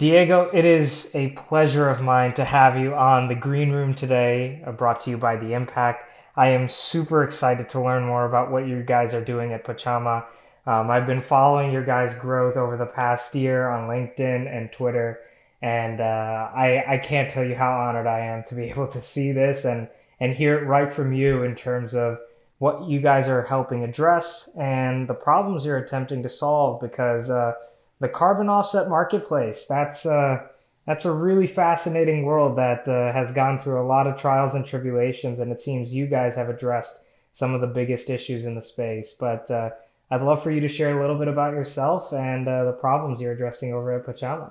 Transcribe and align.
Diego, 0.00 0.48
it 0.54 0.64
is 0.64 1.14
a 1.14 1.28
pleasure 1.32 1.90
of 1.90 2.00
mine 2.00 2.32
to 2.32 2.42
have 2.42 2.78
you 2.78 2.94
on 2.94 3.28
the 3.28 3.34
Green 3.34 3.70
Room 3.70 3.92
today, 3.92 4.62
uh, 4.66 4.72
brought 4.72 5.02
to 5.02 5.10
you 5.10 5.18
by 5.18 5.36
The 5.36 5.52
Impact. 5.52 6.08
I 6.34 6.48
am 6.48 6.70
super 6.70 7.22
excited 7.22 7.68
to 7.68 7.82
learn 7.82 8.06
more 8.06 8.24
about 8.24 8.50
what 8.50 8.66
you 8.66 8.82
guys 8.82 9.12
are 9.12 9.22
doing 9.22 9.52
at 9.52 9.62
Pachama. 9.62 10.24
Um, 10.66 10.90
I've 10.90 11.06
been 11.06 11.20
following 11.20 11.70
your 11.70 11.84
guys' 11.84 12.14
growth 12.14 12.56
over 12.56 12.78
the 12.78 12.86
past 12.86 13.34
year 13.34 13.68
on 13.68 13.90
LinkedIn 13.90 14.50
and 14.50 14.72
Twitter, 14.72 15.20
and 15.60 16.00
uh, 16.00 16.48
I, 16.54 16.94
I 16.94 16.96
can't 16.96 17.30
tell 17.30 17.44
you 17.44 17.54
how 17.54 17.70
honored 17.70 18.06
I 18.06 18.20
am 18.20 18.42
to 18.44 18.54
be 18.54 18.62
able 18.70 18.88
to 18.88 19.02
see 19.02 19.32
this 19.32 19.66
and, 19.66 19.86
and 20.18 20.32
hear 20.32 20.58
it 20.58 20.64
right 20.64 20.90
from 20.90 21.12
you 21.12 21.42
in 21.42 21.54
terms 21.54 21.94
of 21.94 22.18
what 22.56 22.88
you 22.88 23.02
guys 23.02 23.28
are 23.28 23.42
helping 23.42 23.84
address 23.84 24.48
and 24.58 25.06
the 25.06 25.12
problems 25.12 25.66
you're 25.66 25.76
attempting 25.76 26.22
to 26.22 26.30
solve 26.30 26.80
because 26.80 27.28
uh, 27.28 27.52
the 28.00 28.08
carbon 28.08 28.48
offset 28.48 28.88
marketplace, 28.88 29.66
that's, 29.66 30.04
uh, 30.06 30.46
that's 30.86 31.04
a 31.04 31.12
really 31.12 31.46
fascinating 31.46 32.24
world 32.24 32.56
that 32.58 32.88
uh, 32.88 33.12
has 33.12 33.30
gone 33.32 33.58
through 33.58 33.80
a 33.80 33.86
lot 33.86 34.06
of 34.06 34.18
trials 34.18 34.54
and 34.54 34.66
tribulations, 34.66 35.38
and 35.40 35.52
it 35.52 35.60
seems 35.60 35.94
you 35.94 36.06
guys 36.06 36.34
have 36.34 36.48
addressed 36.48 37.04
some 37.32 37.54
of 37.54 37.60
the 37.60 37.66
biggest 37.66 38.10
issues 38.10 38.46
in 38.46 38.54
the 38.54 38.62
space. 38.62 39.14
But 39.18 39.50
uh, 39.50 39.70
I'd 40.10 40.22
love 40.22 40.42
for 40.42 40.50
you 40.50 40.60
to 40.60 40.68
share 40.68 40.98
a 40.98 41.00
little 41.00 41.18
bit 41.18 41.28
about 41.28 41.52
yourself 41.54 42.12
and 42.12 42.48
uh, 42.48 42.64
the 42.64 42.72
problems 42.72 43.20
you're 43.20 43.32
addressing 43.32 43.72
over 43.72 43.92
at 43.92 44.04
Pachama. 44.04 44.50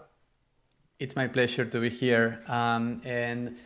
It's 1.00 1.16
my 1.16 1.28
pleasure 1.28 1.66
to 1.66 1.80
be 1.82 1.90
here. 1.90 2.42
Um, 2.48 3.02
and 3.04 3.58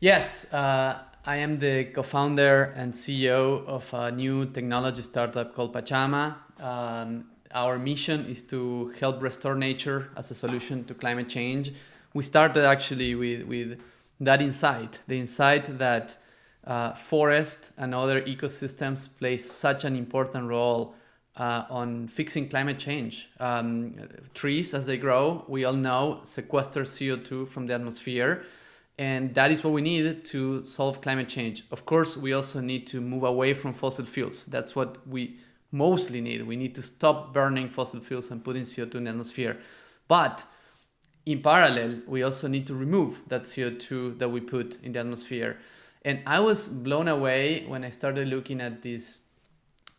yes, 0.00 0.52
uh, 0.52 0.98
I 1.26 1.36
am 1.36 1.58
the 1.58 1.84
co 1.84 2.02
founder 2.02 2.72
and 2.76 2.92
CEO 2.92 3.66
of 3.66 3.92
a 3.92 4.10
new 4.10 4.46
technology 4.46 5.02
startup 5.02 5.54
called 5.54 5.72
Pachama. 5.72 6.36
Um, 6.58 7.26
our 7.52 7.78
mission 7.78 8.26
is 8.26 8.42
to 8.44 8.92
help 9.00 9.22
restore 9.22 9.54
nature 9.54 10.10
as 10.16 10.30
a 10.30 10.34
solution 10.34 10.84
to 10.84 10.94
climate 10.94 11.28
change. 11.28 11.72
We 12.14 12.22
started 12.22 12.64
actually 12.64 13.14
with, 13.14 13.42
with 13.44 13.80
that 14.20 14.42
insight 14.42 15.00
the 15.08 15.18
insight 15.18 15.78
that 15.78 16.16
uh, 16.64 16.92
forest 16.92 17.72
and 17.78 17.94
other 17.94 18.20
ecosystems 18.20 19.08
play 19.18 19.36
such 19.38 19.84
an 19.84 19.96
important 19.96 20.46
role 20.46 20.94
uh, 21.36 21.64
on 21.70 22.06
fixing 22.06 22.48
climate 22.48 22.78
change. 22.78 23.30
Um, 23.40 23.94
trees, 24.34 24.74
as 24.74 24.86
they 24.86 24.98
grow, 24.98 25.44
we 25.48 25.64
all 25.64 25.72
know, 25.72 26.20
sequester 26.24 26.82
CO2 26.82 27.48
from 27.48 27.66
the 27.66 27.74
atmosphere. 27.74 28.44
And 28.98 29.34
that 29.34 29.50
is 29.50 29.64
what 29.64 29.72
we 29.72 29.80
need 29.80 30.24
to 30.26 30.62
solve 30.64 31.00
climate 31.00 31.28
change. 31.28 31.64
Of 31.70 31.86
course, 31.86 32.18
we 32.18 32.34
also 32.34 32.60
need 32.60 32.86
to 32.88 33.00
move 33.00 33.24
away 33.24 33.54
from 33.54 33.72
fossil 33.72 34.04
fuels. 34.04 34.44
That's 34.44 34.76
what 34.76 35.06
we 35.08 35.38
mostly 35.72 36.20
need. 36.20 36.42
We 36.46 36.56
need 36.56 36.74
to 36.74 36.82
stop 36.82 37.32
burning 37.32 37.68
fossil 37.68 38.00
fuels 38.00 38.30
and 38.30 38.44
putting 38.44 38.62
CO2 38.62 38.94
in 38.96 39.04
the 39.04 39.10
atmosphere. 39.10 39.58
But 40.08 40.44
in 41.26 41.42
parallel, 41.42 42.02
we 42.06 42.22
also 42.22 42.48
need 42.48 42.66
to 42.66 42.74
remove 42.74 43.20
that 43.28 43.42
CO2 43.42 44.18
that 44.18 44.28
we 44.28 44.40
put 44.40 44.78
in 44.82 44.92
the 44.92 45.00
atmosphere. 45.00 45.58
And 46.02 46.20
I 46.26 46.40
was 46.40 46.68
blown 46.68 47.08
away 47.08 47.64
when 47.66 47.84
I 47.84 47.90
started 47.90 48.28
looking 48.28 48.60
at 48.60 48.82
this, 48.82 49.22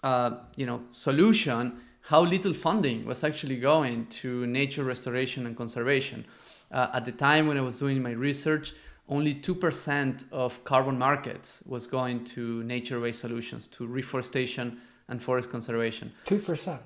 uh, 0.03 0.37
you 0.55 0.65
know, 0.65 0.81
solution. 0.89 1.79
How 2.01 2.21
little 2.21 2.53
funding 2.53 3.05
was 3.05 3.23
actually 3.23 3.57
going 3.57 4.07
to 4.07 4.47
nature 4.47 4.83
restoration 4.83 5.45
and 5.45 5.55
conservation. 5.55 6.25
Uh, 6.71 6.87
at 6.93 7.05
the 7.05 7.11
time 7.11 7.47
when 7.47 7.57
I 7.57 7.61
was 7.61 7.77
doing 7.77 8.01
my 8.01 8.11
research, 8.11 8.73
only 9.07 9.35
2% 9.35 10.31
of 10.31 10.63
carbon 10.63 10.97
markets 10.97 11.63
was 11.67 11.85
going 11.85 12.23
to 12.23 12.63
nature-based 12.63 13.19
solutions, 13.19 13.67
to 13.67 13.85
reforestation 13.85 14.79
and 15.11 15.21
forest 15.21 15.51
conservation. 15.51 16.11
2%. 16.25 16.79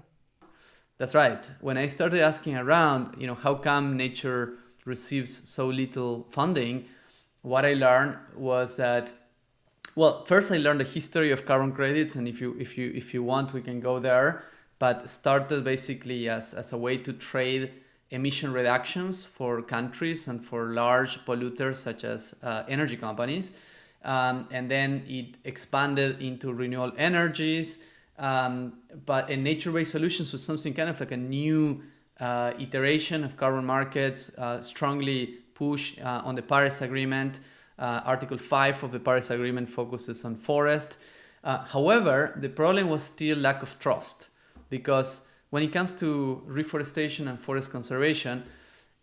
That's 0.98 1.16
right. 1.16 1.50
When 1.62 1.78
I 1.78 1.88
started 1.88 2.20
asking 2.20 2.58
around, 2.58 3.16
you 3.18 3.28
know, 3.28 3.36
how 3.36 3.56
come 3.56 3.96
nature 3.96 4.56
receives 4.86 5.48
so 5.50 5.68
little 5.68 6.28
funding, 6.32 6.86
what 7.42 7.66
I 7.66 7.74
learned 7.74 8.18
was 8.36 8.78
that 8.78 9.14
well, 9.96 10.26
first 10.26 10.52
I 10.52 10.58
learned 10.58 10.82
the 10.82 10.86
history 10.86 11.32
of 11.32 11.46
carbon 11.46 11.72
credits 11.72 12.16
and 12.16 12.28
if 12.28 12.42
you 12.42 12.56
if 12.60 12.78
you 12.78 12.92
if 12.94 13.14
you 13.14 13.24
want 13.24 13.54
we 13.54 13.62
can 13.62 13.80
go 13.80 14.00
there, 14.00 14.44
but 14.78 15.10
started 15.10 15.64
basically 15.64 16.28
as 16.28 16.54
as 16.54 16.74
a 16.74 16.78
way 16.78 16.98
to 16.98 17.14
trade 17.14 17.72
emission 18.10 18.52
reductions 18.52 19.24
for 19.24 19.62
countries 19.62 20.28
and 20.28 20.44
for 20.44 20.74
large 20.74 21.24
polluters 21.26 21.78
such 21.78 22.04
as 22.04 22.36
uh, 22.44 22.64
energy 22.68 22.98
companies. 22.98 23.54
Um, 24.04 24.48
and 24.52 24.70
then 24.70 25.04
it 25.08 25.38
expanded 25.44 26.22
into 26.22 26.54
renewable 26.54 26.96
energies, 26.98 27.80
um, 28.18 28.74
but 29.06 29.30
in 29.30 29.44
nature-based 29.44 29.92
solutions 29.92 30.32
was 30.32 30.44
something 30.44 30.74
kind 30.74 30.90
of 30.90 31.00
like 31.00 31.12
a 31.12 31.18
new 31.18 31.84
uh, 32.20 32.54
iteration 32.60 33.24
of 33.24 33.36
carbon 33.36 33.66
markets, 33.66 34.30
uh, 34.38 34.62
strongly 34.62 35.26
pushed 35.54 36.00
uh, 36.00 36.22
on 36.24 36.36
the 36.36 36.42
Paris 36.42 36.82
Agreement. 36.82 37.40
Uh, 37.78 38.02
Article 38.06 38.38
5 38.38 38.84
of 38.84 38.92
the 38.92 39.00
Paris 39.00 39.30
Agreement 39.30 39.68
focuses 39.68 40.24
on 40.24 40.36
forest. 40.36 40.98
Uh, 41.44 41.66
however, 41.66 42.38
the 42.42 42.50
problem 42.50 42.90
was 42.90 43.04
still 43.04 43.38
lack 43.38 43.62
of 43.62 43.78
trust 43.80 44.30
because 44.70 45.26
when 45.50 45.62
it 45.62 45.72
comes 45.72 45.92
to 45.94 46.42
reforestation 46.46 47.28
and 47.28 47.40
forest 47.40 47.72
conservation, 47.72 48.44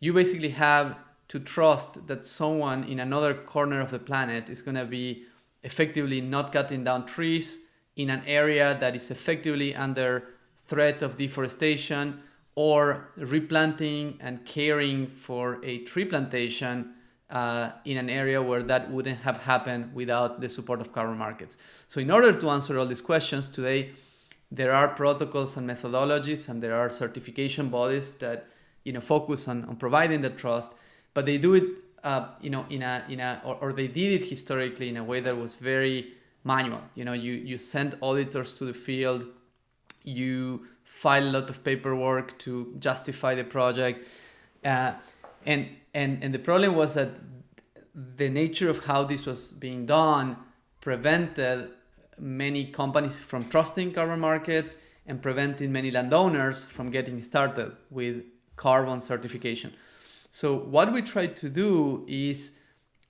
you 0.00 0.12
basically 0.12 0.48
have 0.48 0.96
to 1.28 1.38
trust 1.38 2.06
that 2.08 2.26
someone 2.26 2.84
in 2.84 3.00
another 3.00 3.34
corner 3.34 3.80
of 3.80 3.90
the 3.90 3.98
planet 3.98 4.50
is 4.50 4.60
going 4.60 4.74
to 4.74 4.84
be 4.84 5.24
effectively 5.62 6.20
not 6.20 6.52
cutting 6.52 6.82
down 6.84 7.06
trees, 7.06 7.60
in 7.97 8.10
an 8.10 8.22
area 8.26 8.76
that 8.80 8.97
is 8.97 9.10
effectively 9.10 9.75
under 9.75 10.25
threat 10.66 11.03
of 11.03 11.16
deforestation 11.16 12.20
or 12.54 13.08
replanting 13.16 14.19
and 14.20 14.44
caring 14.44 15.06
for 15.06 15.60
a 15.64 15.78
tree 15.78 16.04
plantation 16.04 16.94
uh, 17.31 17.70
in 17.84 17.97
an 17.97 18.10
area 18.10 18.42
where 18.42 18.62
that 18.62 18.91
wouldn't 18.91 19.19
have 19.20 19.38
happened 19.38 19.94
without 19.94 20.41
the 20.41 20.48
support 20.48 20.81
of 20.81 20.92
carbon 20.92 21.16
markets. 21.16 21.56
So 21.88 22.00
in 22.00 22.10
order 22.10 22.38
to 22.38 22.50
answer 22.50 22.78
all 22.78 22.86
these 22.86 23.00
questions 23.00 23.48
today, 23.48 23.92
there 24.50 24.72
are 24.72 24.88
protocols 24.88 25.56
and 25.56 25.69
methodologies 25.69 26.48
and 26.50 26.62
there 26.62 26.76
are 26.76 26.91
certification 26.91 27.69
bodies 27.69 28.12
that 28.14 28.47
you 28.84 28.92
know 28.92 29.00
focus 29.00 29.48
on, 29.48 29.64
on 29.64 29.76
providing 29.76 30.20
the 30.20 30.28
trust, 30.28 30.75
but 31.14 31.25
they 31.25 31.38
do 31.38 31.54
it 31.54 31.64
uh, 32.04 32.28
you 32.41 32.50
know 32.50 32.66
in 32.69 32.82
a 32.82 33.02
in 33.08 33.20
a 33.20 33.41
or, 33.44 33.54
or 33.56 33.72
they 33.72 33.88
did 33.88 34.20
it 34.20 34.28
historically 34.28 34.91
in 34.91 34.98
a 34.98 35.04
way 35.04 35.20
that 35.20 35.34
was 35.34 35.54
very 35.54 36.12
manual. 36.44 36.82
You 36.94 37.04
know, 37.04 37.12
you, 37.12 37.32
you 37.32 37.58
send 37.58 37.97
auditors 38.00 38.56
to 38.58 38.64
the 38.64 38.75
field, 38.75 39.26
you 40.04 40.66
file 40.84 41.25
a 41.25 41.32
lot 41.38 41.50
of 41.50 41.64
paperwork 41.64 42.38
to 42.38 42.75
justify 42.78 43.34
the 43.34 43.44
project. 43.44 44.06
Uh, 44.64 44.92
and, 45.47 45.69
and, 45.94 46.22
and 46.22 46.34
the 46.34 46.38
problem 46.38 46.75
was 46.75 46.94
that 46.94 47.20
the 48.16 48.28
nature 48.28 48.70
of 48.70 48.84
how 48.84 49.04
this 49.04 49.26
was 49.26 49.52
being 49.52 49.86
done 49.86 50.36
prevented 50.81 51.70
many 52.19 52.66
companies 52.66 53.19
from 53.19 53.48
trusting 53.48 53.92
carbon 53.92 54.20
markets 54.20 54.78
and 55.06 55.20
preventing 55.20 55.72
many 55.72 55.91
landowners 55.91 56.64
from 56.64 56.91
getting 56.91 57.20
started 57.20 57.72
with 57.91 58.22
carbon 58.56 59.00
certification. 59.00 59.72
So 60.31 60.56
what 60.56 60.92
we 60.92 61.02
tried 61.02 61.36
to 61.36 61.48
do 61.48 62.04
is 62.06 62.52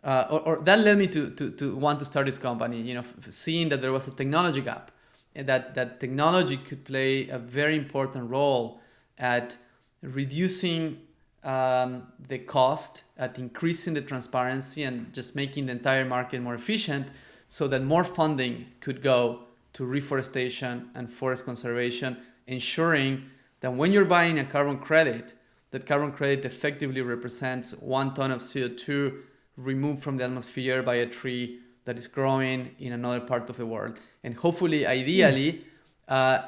uh, 0.05 0.27
or, 0.31 0.41
or, 0.41 0.57
that 0.63 0.81
led 0.81 0.99
me 0.99 1.07
to, 1.07 1.31
to, 1.31 1.51
to 1.53 1.77
want 1.77 1.99
to 2.01 2.05
start 2.05 2.27
this 2.27 2.39
company, 2.39 2.81
you 2.81 2.95
know, 2.95 3.05
seeing 3.31 3.69
that 3.69 3.81
there 3.81 3.93
was 3.93 4.09
a 4.09 4.11
technology 4.11 4.61
gap 4.61 4.91
and 5.35 5.47
that, 5.47 5.75
that 5.75 6.01
technology 6.01 6.57
could 6.57 6.85
play 6.85 7.29
a 7.29 7.39
very 7.39 7.77
important 7.77 8.29
role 8.29 8.81
at 9.19 9.57
reducing 10.03 11.01
um, 11.45 12.05
the 12.29 12.39
cost, 12.39 13.05
at 13.17 13.39
increasing 13.39 13.95
the 13.95 14.01
transparency 14.01 14.83
and 14.83 15.13
just 15.13 15.37
making 15.37 15.67
the 15.67 15.73
entire 15.73 16.05
market 16.05 16.41
more 16.41 16.55
efficient 16.55 17.13
so 17.49 17.69
that 17.69 17.83
more 17.83 18.05
funding 18.05 18.67
could 18.81 19.03
go 19.03 19.41
to 19.73 19.85
reforestation 19.85 20.91
and 20.95 21.09
forest 21.11 21.45
conservation, 21.45 22.17
ensuring 22.47 23.31
that 23.61 23.73
when 23.73 23.93
you're 23.93 24.05
buying 24.05 24.39
a 24.39 24.45
carbon 24.45 24.79
credit, 24.79 25.35
that 25.71 25.87
carbon 25.87 26.13
credit 26.13 26.45
effectively 26.45 27.01
represents 27.01 27.73
one 27.75 28.13
ton 28.15 28.31
of 28.31 28.41
CO2 28.41 29.15
removed 29.57 30.03
from 30.03 30.17
the 30.17 30.25
atmosphere 30.25 30.83
by 30.83 30.97
a 30.97 31.07
tree 31.07 31.61
that 31.85 31.99
is 31.99 32.07
growing 32.07 32.75
in 32.79 32.93
another 32.93 33.21
part 33.21 33.51
of 33.51 33.57
the 33.57 33.67
world. 33.67 33.99
And 34.23 34.35
hopefully, 34.35 34.87
ideally, 34.87 35.65
uh, 36.09 36.39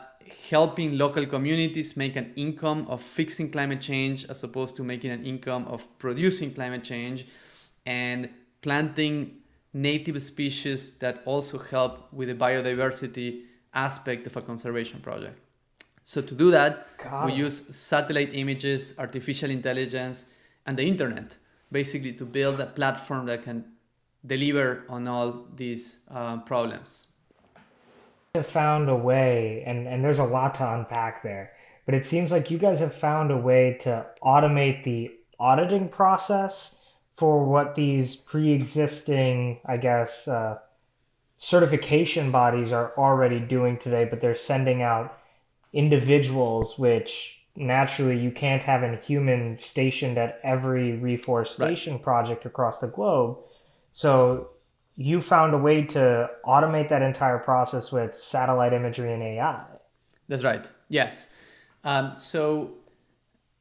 helping 0.49 0.97
local 0.97 1.27
communities 1.27 1.97
make 1.97 2.17
an 2.17 2.33
income 2.37 2.87
of 2.89 3.03
fixing 3.03 3.51
climate 3.51 3.81
change 3.81 4.25
as 4.27 4.43
opposed 4.43 4.77
to 4.77 4.83
making 4.83 5.11
an 5.11 5.25
income 5.25 5.67
of 5.67 5.87
producing 5.99 6.53
climate 6.55 6.85
change 6.85 7.27
and 7.85 8.29
planting 8.63 9.39
native 9.73 10.23
species 10.23 10.93
that 10.99 11.21
also 11.25 11.59
help 11.59 12.13
with 12.13 12.29
the 12.29 12.35
biodiversity 12.35 13.43
aspect 13.75 14.27
of 14.27 14.37
a 14.37 14.41
conservation 14.41 15.01
project. 15.01 15.39
So 16.05 16.23
to 16.23 16.35
do 16.35 16.51
that, 16.53 16.87
God. 16.99 17.27
we 17.27 17.33
use 17.33 17.75
satellite 17.75 18.31
images, 18.35 18.95
artificial 18.99 19.51
intelligence, 19.51 20.27
and 20.67 20.79
the 20.79 20.85
internet 20.85 21.37
basically 21.75 22.13
to 22.13 22.25
build 22.25 22.61
a 22.61 22.67
platform 22.67 23.27
that 23.27 23.43
can 23.43 23.65
deliver 24.25 24.85
on 24.89 25.09
all 25.09 25.45
these 25.57 25.99
uh, 26.11 26.37
problems. 26.39 27.09
Have 28.37 28.47
found 28.47 28.89
a 28.89 28.97
way, 28.97 29.65
and, 29.67 29.89
and 29.89 30.03
there's 30.03 30.21
a 30.21 30.25
lot 30.25 30.55
to 30.57 30.75
unpack 30.75 31.23
there, 31.23 31.53
but 31.85 31.95
it 31.95 32.07
seems 32.07 32.31
like 32.31 32.51
you 32.51 32.59
guys 32.59 32.79
have 32.81 32.95
found 32.95 33.31
a 33.33 33.37
way 33.37 33.77
to 33.81 34.07
automate 34.23 34.85
the 34.85 35.11
auditing 35.41 35.89
process 35.89 36.77
for 37.17 37.45
what 37.45 37.75
these 37.75 38.17
pre-existing, 38.17 39.61
I 39.67 39.77
guess, 39.77 40.29
uh, 40.29 40.59
certification 41.37 42.31
bodies 42.31 42.73
are 42.73 42.93
already 42.97 43.41
doing 43.41 43.79
today, 43.79 44.05
but 44.05 44.21
they're 44.21 44.35
sending 44.35 44.83
out 44.83 45.19
individuals, 45.73 46.79
which 46.79 47.44
naturally 47.57 48.19
you 48.19 48.31
can't 48.31 48.63
have 48.63 48.83
a 48.83 48.97
human 48.97 49.57
stationed 49.57 50.19
at 50.19 50.41
every 50.43 50.97
reforestation 50.97 51.95
right. 51.95 52.03
project 52.03 52.47
across 52.47 52.81
the 52.81 52.89
globe. 52.89 53.39
So 53.93 54.51
you 54.97 55.21
found 55.21 55.55
a 55.55 55.59
way 55.59 55.83
to 55.83 56.31
automate 56.45 56.89
that 56.89 57.03
entire 57.03 57.39
process 57.39 57.93
with 57.93 58.15
satellite 58.15 58.73
imagery 58.73 59.13
and 59.13 59.23
AI. 59.23 59.65
That's 60.29 60.43
right. 60.43 60.69
Yes. 60.89 61.29
Um, 61.85 62.13
so 62.17 62.75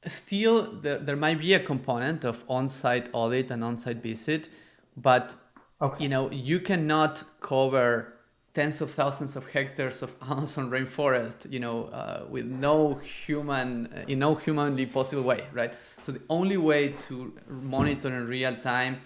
still 0.05 0.71
there, 0.81 0.97
there 0.99 1.15
might 1.15 1.39
be 1.39 1.53
a 1.53 1.59
component 1.59 2.23
of 2.23 2.43
on-site 2.47 3.09
audit 3.13 3.51
and 3.51 3.63
on-site 3.63 4.01
visit, 4.01 4.49
but 4.95 5.35
okay. 5.81 6.03
you 6.03 6.09
know 6.09 6.29
you 6.31 6.59
cannot 6.59 7.23
cover 7.41 8.12
tens 8.53 8.81
of 8.81 8.91
thousands 8.91 9.35
of 9.35 9.49
hectares 9.49 10.03
of 10.03 10.15
Amazon 10.21 10.69
rainforest, 10.69 11.51
you 11.51 11.59
know, 11.59 11.85
uh, 11.85 12.25
with 12.29 12.45
no 12.45 12.95
human, 12.95 14.05
in 14.07 14.19
no 14.19 14.35
humanly 14.35 14.85
possible 14.85 15.23
way, 15.23 15.43
right? 15.51 15.73
So 16.01 16.11
the 16.11 16.21
only 16.29 16.57
way 16.57 16.89
to 17.07 17.33
monitor 17.47 18.09
in 18.09 18.27
real 18.27 18.55
time 18.55 19.01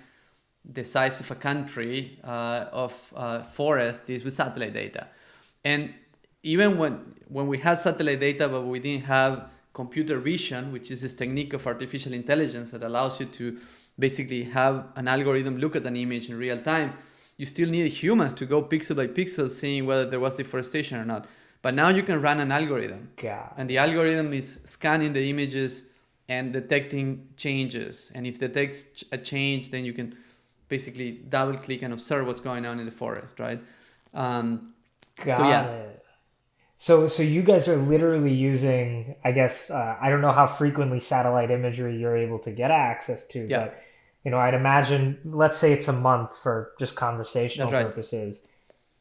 the 0.74 0.84
size 0.84 1.20
of 1.22 1.32
a 1.32 1.36
country 1.36 2.20
uh, 2.24 2.66
of 2.72 3.14
uh, 3.16 3.44
forest 3.44 4.10
is 4.10 4.24
with 4.24 4.34
satellite 4.34 4.74
data. 4.74 5.08
And 5.64 5.94
even 6.44 6.78
when, 6.78 7.16
when 7.28 7.48
we 7.48 7.58
had 7.58 7.80
satellite 7.80 8.20
data, 8.20 8.50
but 8.50 8.62
we 8.62 8.80
didn't 8.80 9.06
have 9.06 9.50
computer 9.74 10.20
vision, 10.20 10.72
which 10.72 10.92
is 10.92 11.02
this 11.02 11.14
technique 11.14 11.54
of 11.54 11.66
artificial 11.66 12.14
intelligence 12.14 12.72
that 12.72 12.84
allows 12.84 13.20
you 13.20 13.28
to 13.28 13.58
basically 13.98 14.44
have 14.44 14.88
an 14.96 15.08
algorithm 15.08 15.58
look 15.58 15.76
at 15.76 15.86
an 15.86 15.96
image 15.96 16.30
in 16.30 16.38
real 16.38 16.60
time, 16.60 16.94
you 17.38 17.46
still 17.46 17.70
need 17.70 17.88
humans 17.92 18.34
to 18.36 18.46
go 18.46 18.64
pixel 18.64 18.96
by 18.96 19.08
pixel 19.08 19.50
seeing 19.50 19.86
whether 19.86 20.10
there 20.10 20.20
was 20.20 20.38
deforestation 20.38 20.98
or 20.98 21.06
not. 21.06 21.28
But 21.62 21.76
now 21.76 21.90
you 21.90 22.04
can 22.04 22.22
run 22.22 22.40
an 22.40 22.52
algorithm. 22.52 23.10
Yeah. 23.22 23.50
And 23.58 23.70
the 23.70 23.78
algorithm 23.78 24.34
is 24.34 24.60
scanning 24.66 25.14
the 25.14 25.30
images 25.30 25.90
and 26.30 26.54
detecting 26.54 27.30
changes. 27.38 28.12
And 28.14 28.28
if 28.28 28.36
it 28.36 28.54
detects 28.54 29.04
a 29.12 29.18
change, 29.18 29.70
then 29.72 29.86
you 29.86 29.94
can 29.94 30.16
basically 30.68 31.12
double 31.30 31.58
click 31.58 31.82
and 31.82 31.94
observe 31.94 32.28
what's 32.28 32.42
going 32.42 32.66
on 32.66 32.80
in 32.80 32.86
the 32.86 32.92
forest, 32.92 33.40
right? 33.40 33.62
Um, 34.14 34.74
Got 35.24 35.38
so 35.38 35.48
yeah. 35.48 35.66
It. 35.66 36.04
So 36.80 37.08
so 37.08 37.24
you 37.24 37.42
guys 37.42 37.68
are 37.68 37.78
literally 37.78 38.34
using, 38.34 39.16
I 39.24 39.32
guess, 39.32 39.72
uh, 39.72 39.98
I 40.00 40.10
don't 40.10 40.22
know 40.22 40.32
how 40.32 40.46
frequently 40.46 41.00
satellite 41.00 41.50
imagery 41.50 41.98
you're 41.98 42.18
able 42.18 42.40
to 42.40 42.52
get 42.52 42.70
access 42.70 43.26
to, 43.30 43.48
yeah. 43.48 43.60
but 43.60 43.82
you 44.28 44.32
know, 44.32 44.40
I'd 44.40 44.56
imagine, 44.56 45.18
let's 45.24 45.58
say 45.58 45.72
it's 45.72 45.88
a 45.88 45.94
month 45.94 46.38
for 46.44 46.74
just 46.80 46.98
conversational 46.98 47.72
right. 47.72 47.86
purposes. 47.86 48.46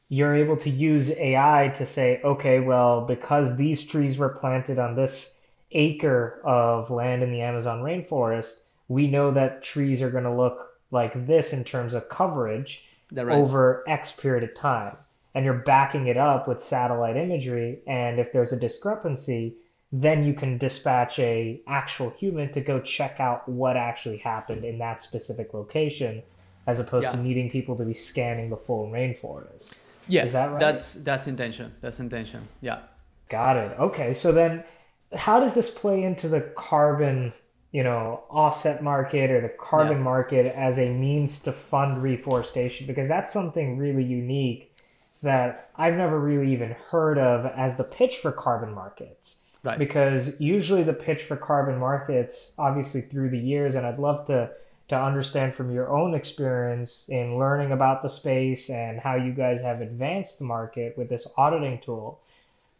You're 0.08 0.36
able 0.36 0.56
to 0.58 0.70
use 0.70 1.10
AI 1.10 1.72
to 1.74 1.84
say, 1.84 2.20
okay, 2.22 2.60
well, 2.60 3.00
because 3.00 3.56
these 3.56 3.84
trees 3.84 4.18
were 4.18 4.28
planted 4.28 4.78
on 4.78 4.94
this 4.94 5.36
acre 5.72 6.40
of 6.44 6.92
land 6.92 7.24
in 7.24 7.32
the 7.32 7.40
Amazon 7.40 7.82
rainforest, 7.82 8.60
we 8.86 9.08
know 9.08 9.32
that 9.32 9.64
trees 9.64 10.00
are 10.00 10.10
going 10.10 10.22
to 10.22 10.32
look 10.32 10.78
like 10.92 11.26
this 11.26 11.52
in 11.52 11.64
terms 11.64 11.94
of 11.94 12.08
coverage 12.08 12.86
right. 13.10 13.26
over 13.36 13.82
X 13.88 14.12
period 14.12 14.48
of 14.48 14.54
time. 14.54 14.96
And 15.34 15.44
you're 15.44 15.54
backing 15.54 16.06
it 16.06 16.16
up 16.16 16.46
with 16.46 16.60
satellite 16.60 17.16
imagery. 17.16 17.80
And 17.88 18.20
if 18.20 18.32
there's 18.32 18.52
a 18.52 18.60
discrepancy, 18.60 19.56
then 19.92 20.24
you 20.24 20.34
can 20.34 20.58
dispatch 20.58 21.18
a 21.18 21.60
actual 21.66 22.10
human 22.10 22.52
to 22.52 22.60
go 22.60 22.80
check 22.80 23.20
out 23.20 23.48
what 23.48 23.76
actually 23.76 24.18
happened 24.18 24.64
in 24.64 24.78
that 24.78 25.00
specific 25.00 25.54
location 25.54 26.22
as 26.66 26.80
opposed 26.80 27.04
yeah. 27.04 27.12
to 27.12 27.18
needing 27.18 27.48
people 27.48 27.76
to 27.76 27.84
be 27.84 27.94
scanning 27.94 28.50
the 28.50 28.56
full 28.56 28.90
rainforest. 28.90 29.78
Yes, 30.08 30.32
that 30.32 30.50
right? 30.50 30.60
that's 30.60 30.94
that's 30.94 31.26
intention. 31.26 31.72
That's 31.80 32.00
intention. 32.00 32.48
Yeah. 32.60 32.80
Got 33.28 33.56
it. 33.56 33.78
Okay, 33.78 34.14
so 34.14 34.32
then 34.32 34.64
how 35.14 35.40
does 35.40 35.54
this 35.54 35.70
play 35.70 36.02
into 36.02 36.28
the 36.28 36.40
carbon 36.56 37.32
you 37.76 37.82
know, 37.82 38.22
offset 38.30 38.82
market 38.82 39.30
or 39.30 39.42
the 39.42 39.50
carbon 39.50 39.98
yeah. 39.98 40.02
market 40.02 40.46
as 40.56 40.78
a 40.78 40.90
means 40.94 41.40
to 41.40 41.52
fund 41.52 42.02
reforestation 42.02 42.86
because 42.86 43.06
that's 43.06 43.30
something 43.30 43.76
really 43.76 44.02
unique 44.02 44.74
that 45.22 45.70
I've 45.76 45.94
never 45.94 46.18
really 46.18 46.52
even 46.52 46.70
heard 46.88 47.18
of 47.18 47.44
as 47.44 47.76
the 47.76 47.84
pitch 47.84 48.16
for 48.16 48.32
carbon 48.32 48.72
markets. 48.72 49.42
Right. 49.66 49.80
Because 49.80 50.40
usually 50.40 50.84
the 50.84 50.92
pitch 50.92 51.24
for 51.24 51.36
carbon 51.36 51.76
markets, 51.78 52.54
obviously 52.56 53.00
through 53.00 53.30
the 53.30 53.38
years, 53.38 53.74
and 53.74 53.84
I'd 53.84 53.98
love 53.98 54.24
to 54.26 54.50
to 54.88 54.96
understand 54.96 55.52
from 55.52 55.74
your 55.74 55.90
own 55.90 56.14
experience 56.14 57.08
in 57.08 57.36
learning 57.36 57.72
about 57.72 58.02
the 58.02 58.08
space 58.08 58.70
and 58.70 59.00
how 59.00 59.16
you 59.16 59.32
guys 59.32 59.60
have 59.60 59.80
advanced 59.80 60.38
the 60.38 60.44
market 60.44 60.96
with 60.96 61.08
this 61.08 61.26
auditing 61.36 61.80
tool. 61.80 62.20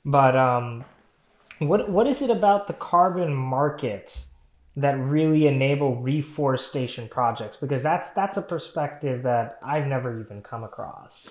But 0.04 0.36
um, 0.36 0.84
what 1.58 1.90
what 1.90 2.06
is 2.06 2.22
it 2.22 2.30
about 2.30 2.68
the 2.68 2.74
carbon 2.74 3.34
markets 3.34 4.28
that 4.76 4.96
really 4.98 5.48
enable 5.48 5.96
reforestation 5.96 7.08
projects 7.08 7.56
because 7.56 7.82
that's 7.82 8.12
that's 8.12 8.36
a 8.36 8.42
perspective 8.42 9.24
that 9.24 9.58
I've 9.64 9.88
never 9.88 10.20
even 10.20 10.40
come 10.42 10.62
across. 10.62 11.28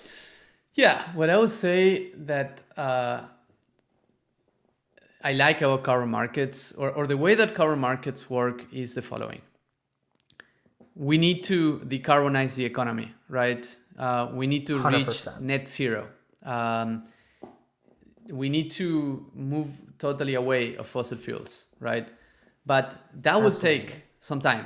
Yeah, 0.73 1.01
what 1.13 1.29
I 1.29 1.37
would 1.37 1.51
say 1.51 2.11
that 2.15 2.61
uh, 2.75 3.21
I 5.29 5.33
like 5.33 5.61
about 5.61 5.83
carbon 5.83 6.09
markets 6.09 6.71
or, 6.73 6.91
or 6.91 7.07
the 7.07 7.17
way 7.17 7.35
that 7.35 7.55
carbon 7.55 7.79
markets 7.79 8.29
work 8.29 8.65
is 8.71 8.93
the 8.93 9.01
following. 9.01 9.41
We 10.95 11.17
need 11.17 11.43
to 11.45 11.79
decarbonize 11.79 12.55
the 12.55 12.65
economy, 12.65 13.13
right? 13.27 13.63
Uh, 13.97 14.29
we 14.39 14.45
need 14.47 14.65
to 14.67 14.77
100%. 14.77 14.93
reach 14.93 15.17
net 15.41 15.67
zero. 15.67 16.07
Um, 16.43 17.05
we 18.29 18.47
need 18.49 18.69
to 18.71 19.25
move 19.33 19.69
totally 19.97 20.35
away 20.35 20.77
of 20.77 20.87
fossil 20.87 21.17
fuels, 21.17 21.65
right? 21.79 22.07
but 22.65 22.97
that 23.13 23.41
will 23.41 23.51
take 23.51 24.03
some 24.19 24.41
time 24.41 24.65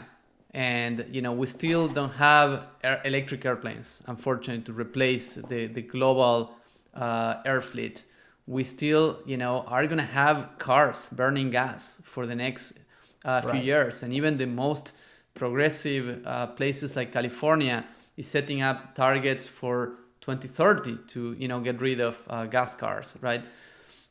and 0.52 1.06
you 1.12 1.22
know 1.22 1.32
we 1.32 1.46
still 1.46 1.88
don't 1.88 2.14
have 2.14 2.64
air, 2.84 3.02
electric 3.06 3.46
airplanes 3.46 4.02
unfortunately 4.08 4.64
to 4.64 4.74
replace 4.74 5.36
the, 5.36 5.68
the 5.68 5.82
global 5.82 6.56
uh, 6.96 7.36
air 7.46 7.62
fleet 7.62 8.06
we 8.50 8.63
still 8.63 9.19
you 9.25 9.38
know 9.38 9.56
are 9.68 9.86
going 9.86 10.04
to 10.07 10.13
have 10.22 10.38
cars 10.57 11.10
burning 11.10 11.50
gas 11.51 12.01
for 12.04 12.25
the 12.25 12.36
next 12.36 12.80
uh, 13.24 13.42
few 13.42 13.51
right. 13.51 13.63
years 13.63 14.04
and 14.04 14.12
even 14.13 14.38
the 14.38 14.48
most 14.48 14.92
progressive 15.36 16.06
uh, 16.25 16.48
places 16.48 16.96
like 16.96 17.12
california 17.12 17.86
is 18.18 18.27
setting 18.27 18.62
up 18.62 18.96
targets 18.96 19.46
for 19.46 19.94
2030 20.22 20.98
to 21.08 21.36
you 21.39 21.48
know 21.48 21.60
get 21.60 21.79
rid 21.79 22.00
of 22.01 22.18
uh, 22.29 22.46
gas 22.46 22.74
cars 22.75 23.15
right 23.22 23.44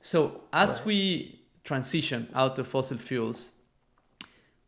so 0.01 0.43
as 0.53 0.79
right. 0.79 0.87
we 0.87 1.41
transition 1.65 2.29
out 2.35 2.59
of 2.59 2.67
fossil 2.69 2.97
fuels 2.97 3.51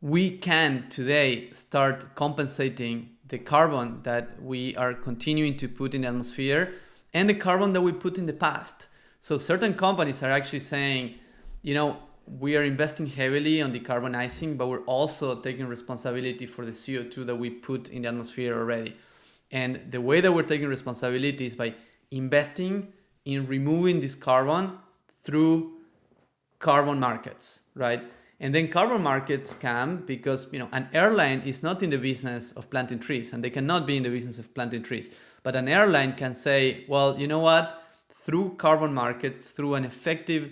we 0.00 0.36
can 0.36 0.86
today 0.88 1.50
start 1.52 2.14
compensating 2.14 3.10
the 3.28 3.38
carbon 3.38 4.02
that 4.02 4.42
we 4.42 4.74
are 4.76 4.92
continuing 4.92 5.56
to 5.56 5.68
put 5.68 5.94
in 5.94 6.02
the 6.02 6.08
atmosphere 6.08 6.74
and 7.14 7.28
the 7.28 7.34
carbon 7.34 7.72
that 7.72 7.80
we 7.80 7.92
put 7.92 8.18
in 8.18 8.26
the 8.26 8.32
past. 8.32 8.88
So 9.22 9.36
certain 9.36 9.74
companies 9.74 10.22
are 10.22 10.30
actually 10.30 10.60
saying, 10.60 11.14
you 11.62 11.74
know, 11.74 11.98
we 12.38 12.56
are 12.56 12.62
investing 12.62 13.06
heavily 13.06 13.60
on 13.60 13.70
decarbonizing, 13.70 14.56
but 14.56 14.68
we're 14.68 14.84
also 14.84 15.34
taking 15.36 15.66
responsibility 15.66 16.46
for 16.46 16.64
the 16.64 16.72
CO2 16.72 17.26
that 17.26 17.36
we 17.36 17.50
put 17.50 17.90
in 17.90 18.02
the 18.02 18.08
atmosphere 18.08 18.56
already. 18.56 18.96
And 19.50 19.80
the 19.90 20.00
way 20.00 20.22
that 20.22 20.32
we're 20.32 20.44
taking 20.44 20.68
responsibility 20.68 21.44
is 21.44 21.54
by 21.54 21.74
investing 22.10 22.94
in 23.26 23.46
removing 23.46 24.00
this 24.00 24.14
carbon 24.14 24.78
through 25.22 25.72
carbon 26.58 26.98
markets, 26.98 27.64
right? 27.74 28.02
And 28.40 28.54
then 28.54 28.68
carbon 28.68 29.02
markets 29.02 29.54
come 29.54 29.98
because 29.98 30.50
you 30.50 30.58
know 30.58 30.68
an 30.72 30.88
airline 30.94 31.42
is 31.44 31.62
not 31.62 31.82
in 31.82 31.90
the 31.90 31.98
business 31.98 32.52
of 32.52 32.70
planting 32.70 32.98
trees 32.98 33.34
and 33.34 33.44
they 33.44 33.50
cannot 33.50 33.86
be 33.86 33.98
in 33.98 34.02
the 34.02 34.08
business 34.08 34.38
of 34.38 34.54
planting 34.54 34.82
trees. 34.82 35.10
But 35.42 35.56
an 35.56 35.68
airline 35.68 36.14
can 36.14 36.34
say, 36.34 36.86
well, 36.88 37.18
you 37.18 37.26
know 37.26 37.40
what? 37.40 37.80
Through 38.24 38.56
carbon 38.56 38.92
markets, 38.92 39.50
through 39.50 39.74
an 39.74 39.84
effective 39.84 40.50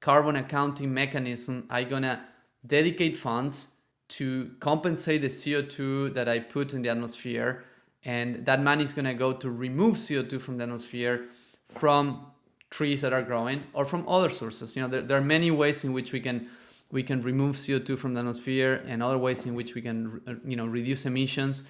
carbon 0.00 0.36
accounting 0.36 0.92
mechanism, 0.92 1.66
I'm 1.68 1.88
gonna 1.88 2.24
dedicate 2.66 3.16
funds 3.16 3.68
to 4.08 4.52
compensate 4.58 5.20
the 5.20 5.28
CO2 5.28 6.14
that 6.14 6.28
I 6.28 6.38
put 6.38 6.72
in 6.72 6.80
the 6.80 6.88
atmosphere. 6.88 7.64
And 8.04 8.46
that 8.46 8.62
money 8.62 8.84
is 8.84 8.94
gonna 8.94 9.12
go 9.12 9.34
to 9.34 9.50
remove 9.50 9.96
CO2 9.96 10.40
from 10.40 10.56
the 10.56 10.64
atmosphere 10.64 11.26
from 11.66 12.26
trees 12.70 13.02
that 13.02 13.12
are 13.12 13.22
growing 13.22 13.64
or 13.74 13.84
from 13.84 14.08
other 14.08 14.30
sources. 14.30 14.74
You 14.74 14.82
know, 14.82 14.88
there, 14.88 15.02
there 15.02 15.18
are 15.18 15.28
many 15.36 15.50
ways 15.50 15.84
in 15.84 15.92
which 15.92 16.12
we 16.12 16.20
can 16.20 16.48
we 16.90 17.02
can 17.02 17.20
remove 17.20 17.56
CO2 17.56 17.98
from 17.98 18.14
the 18.14 18.20
atmosphere 18.20 18.82
and 18.86 19.02
other 19.02 19.18
ways 19.18 19.44
in 19.44 19.54
which 19.54 19.74
we 19.74 19.82
can 19.82 20.40
you 20.42 20.56
know 20.56 20.66
reduce 20.66 21.04
emissions 21.04 21.64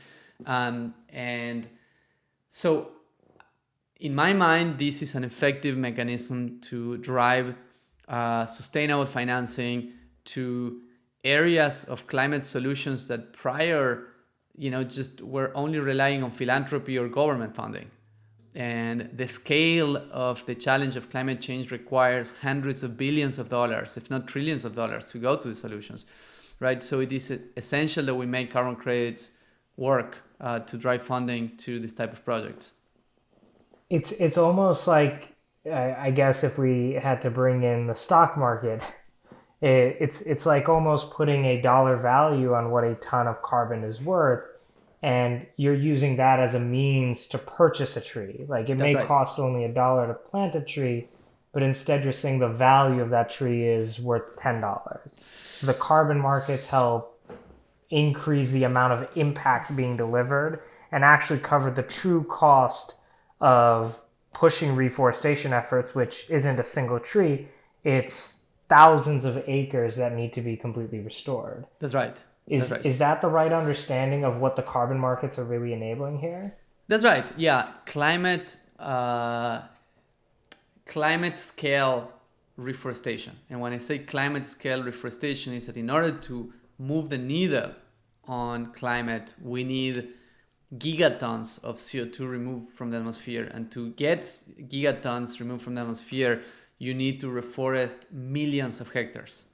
um, 0.46 0.94
and 1.10 1.68
so 2.50 2.92
in 4.00 4.14
my 4.14 4.32
mind 4.32 4.78
this 4.78 5.02
is 5.02 5.14
an 5.14 5.24
effective 5.24 5.76
mechanism 5.76 6.60
to 6.60 6.96
drive 6.98 7.54
uh, 8.08 8.46
sustainable 8.46 9.06
financing 9.06 9.92
to 10.24 10.80
areas 11.24 11.84
of 11.84 12.06
climate 12.06 12.46
solutions 12.46 13.08
that 13.08 13.32
prior, 13.32 14.06
you 14.56 14.70
know, 14.70 14.84
just 14.84 15.20
were 15.20 15.52
only 15.54 15.78
relying 15.78 16.22
on 16.22 16.30
philanthropy 16.30 16.96
or 16.96 17.08
government 17.08 17.54
funding. 17.54 17.90
And 18.54 19.10
the 19.12 19.28
scale 19.28 19.96
of 20.10 20.44
the 20.46 20.54
challenge 20.54 20.96
of 20.96 21.10
climate 21.10 21.40
change 21.40 21.70
requires 21.70 22.34
hundreds 22.40 22.82
of 22.82 22.96
billions 22.96 23.38
of 23.38 23.48
dollars, 23.48 23.96
if 23.96 24.10
not 24.10 24.26
trillions 24.26 24.64
of 24.64 24.74
dollars, 24.74 25.04
to 25.06 25.18
go 25.18 25.36
to 25.36 25.48
the 25.48 25.54
solutions, 25.54 26.06
right? 26.60 26.82
So 26.82 27.00
it 27.00 27.12
is 27.12 27.38
essential 27.56 28.04
that 28.06 28.14
we 28.14 28.26
make 28.26 28.50
carbon 28.50 28.76
credits 28.76 29.32
work 29.76 30.22
uh, 30.40 30.60
to 30.60 30.76
drive 30.76 31.02
funding 31.02 31.56
to 31.58 31.78
this 31.78 31.92
type 31.92 32.12
of 32.12 32.24
projects. 32.24 32.74
It's 33.90 34.12
it's 34.12 34.37
almost 34.37 34.87
like 34.87 35.35
I 35.71 36.11
guess 36.11 36.45
if 36.45 36.59
we 36.59 36.92
had 36.92 37.23
to 37.23 37.30
bring 37.30 37.62
in 37.62 37.87
the 37.87 37.95
stock 37.95 38.37
market, 38.37 38.83
it, 39.61 39.97
it's 40.00 40.21
it's 40.23 40.47
like 40.47 40.68
almost 40.68 41.11
putting 41.11 41.45
a 41.45 41.61
dollar 41.61 41.97
value 41.97 42.54
on 42.54 42.71
what 42.71 42.85
a 42.85 42.95
ton 42.97 43.26
of 43.26 43.42
carbon 43.42 43.85
is 43.85 44.00
worth, 44.00 44.45
and 45.02 45.47
you're 45.57 45.75
using 45.75 46.16
that 46.16 46.40
as 46.40 46.54
a 46.54 46.61
means 46.61 47.26
to 47.28 47.38
purchase 47.38 47.97
a 47.97 48.00
tree. 48.00 48.45
Like 48.49 48.68
it 48.68 48.78
That's 48.78 48.92
may 48.92 48.95
right. 48.95 49.07
cost 49.07 49.38
only 49.38 49.64
a 49.64 49.73
dollar 49.73 50.07
to 50.07 50.14
plant 50.14 50.54
a 50.54 50.61
tree, 50.61 51.09
but 51.52 51.62
instead 51.62 52.04
you're 52.04 52.12
saying 52.12 52.38
the 52.38 52.49
value 52.49 53.02
of 53.02 53.11
that 53.11 53.30
tree 53.30 53.66
is 53.66 54.00
worth 54.00 54.37
ten 54.38 54.61
dollars. 54.61 55.18
So 55.23 55.66
the 55.66 55.75
carbon 55.75 56.18
markets 56.18 56.71
help 56.71 57.21
increase 57.90 58.50
the 58.50 58.64
amount 58.64 58.92
of 58.92 59.09
impact 59.16 59.75
being 59.75 59.97
delivered 59.97 60.61
and 60.92 61.04
actually 61.04 61.38
cover 61.38 61.71
the 61.71 61.83
true 61.83 62.25
cost 62.25 62.95
of 63.40 63.99
pushing 64.35 64.75
reforestation 64.76 65.52
efforts, 65.52 65.95
which 65.95 66.26
isn't 66.28 66.59
a 66.59 66.64
single 66.64 67.00
tree, 67.00 67.49
it's 67.85 68.42
thousands 68.68 69.25
of 69.25 69.42
acres 69.47 69.97
that 69.97 70.14
need 70.14 70.33
to 70.35 70.40
be 70.40 70.57
completely 70.57 71.00
restored. 71.00 71.66
That's 71.80 71.95
right. 71.95 72.23
Is 72.47 72.68
That's 72.68 72.73
right. 72.73 72.87
is 72.87 72.99
that 72.99 73.21
the 73.21 73.28
right 73.28 73.52
understanding 73.52 74.25
of 74.25 74.38
what 74.38 74.57
the 74.57 74.62
carbon 74.62 74.99
markets 74.99 75.38
are 75.38 75.45
really 75.45 75.73
enabling 75.73 76.18
here? 76.18 76.54
That's 76.88 77.04
right. 77.04 77.26
Yeah, 77.37 77.73
climate 77.85 78.57
uh, 78.78 79.62
climate 80.87 81.38
scale 81.38 82.12
reforestation. 82.57 83.37
And 83.50 83.61
when 83.61 83.73
I 83.73 83.78
say 83.78 83.99
climate 83.99 84.47
scale 84.47 84.83
reforestation, 84.83 85.52
is 85.52 85.66
that 85.66 85.76
in 85.76 85.90
order 85.90 86.12
to 86.12 86.52
move 86.78 87.11
the 87.11 87.18
needle 87.18 87.73
on 88.25 88.73
climate, 88.73 89.35
we 89.42 89.62
need 89.64 90.09
gigatons 90.76 91.62
of 91.64 91.76
CO2 91.76 92.28
removed 92.28 92.72
from 92.72 92.90
the 92.90 92.98
atmosphere. 92.98 93.50
And 93.52 93.70
to 93.72 93.90
get 93.90 94.22
gigatons 94.68 95.40
removed 95.40 95.62
from 95.62 95.75
the 95.75 95.80
atmosphere, 95.80 96.42
you 96.78 96.94
need 96.94 97.20
to 97.20 97.26
reforest 97.26 98.10
millions 98.12 98.80
of 98.80 98.92
hectares. 98.92 99.46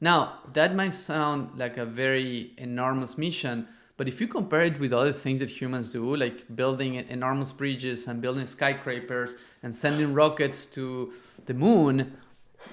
Now, 0.00 0.40
that 0.52 0.74
might 0.74 0.92
sound 0.92 1.58
like 1.58 1.78
a 1.78 1.86
very 1.86 2.52
enormous 2.58 3.16
mission, 3.16 3.66
but 3.96 4.08
if 4.08 4.20
you 4.20 4.28
compare 4.28 4.60
it 4.60 4.78
with 4.78 4.92
other 4.92 5.12
things 5.12 5.40
that 5.40 5.48
humans 5.48 5.92
do, 5.92 6.16
like 6.16 6.54
building 6.54 6.94
enormous 6.94 7.50
bridges 7.50 8.06
and 8.06 8.20
building 8.20 8.46
skyscrapers 8.46 9.36
and 9.62 9.74
sending 9.74 10.12
rockets 10.12 10.66
to 10.66 11.14
the 11.46 11.54
moon, 11.54 12.16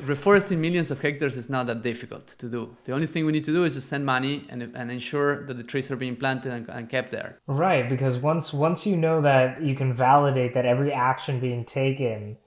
reforesting 0.02 0.58
millions 0.58 0.92
of 0.92 1.02
hectares 1.02 1.38
is 1.38 1.50
not 1.50 1.68
that 1.68 1.82
difficult 1.82 2.28
to 2.28 2.50
do. 2.50 2.76
The 2.86 2.94
only 2.94 3.08
thing 3.08 3.26
we 3.26 3.32
need 3.32 3.44
to 3.46 3.54
do 3.54 3.64
is 3.64 3.76
just 3.76 3.90
send 3.90 4.06
money 4.06 4.46
and, 4.50 4.64
and 4.76 4.92
ensure 4.92 5.46
that 5.46 5.56
the 5.56 5.64
trees 5.64 5.90
are 5.92 5.96
being 5.96 6.16
planted 6.16 6.52
and, 6.52 6.70
and 6.70 6.90
kept 6.90 7.12
there. 7.12 7.40
Right, 7.48 7.90
because 7.90 8.18
once 8.18 8.54
once 8.54 8.86
you 8.86 8.98
know 8.98 9.22
that 9.22 9.62
you 9.62 9.76
can 9.76 9.94
validate 9.94 10.54
that 10.54 10.66
every 10.66 10.92
action 10.92 11.40
being 11.40 11.66
taken 11.66 12.38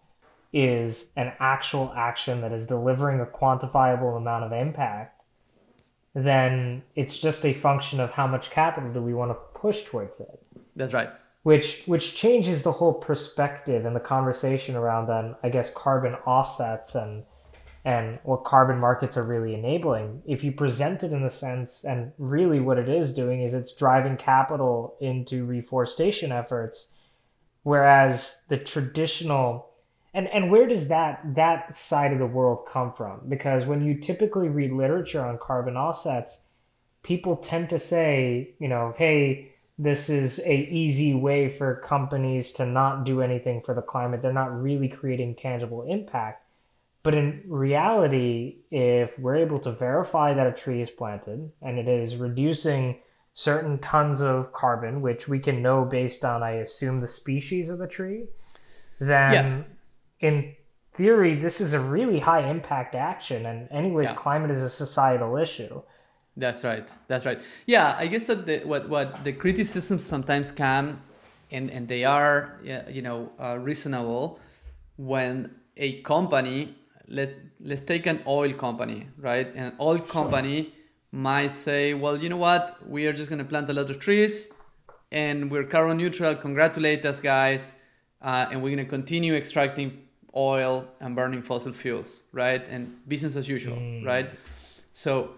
is 0.52 1.10
an 1.16 1.32
actual 1.40 1.92
action 1.96 2.40
that 2.40 2.52
is 2.52 2.66
delivering 2.66 3.20
a 3.20 3.26
quantifiable 3.26 4.16
amount 4.16 4.44
of 4.44 4.52
impact, 4.52 5.22
then 6.14 6.82
it's 6.94 7.18
just 7.18 7.44
a 7.44 7.52
function 7.52 8.00
of 8.00 8.10
how 8.10 8.26
much 8.26 8.50
capital 8.50 8.92
do 8.92 9.02
we 9.02 9.14
want 9.14 9.30
to 9.30 9.58
push 9.58 9.84
towards 9.84 10.20
it. 10.20 10.46
That's 10.74 10.92
right 10.92 11.10
which 11.46 11.84
which 11.86 12.16
changes 12.16 12.64
the 12.64 12.72
whole 12.72 12.94
perspective 12.94 13.86
and 13.86 13.94
the 13.94 14.00
conversation 14.00 14.74
around 14.74 15.06
then 15.06 15.36
I 15.44 15.48
guess 15.48 15.72
carbon 15.72 16.14
offsets 16.26 16.96
and 16.96 17.22
and 17.86 18.18
what 18.24 18.42
carbon 18.42 18.80
markets 18.80 19.16
are 19.16 19.22
really 19.22 19.54
enabling. 19.54 20.20
If 20.26 20.42
you 20.42 20.50
present 20.50 21.04
it 21.04 21.12
in 21.12 21.22
the 21.22 21.30
sense, 21.30 21.84
and 21.84 22.10
really 22.18 22.58
what 22.58 22.78
it 22.78 22.88
is 22.88 23.14
doing 23.14 23.42
is 23.42 23.54
it's 23.54 23.76
driving 23.76 24.16
capital 24.16 24.96
into 25.00 25.44
reforestation 25.44 26.32
efforts, 26.32 26.92
whereas 27.62 28.42
the 28.48 28.58
traditional 28.58 29.70
and 30.12 30.26
and 30.28 30.50
where 30.50 30.66
does 30.66 30.88
that 30.88 31.20
that 31.36 31.76
side 31.76 32.12
of 32.12 32.18
the 32.18 32.26
world 32.26 32.66
come 32.66 32.92
from? 32.92 33.20
Because 33.28 33.66
when 33.66 33.84
you 33.84 34.00
typically 34.00 34.48
read 34.48 34.72
literature 34.72 35.24
on 35.24 35.38
carbon 35.38 35.76
offsets, 35.76 36.44
people 37.04 37.36
tend 37.36 37.70
to 37.70 37.78
say, 37.78 38.50
you 38.58 38.66
know, 38.66 38.94
hey, 38.98 39.52
this 39.78 40.08
is 40.08 40.40
a 40.40 40.54
easy 40.54 41.14
way 41.14 41.56
for 41.56 41.76
companies 41.86 42.52
to 42.54 42.66
not 42.66 43.04
do 43.04 43.22
anything 43.22 43.62
for 43.64 43.74
the 43.74 43.82
climate. 43.82 44.22
They're 44.22 44.32
not 44.32 44.60
really 44.60 44.88
creating 44.88 45.36
tangible 45.36 45.82
impact 45.84 46.45
but 47.06 47.14
in 47.14 47.40
reality, 47.46 48.56
if 48.72 49.16
we're 49.16 49.36
able 49.36 49.60
to 49.60 49.70
verify 49.70 50.34
that 50.34 50.44
a 50.44 50.50
tree 50.50 50.82
is 50.82 50.90
planted 50.90 51.52
and 51.62 51.78
it 51.78 51.88
is 51.88 52.16
reducing 52.16 52.98
certain 53.32 53.78
tons 53.78 54.20
of 54.20 54.52
carbon, 54.52 55.00
which 55.00 55.28
we 55.28 55.38
can 55.38 55.62
know 55.62 55.84
based 55.84 56.24
on, 56.24 56.42
I 56.42 56.62
assume, 56.66 57.00
the 57.00 57.06
species 57.06 57.68
of 57.68 57.78
the 57.78 57.86
tree, 57.86 58.24
then 58.98 59.32
yeah. 60.20 60.28
in 60.28 60.56
theory, 60.96 61.36
this 61.36 61.60
is 61.60 61.74
a 61.74 61.80
really 61.80 62.18
high 62.18 62.50
impact 62.50 62.96
action. 62.96 63.46
And, 63.46 63.68
anyways, 63.70 64.08
yeah. 64.08 64.16
climate 64.16 64.50
is 64.50 64.62
a 64.64 64.68
societal 64.68 65.36
issue. 65.36 65.80
That's 66.36 66.64
right. 66.64 66.90
That's 67.06 67.24
right. 67.24 67.40
Yeah, 67.66 67.94
I 67.96 68.08
guess 68.08 68.26
that 68.26 68.46
the, 68.46 68.58
what 68.64 68.88
what 68.88 69.22
the 69.22 69.32
criticisms 69.32 70.04
sometimes 70.04 70.50
come, 70.50 71.00
and 71.52 71.70
and 71.70 71.86
they 71.86 72.04
are 72.04 72.58
you 72.90 73.00
know 73.00 73.30
uh, 73.40 73.56
reasonable, 73.58 74.40
when 74.96 75.54
a 75.76 76.02
company 76.02 76.74
let 77.08 77.34
let's 77.60 77.82
take 77.82 78.06
an 78.06 78.22
oil 78.26 78.52
company, 78.52 79.08
right? 79.18 79.54
An 79.54 79.74
oil 79.80 79.98
company 79.98 80.72
might 81.12 81.52
say, 81.52 81.94
well, 81.94 82.16
you 82.16 82.28
know 82.28 82.36
what? 82.36 82.76
We 82.86 83.06
are 83.06 83.12
just 83.12 83.30
going 83.30 83.38
to 83.38 83.44
plant 83.44 83.70
a 83.70 83.72
lot 83.72 83.90
of 83.90 83.98
trees, 83.98 84.52
and 85.12 85.50
we're 85.50 85.64
carbon 85.64 85.96
neutral. 85.96 86.34
Congratulate 86.34 87.04
us, 87.06 87.20
guys, 87.20 87.72
uh, 88.22 88.46
and 88.50 88.62
we're 88.62 88.74
going 88.74 88.84
to 88.84 88.90
continue 88.90 89.34
extracting 89.34 90.06
oil 90.36 90.86
and 91.00 91.16
burning 91.16 91.42
fossil 91.42 91.72
fuels, 91.72 92.24
right? 92.32 92.66
And 92.68 92.96
business 93.08 93.36
as 93.36 93.48
usual, 93.48 93.76
mm. 93.76 94.04
right? 94.04 94.30
So, 94.92 95.36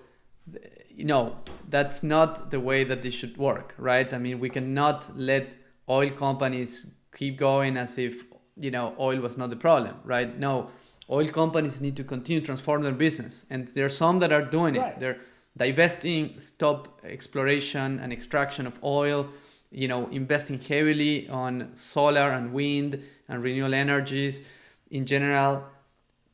you 0.88 1.04
know, 1.04 1.36
that's 1.68 2.02
not 2.02 2.50
the 2.50 2.58
way 2.58 2.82
that 2.84 3.02
this 3.02 3.14
should 3.14 3.36
work, 3.36 3.74
right? 3.78 4.12
I 4.12 4.18
mean, 4.18 4.40
we 4.40 4.48
cannot 4.48 5.16
let 5.16 5.54
oil 5.88 6.10
companies 6.10 6.86
keep 7.14 7.38
going 7.38 7.76
as 7.76 7.98
if 7.98 8.24
you 8.56 8.70
know 8.70 8.94
oil 8.98 9.20
was 9.20 9.36
not 9.36 9.50
the 9.50 9.56
problem, 9.56 9.94
right? 10.04 10.36
No 10.38 10.70
oil 11.10 11.28
companies 11.28 11.80
need 11.80 11.96
to 11.96 12.04
continue 12.04 12.40
to 12.40 12.46
transform 12.46 12.82
their 12.82 12.92
business. 12.92 13.46
And 13.50 13.68
there 13.68 13.86
are 13.86 13.90
some 13.90 14.18
that 14.20 14.32
are 14.32 14.44
doing 14.44 14.74
right. 14.74 14.92
it 14.92 15.00
they're 15.00 15.18
divesting 15.56 16.38
stop 16.38 17.00
exploration 17.04 17.98
and 18.00 18.12
extraction 18.12 18.66
of 18.66 18.78
oil 18.84 19.28
you 19.70 19.88
know 19.88 20.08
investing 20.08 20.58
heavily 20.58 21.28
on 21.28 21.70
solar 21.74 22.30
and 22.30 22.52
wind 22.52 23.02
and 23.28 23.42
renewable 23.42 23.74
energies 23.74 24.42
in 24.90 25.06
general. 25.06 25.64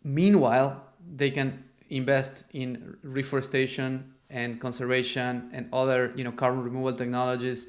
Meanwhile 0.03 0.83
they 1.17 1.31
can 1.31 1.65
invest 1.91 2.45
in 2.53 2.97
reforestation 3.03 4.13
and 4.31 4.61
conservation 4.61 5.51
and 5.53 5.69
other 5.73 6.13
you 6.17 6.25
know 6.25 6.33
carbon 6.33 6.63
removal 6.63 6.93
technologies 6.93 7.69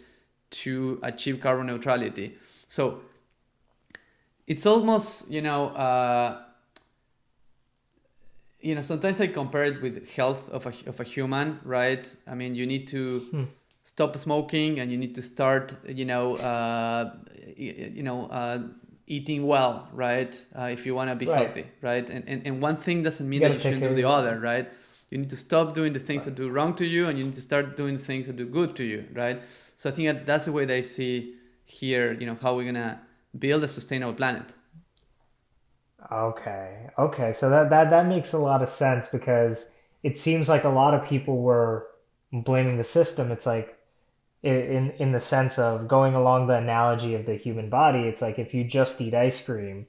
to 0.49 0.99
achieve 1.03 1.41
carbon 1.41 1.67
neutrality. 1.67 2.37
So 2.67 3.01
it's 4.47 4.65
almost 4.65 5.29
you 5.29 5.41
know 5.41 5.69
uh, 5.69 6.44
you 8.65 8.73
know, 8.73 8.81
sometimes 8.81 9.21
I 9.21 9.27
compare 9.27 9.65
it 9.65 9.81
with 9.81 10.09
health 10.15 10.49
of 10.49 10.65
a, 10.65 10.73
of 10.87 10.99
a 10.99 11.03
human, 11.03 11.59
right? 11.63 12.03
I 12.27 12.33
mean, 12.33 12.55
you 12.55 12.65
need 12.65 12.87
to 12.87 13.19
hmm. 13.19 13.43
stop 13.83 14.17
smoking 14.17 14.79
and 14.79 14.91
you 14.91 14.97
need 14.97 15.13
to 15.15 15.21
start, 15.21 15.75
you 15.87 16.05
know, 16.05 16.35
uh, 16.37 17.13
you 17.55 18.01
know, 18.01 18.25
uh, 18.25 18.59
eating 19.05 19.45
well, 19.45 19.87
right? 19.93 20.33
Uh, 20.57 20.63
if 20.63 20.83
you 20.85 20.95
want 20.95 21.11
to 21.11 21.15
be 21.15 21.27
right. 21.27 21.37
healthy, 21.37 21.65
right? 21.81 22.09
And, 22.09 22.27
and, 22.27 22.47
and 22.47 22.59
one 22.59 22.77
thing 22.77 23.03
doesn't 23.03 23.29
mean 23.29 23.41
you 23.41 23.47
that 23.47 23.53
you 23.53 23.59
shouldn't 23.59 23.83
do 23.83 23.93
the 23.93 24.05
other, 24.05 24.39
right? 24.39 24.67
You 25.11 25.19
need 25.19 25.29
to 25.29 25.37
stop 25.37 25.75
doing 25.75 25.93
the 25.93 25.99
things 25.99 26.25
right. 26.25 26.35
that 26.35 26.43
do 26.43 26.49
wrong 26.49 26.73
to 26.75 26.85
you 26.85 27.07
and 27.07 27.19
you 27.19 27.25
need 27.25 27.35
to 27.35 27.41
start 27.41 27.77
doing 27.77 27.99
things 27.99 28.25
that 28.25 28.35
do 28.35 28.47
good 28.47 28.75
to 28.77 28.83
you, 28.83 29.05
right? 29.13 29.43
So 29.77 29.91
I 29.91 29.93
think 29.93 30.07
that 30.07 30.25
that's 30.25 30.45
the 30.45 30.51
way 30.51 30.65
they 30.65 30.81
see 30.81 31.35
here, 31.65 32.13
you 32.19 32.25
know, 32.25 32.37
how 32.41 32.55
we're 32.55 32.63
going 32.63 32.83
to 32.89 32.97
build 33.37 33.63
a 33.63 33.67
sustainable 33.67 34.15
planet. 34.15 34.55
Okay. 36.11 36.89
Okay. 36.97 37.33
So 37.33 37.49
that, 37.49 37.69
that 37.69 37.89
that 37.89 38.07
makes 38.07 38.33
a 38.33 38.37
lot 38.37 38.61
of 38.61 38.69
sense 38.69 39.07
because 39.07 39.71
it 40.03 40.17
seems 40.17 40.47
like 40.47 40.63
a 40.63 40.69
lot 40.69 40.93
of 40.93 41.05
people 41.07 41.37
were 41.41 41.87
blaming 42.31 42.77
the 42.77 42.83
system. 42.83 43.31
It's 43.31 43.45
like 43.45 43.77
in 44.43 44.91
in 44.99 45.11
the 45.11 45.19
sense 45.19 45.57
of 45.57 45.87
going 45.87 46.13
along 46.15 46.47
the 46.47 46.55
analogy 46.55 47.15
of 47.15 47.25
the 47.25 47.35
human 47.35 47.69
body, 47.69 47.99
it's 48.07 48.21
like 48.21 48.37
if 48.39 48.53
you 48.53 48.63
just 48.63 49.01
eat 49.01 49.13
ice 49.13 49.43
cream 49.43 49.87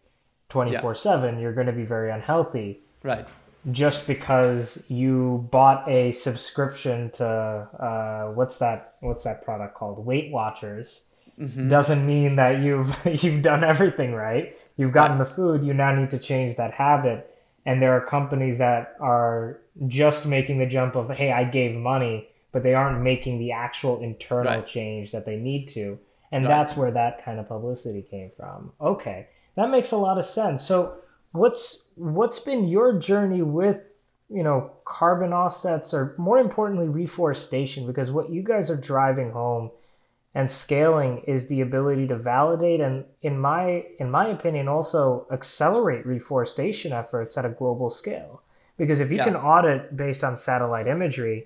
24/7, 0.50 1.40
you're 1.40 1.52
going 1.52 1.66
to 1.66 1.72
be 1.72 1.84
very 1.84 2.10
unhealthy. 2.10 2.80
Right. 3.02 3.26
just 3.72 4.06
because 4.06 4.84
you 4.88 5.46
bought 5.50 5.88
a 5.88 6.12
subscription 6.12 7.10
to 7.10 7.26
uh, 7.26 8.32
what's 8.32 8.58
that 8.58 8.94
what's 9.00 9.24
that 9.24 9.44
product 9.44 9.74
called 9.74 10.04
Weight 10.04 10.30
Watchers 10.32 11.06
Mm-hmm. 11.38 11.68
doesn't 11.68 12.06
mean 12.06 12.36
that 12.36 12.60
you've 12.62 12.96
you've 13.22 13.42
done 13.42 13.62
everything 13.62 14.14
right. 14.14 14.56
You've 14.76 14.92
gotten 14.92 15.18
the 15.18 15.24
food, 15.24 15.64
you 15.64 15.72
now 15.74 15.94
need 15.94 16.10
to 16.10 16.18
change 16.18 16.56
that 16.56 16.72
habit. 16.72 17.32
And 17.64 17.82
there 17.82 17.94
are 17.96 18.00
companies 18.00 18.58
that 18.58 18.96
are 19.00 19.60
just 19.88 20.26
making 20.26 20.58
the 20.58 20.66
jump 20.66 20.94
of, 20.94 21.10
hey, 21.10 21.32
I 21.32 21.44
gave 21.44 21.74
money, 21.74 22.28
but 22.52 22.62
they 22.62 22.74
aren't 22.74 23.02
making 23.02 23.38
the 23.38 23.52
actual 23.52 24.00
internal 24.02 24.52
Right. 24.54 24.66
change 24.66 25.12
that 25.12 25.26
they 25.26 25.36
need 25.36 25.68
to. 25.68 25.98
And 26.30 26.44
Right. 26.44 26.54
that's 26.54 26.76
where 26.76 26.90
that 26.92 27.24
kind 27.24 27.40
of 27.40 27.48
publicity 27.48 28.02
came 28.02 28.30
from. 28.36 28.72
Okay, 28.80 29.26
that 29.56 29.70
makes 29.70 29.92
a 29.92 29.96
lot 29.96 30.18
of 30.18 30.24
sense. 30.24 30.62
So 30.62 30.96
what's 31.32 31.90
what's 31.96 32.38
been 32.40 32.68
your 32.68 32.98
journey 32.98 33.42
with, 33.42 33.80
you 34.28 34.42
know, 34.42 34.70
carbon 34.84 35.32
offsets 35.32 35.94
or 35.94 36.14
more 36.18 36.38
importantly, 36.38 36.88
reforestation? 36.88 37.86
Because 37.86 38.10
what 38.10 38.30
you 38.30 38.42
guys 38.42 38.70
are 38.70 38.76
driving 38.76 39.30
home 39.30 39.70
and 40.36 40.50
scaling 40.50 41.12
is 41.34 41.48
the 41.48 41.60
ability 41.62 42.06
to 42.12 42.16
validate 42.16 42.80
and 42.86 43.04
in 43.22 43.34
my 43.48 43.64
in 43.98 44.08
my 44.10 44.26
opinion 44.36 44.68
also 44.68 45.26
accelerate 45.32 46.04
reforestation 46.06 46.92
efforts 46.92 47.32
at 47.38 47.44
a 47.50 47.52
global 47.60 47.88
scale 47.90 48.42
because 48.76 49.00
if 49.00 49.10
you 49.10 49.16
can 49.28 49.36
audit 49.52 49.96
based 49.96 50.22
on 50.28 50.36
satellite 50.36 50.86
imagery 50.96 51.38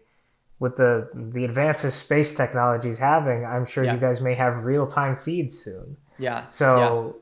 with 0.59 0.75
the 0.77 0.93
the 1.37 1.45
advances 1.45 1.95
space 1.95 2.35
technology 2.35 2.91
is 2.91 2.99
having 2.99 3.45
i'm 3.55 3.65
sure 3.73 3.85
you 3.95 4.01
guys 4.07 4.21
may 4.29 4.35
have 4.35 4.65
real-time 4.73 5.17
feeds 5.25 5.55
soon 5.67 5.97
Yeah. 6.19 6.29
Yeah. 6.29 6.49
so 6.49 7.17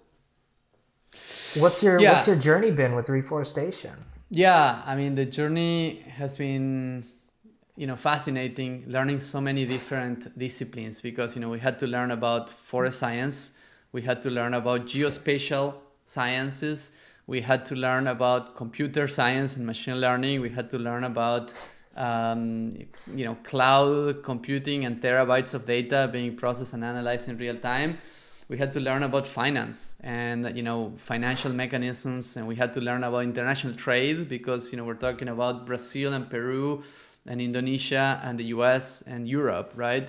what's 1.62 1.82
your 1.82 2.00
Yeah. 2.00 2.12
what's 2.12 2.26
your 2.30 2.36
journey 2.48 2.70
been 2.70 2.94
with 2.96 3.08
reforestation 3.20 3.96
Yeah, 4.30 4.82
I 4.90 4.92
mean 5.00 5.14
the 5.22 5.24
journey 5.38 6.04
has 6.20 6.36
been, 6.36 7.04
you 7.78 7.86
know, 7.86 7.94
fascinating. 7.94 8.82
Learning 8.88 9.20
so 9.20 9.40
many 9.40 9.64
different 9.64 10.36
disciplines 10.36 11.00
because 11.00 11.36
you 11.36 11.40
know 11.40 11.48
we 11.48 11.60
had 11.60 11.78
to 11.78 11.86
learn 11.86 12.10
about 12.10 12.50
forest 12.50 12.98
science, 12.98 13.52
we 13.92 14.02
had 14.02 14.20
to 14.22 14.30
learn 14.30 14.54
about 14.54 14.84
geospatial 14.84 15.74
sciences, 16.04 16.90
we 17.28 17.40
had 17.40 17.64
to 17.66 17.76
learn 17.76 18.08
about 18.08 18.56
computer 18.56 19.06
science 19.06 19.54
and 19.54 19.64
machine 19.64 20.00
learning, 20.00 20.40
we 20.40 20.50
had 20.50 20.68
to 20.70 20.78
learn 20.78 21.04
about, 21.04 21.54
um, 21.96 22.76
you 23.14 23.24
know, 23.24 23.36
cloud 23.44 24.24
computing 24.24 24.84
and 24.84 25.00
terabytes 25.00 25.54
of 25.54 25.64
data 25.64 26.08
being 26.10 26.34
processed 26.34 26.72
and 26.72 26.84
analyzed 26.84 27.28
in 27.28 27.38
real 27.38 27.56
time 27.56 27.96
we 28.48 28.56
had 28.56 28.72
to 28.72 28.80
learn 28.80 29.02
about 29.02 29.26
finance 29.26 29.96
and 30.02 30.56
you 30.56 30.62
know 30.62 30.94
financial 30.96 31.52
mechanisms 31.52 32.34
and 32.38 32.46
we 32.46 32.56
had 32.56 32.72
to 32.72 32.80
learn 32.80 33.04
about 33.04 33.18
international 33.18 33.74
trade 33.74 34.26
because 34.26 34.72
you 34.72 34.78
know 34.78 34.84
we're 34.84 34.94
talking 34.94 35.28
about 35.28 35.66
brazil 35.66 36.14
and 36.14 36.30
peru 36.30 36.82
and 37.28 37.40
indonesia 37.40 38.20
and 38.24 38.38
the 38.38 38.44
us 38.44 39.02
and 39.02 39.28
europe 39.28 39.72
right? 39.76 40.08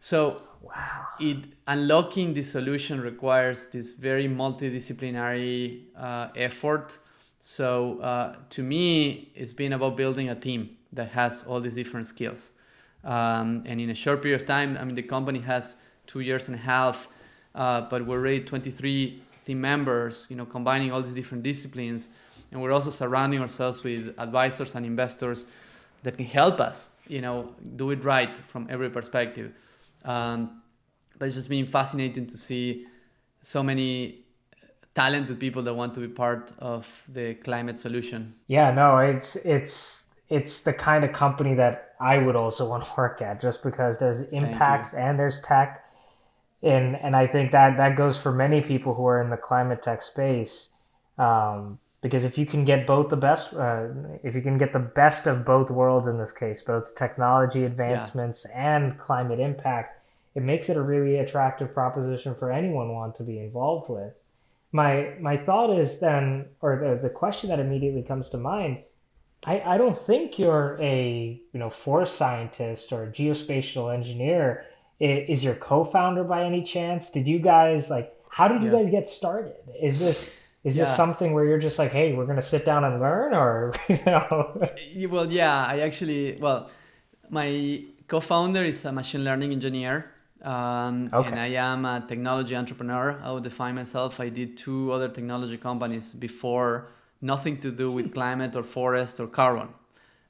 So 0.00 0.42
wow. 0.62 1.06
it 1.18 1.38
unlocking 1.66 2.34
the 2.34 2.42
solution 2.42 3.00
requires 3.00 3.66
this 3.68 3.94
very 3.94 4.28
multidisciplinary 4.28 5.82
uh, 5.96 6.28
effort. 6.36 6.98
So 7.40 8.00
uh, 8.00 8.36
to 8.50 8.62
me 8.62 9.30
it's 9.34 9.52
been 9.52 9.72
about 9.72 9.96
building 9.96 10.28
a 10.28 10.34
team 10.34 10.76
that 10.92 11.10
has 11.10 11.42
all 11.44 11.60
these 11.60 11.74
different 11.74 12.06
skills. 12.06 12.52
Um, 13.04 13.62
and 13.66 13.80
in 13.80 13.90
a 13.90 13.94
short 13.94 14.20
period 14.20 14.40
of 14.40 14.46
time 14.46 14.76
i 14.80 14.84
mean 14.84 14.96
the 14.96 15.02
company 15.02 15.38
has 15.38 15.76
two 16.06 16.20
years 16.20 16.48
and 16.48 16.56
a 16.56 16.60
half 16.60 17.08
uh, 17.54 17.82
but 17.82 18.04
we're 18.04 18.18
already 18.18 18.40
23 18.40 19.22
team 19.44 19.60
members 19.60 20.26
you 20.28 20.36
know 20.36 20.44
combining 20.44 20.92
all 20.92 21.00
these 21.02 21.14
different 21.14 21.42
disciplines. 21.42 22.08
And 22.52 22.62
we're 22.62 22.72
also 22.72 22.90
surrounding 22.90 23.40
ourselves 23.40 23.82
with 23.82 24.14
advisors 24.18 24.74
and 24.74 24.86
investors 24.86 25.46
that 26.02 26.16
can 26.16 26.26
help 26.26 26.60
us 26.60 26.90
you 27.08 27.20
know 27.20 27.54
do 27.76 27.90
it 27.90 28.04
right 28.04 28.36
from 28.36 28.66
every 28.70 28.90
perspective. 28.90 29.52
Um, 30.04 30.62
but 31.18 31.26
it's 31.26 31.34
just 31.34 31.48
been 31.48 31.66
fascinating 31.66 32.26
to 32.26 32.38
see 32.38 32.86
so 33.42 33.62
many 33.62 34.26
talented 34.94 35.38
people 35.38 35.62
that 35.62 35.74
want 35.74 35.94
to 35.94 36.00
be 36.00 36.08
part 36.08 36.52
of 36.58 37.02
the 37.08 37.34
climate 37.34 37.78
solution. 37.78 38.34
Yeah 38.48 38.70
no 38.72 38.98
it's 38.98 39.36
it's 39.36 40.04
it's 40.28 40.62
the 40.64 40.72
kind 40.72 41.04
of 41.04 41.12
company 41.12 41.54
that 41.54 41.94
i 42.00 42.18
would 42.18 42.34
also 42.34 42.68
want 42.72 42.84
to 42.84 42.90
work 42.96 43.22
at 43.22 43.40
just 43.40 43.62
because 43.62 43.98
there's 43.98 44.22
impact 44.30 44.94
and 44.94 45.18
there's 45.18 45.40
tech. 45.42 45.82
And 46.62 46.96
and 46.96 47.14
I 47.14 47.26
think 47.26 47.52
that 47.52 47.76
that 47.76 47.96
goes 47.96 48.16
for 48.18 48.32
many 48.32 48.60
people 48.60 48.94
who 48.94 49.06
are 49.06 49.22
in 49.22 49.30
the 49.30 49.36
climate 49.36 49.82
tech 49.82 50.02
space. 50.02 50.70
Um, 51.18 51.78
because 52.06 52.24
if 52.24 52.38
you 52.38 52.46
can 52.46 52.64
get 52.64 52.86
both 52.86 53.08
the 53.08 53.16
best, 53.16 53.52
uh, 53.52 53.88
if 54.22 54.36
you 54.36 54.40
can 54.40 54.58
get 54.58 54.72
the 54.72 54.78
best 54.78 55.26
of 55.26 55.44
both 55.44 55.72
worlds 55.72 56.06
in 56.06 56.18
this 56.18 56.30
case, 56.30 56.62
both 56.62 56.94
technology 56.94 57.64
yeah 57.86 58.10
advancements 58.12 58.44
and 58.44 58.96
climate 58.96 59.40
impact, 59.40 60.00
it 60.36 60.42
makes 60.42 60.68
it 60.68 60.76
a 60.76 60.82
really 60.82 61.16
attractive 61.16 61.74
proposition 61.74 62.36
for 62.36 62.52
anyone 62.52 62.92
want 62.92 63.16
to 63.16 63.24
be 63.24 63.40
involved 63.40 63.88
with. 63.90 64.14
My 64.70 65.14
my 65.18 65.36
thought 65.36 65.76
is 65.76 65.98
then, 65.98 66.46
or 66.60 66.78
the, 66.78 67.02
the 67.02 67.10
question 67.10 67.50
that 67.50 67.58
immediately 67.58 68.04
comes 68.04 68.30
to 68.30 68.36
mind, 68.38 68.84
I, 69.44 69.60
I 69.74 69.76
don't 69.76 69.98
think 69.98 70.38
you're 70.38 70.78
a 70.80 71.40
you 71.52 71.58
know 71.58 71.70
forest 71.70 72.14
scientist 72.14 72.92
or 72.92 73.02
a 73.04 73.08
geospatial 73.08 73.92
engineer. 73.92 74.64
Is 75.00 75.42
your 75.44 75.56
co-founder 75.56 76.22
by 76.24 76.44
any 76.44 76.62
chance? 76.62 77.10
Did 77.10 77.26
you 77.26 77.40
guys 77.40 77.90
like 77.90 78.14
how 78.28 78.46
did 78.46 78.62
you 78.62 78.70
yeah 78.70 78.76
guys 78.76 78.90
get 78.90 79.08
started? 79.08 79.56
Is 79.80 79.98
this 79.98 80.32
is 80.66 80.74
this 80.74 80.96
something 80.96 81.32
where 81.34 81.44
you're 81.48 81.64
just 81.68 81.78
like, 81.82 81.92
hey, 81.98 82.12
we're 82.14 82.28
gonna 82.30 82.48
sit 82.54 82.64
down 82.70 82.82
and 82.88 82.94
learn, 83.06 83.30
or 83.42 83.72
you 83.88 84.00
know? 84.04 84.30
Well 85.14 85.28
yeah 85.40 85.58
i 85.74 85.76
actually 85.88 86.22
well 86.44 86.60
my 87.38 87.48
co-founder 88.12 88.64
is 88.72 88.84
a 88.84 88.92
machine 89.00 89.24
learning 89.28 89.50
engineer 89.58 89.94
um, 90.42 90.94
and 91.26 91.34
i 91.46 91.50
am 91.70 91.80
a 91.84 91.96
technology 92.10 92.54
entrepreneur. 92.62 93.06
I 93.26 93.28
would 93.32 93.42
define 93.50 93.74
myself. 93.82 94.20
I 94.26 94.28
did 94.28 94.56
two 94.64 94.92
other 94.94 95.08
technology 95.08 95.58
companies 95.68 96.06
before 96.26 96.68
nothing 97.32 97.54
to 97.64 97.70
do 97.82 97.90
with 97.96 98.06
climate 98.18 98.54
or 98.58 98.62
forest 98.62 99.18
or 99.18 99.26
carbon. 99.40 99.68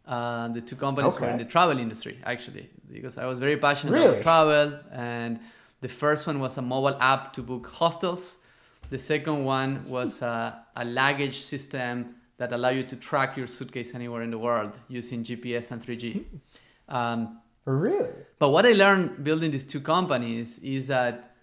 Uh, 0.06 0.48
the 0.56 0.62
two 0.68 0.76
companies 0.76 1.18
were 1.20 1.30
in 1.34 1.38
the 1.38 1.44
travel 1.44 1.78
industry 1.86 2.16
actually 2.24 2.64
because 2.96 3.14
i 3.18 3.26
was 3.30 3.38
very 3.46 3.56
passionate 3.66 3.94
about 3.98 4.22
travel 4.22 4.78
and 4.92 5.32
the 5.80 5.88
first 6.02 6.22
one 6.30 6.38
was 6.46 6.56
a 6.58 6.62
mobile 6.62 6.96
app 7.12 7.32
to 7.32 7.40
book 7.42 7.64
hostels 7.80 8.38
the 8.90 8.98
second 8.98 9.44
one 9.44 9.88
was 9.88 10.22
a, 10.22 10.64
a 10.76 10.84
luggage 10.84 11.38
system 11.38 12.14
that 12.38 12.52
allow 12.52 12.68
you 12.68 12.82
to 12.82 12.96
track 12.96 13.36
your 13.36 13.46
suitcase 13.46 13.94
anywhere 13.94 14.22
in 14.22 14.30
the 14.30 14.38
world 14.38 14.78
using 14.88 15.24
gps 15.24 15.70
and 15.70 15.84
3g 15.84 16.24
um, 16.88 17.38
Really? 17.64 18.10
but 18.38 18.50
what 18.50 18.64
I 18.64 18.72
learned 18.72 19.24
building 19.24 19.50
these 19.50 19.64
two 19.64 19.80
companies 19.80 20.58
is 20.60 20.86
that 20.86 21.34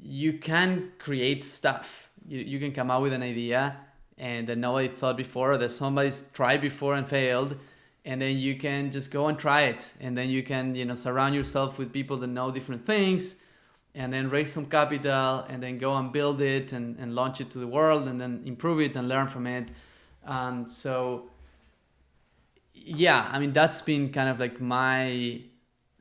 you 0.00 0.34
can 0.34 0.92
create 0.98 1.44
stuff. 1.44 2.10
You, 2.26 2.40
you 2.40 2.58
can 2.58 2.72
come 2.72 2.90
out 2.90 3.02
with 3.02 3.12
an 3.12 3.22
idea 3.22 3.76
and 4.16 4.46
that 4.48 4.58
nobody 4.58 4.88
thought 4.88 5.16
before, 5.16 5.56
that 5.58 5.70
somebody's 5.70 6.24
tried 6.32 6.60
before 6.60 6.94
and 6.94 7.06
failed, 7.06 7.56
and 8.04 8.20
then 8.20 8.38
you 8.38 8.56
can 8.56 8.90
just 8.90 9.10
go 9.10 9.28
and 9.28 9.38
try 9.38 9.62
it. 9.62 9.92
And 10.00 10.16
then 10.16 10.28
you 10.28 10.42
can, 10.42 10.74
you 10.74 10.84
know, 10.84 10.94
surround 10.94 11.34
yourself 11.34 11.78
with 11.78 11.92
people 11.92 12.16
that 12.18 12.26
know 12.26 12.50
different 12.50 12.84
things 12.84 13.36
and 13.98 14.12
then 14.12 14.30
raise 14.30 14.52
some 14.52 14.66
capital 14.66 15.44
and 15.48 15.62
then 15.62 15.76
go 15.76 15.96
and 15.96 16.12
build 16.12 16.40
it 16.40 16.72
and, 16.72 16.96
and 16.98 17.14
launch 17.14 17.40
it 17.40 17.50
to 17.50 17.58
the 17.58 17.66
world 17.66 18.06
and 18.08 18.20
then 18.20 18.42
improve 18.46 18.80
it 18.80 18.96
and 18.96 19.08
learn 19.08 19.28
from 19.28 19.46
it. 19.46 19.72
and 20.24 20.68
so 20.68 21.28
yeah, 22.74 23.28
I 23.32 23.38
mean 23.38 23.52
that's 23.52 23.82
been 23.82 24.10
kind 24.12 24.28
of 24.28 24.38
like 24.38 24.60
my 24.60 25.40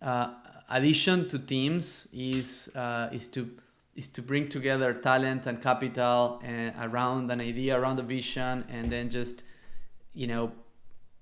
uh, 0.01 0.27
addition 0.69 1.27
to 1.29 1.39
teams 1.39 2.07
is 2.13 2.69
uh, 2.75 3.10
is 3.12 3.27
to 3.29 3.49
is 3.95 4.07
to 4.10 4.21
bring 4.21 4.47
together 4.47 4.93
talent 4.93 5.47
and 5.47 5.62
capital 5.62 6.39
and 6.43 6.73
around 6.79 7.31
an 7.31 7.41
idea, 7.41 7.79
around 7.79 7.99
a 7.99 8.03
vision, 8.03 8.65
and 8.69 8.91
then 8.91 9.10
just 9.10 9.43
you 10.13 10.27
know 10.27 10.51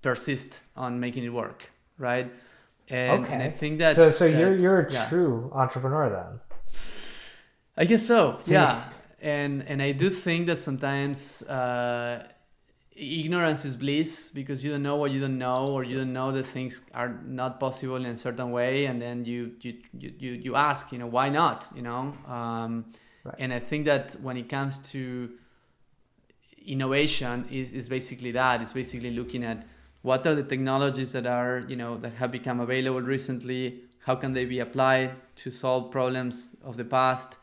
persist 0.02 0.62
on 0.76 1.00
making 1.00 1.24
it 1.24 1.34
work, 1.34 1.72
right? 1.98 2.32
And 2.90 3.26
and 3.28 3.42
I 3.42 3.50
think 3.50 3.80
that 3.80 3.96
So 3.96 4.10
so 4.12 4.26
you're 4.26 4.56
you're 4.58 4.82
a 4.82 4.92
yeah, 4.92 5.10
true 5.10 5.50
entrepreneur 5.54 6.10
then. 6.10 6.40
I 7.78 7.86
guess 7.86 8.06
so. 8.06 8.40
So 8.44 8.52
Yeah, 8.52 8.84
and 9.22 9.64
and 9.68 9.82
I 9.82 9.92
do 9.92 10.10
think 10.10 10.48
that 10.48 10.60
sometimes 10.60 11.42
uh, 11.44 12.28
ignorance 12.96 13.66
is 13.66 13.76
bliss 13.76 14.30
because 14.34 14.64
you 14.64 14.72
don't 14.72 14.84
know 14.84 14.96
what 14.96 15.12
you 15.12 15.20
don't 15.20 15.38
know, 15.38 15.68
or 15.68 15.84
you 15.84 15.98
don't 15.98 16.14
know 16.14 16.32
that 16.32 16.46
things 16.46 16.82
are 16.94 17.20
not 17.26 17.60
possible 17.60 17.98
in 17.98 18.06
a 18.06 18.16
certain 18.16 18.52
way, 18.52 18.86
and 18.86 19.02
then 19.02 19.26
you 19.26 19.56
you 19.62 19.74
you 20.00 20.14
you, 20.20 20.32
you 20.32 20.56
ask, 20.56 20.92
you 20.92 21.00
know, 21.00 21.08
why 21.08 21.30
not? 21.30 21.70
You 21.76 21.82
know, 21.82 22.16
um, 22.28 22.86
right. 23.24 23.36
and 23.40 23.54
I 23.54 23.60
think 23.60 23.86
that 23.86 24.16
when 24.22 24.38
it 24.38 24.48
comes 24.48 24.80
to 24.92 25.32
innovation, 26.66 27.46
is 27.52 27.74
is 27.74 27.90
basically 27.90 28.32
that. 28.32 28.62
It's 28.62 28.74
basically 28.74 29.12
looking 29.12 29.44
at 29.44 29.66
what 30.02 30.26
are 30.28 30.36
the 30.36 30.44
technologies 30.44 31.12
that 31.12 31.26
are 31.26 31.66
you 31.68 31.76
know 31.76 31.98
that 31.98 32.14
have 32.14 32.32
become 32.32 32.60
available 32.60 33.02
recently. 33.02 33.82
How 34.06 34.16
can 34.16 34.34
they 34.34 34.46
be 34.46 34.60
applied 34.60 35.12
to 35.38 35.52
solve 35.52 35.92
problems 35.92 36.56
of 36.64 36.78
the 36.78 36.86
past? 36.86 37.38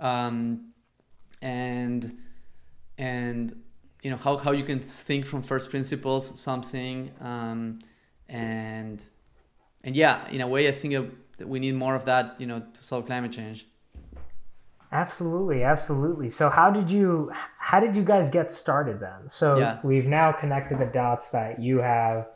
um, 0.00 0.72
and 1.42 2.18
and 2.98 3.62
you 4.02 4.10
know 4.10 4.16
how, 4.16 4.36
how 4.36 4.52
you 4.52 4.64
can 4.64 4.80
think 4.80 5.26
from 5.26 5.42
first 5.42 5.70
principles 5.70 6.38
something 6.38 7.10
um, 7.20 7.78
and 8.28 9.04
and 9.84 9.96
yeah 9.96 10.28
in 10.30 10.40
a 10.40 10.48
way 10.48 10.68
i 10.68 10.72
think 10.72 10.94
that 11.38 11.48
we 11.48 11.58
need 11.58 11.74
more 11.74 11.94
of 11.94 12.04
that 12.04 12.34
you 12.38 12.46
know 12.46 12.60
to 12.72 12.82
solve 12.82 13.06
climate 13.06 13.32
change 13.32 13.66
absolutely 14.92 15.62
absolutely 15.62 16.30
so 16.30 16.48
how 16.48 16.70
did 16.70 16.90
you 16.90 17.30
how 17.58 17.80
did 17.80 17.96
you 17.96 18.02
guys 18.02 18.30
get 18.30 18.50
started 18.50 19.00
then 19.00 19.28
so 19.28 19.58
yeah. 19.58 19.78
we've 19.82 20.06
now 20.06 20.32
connected 20.32 20.78
the 20.78 20.86
dots 20.86 21.30
that 21.30 21.60
you 21.60 21.78
have 21.78 22.26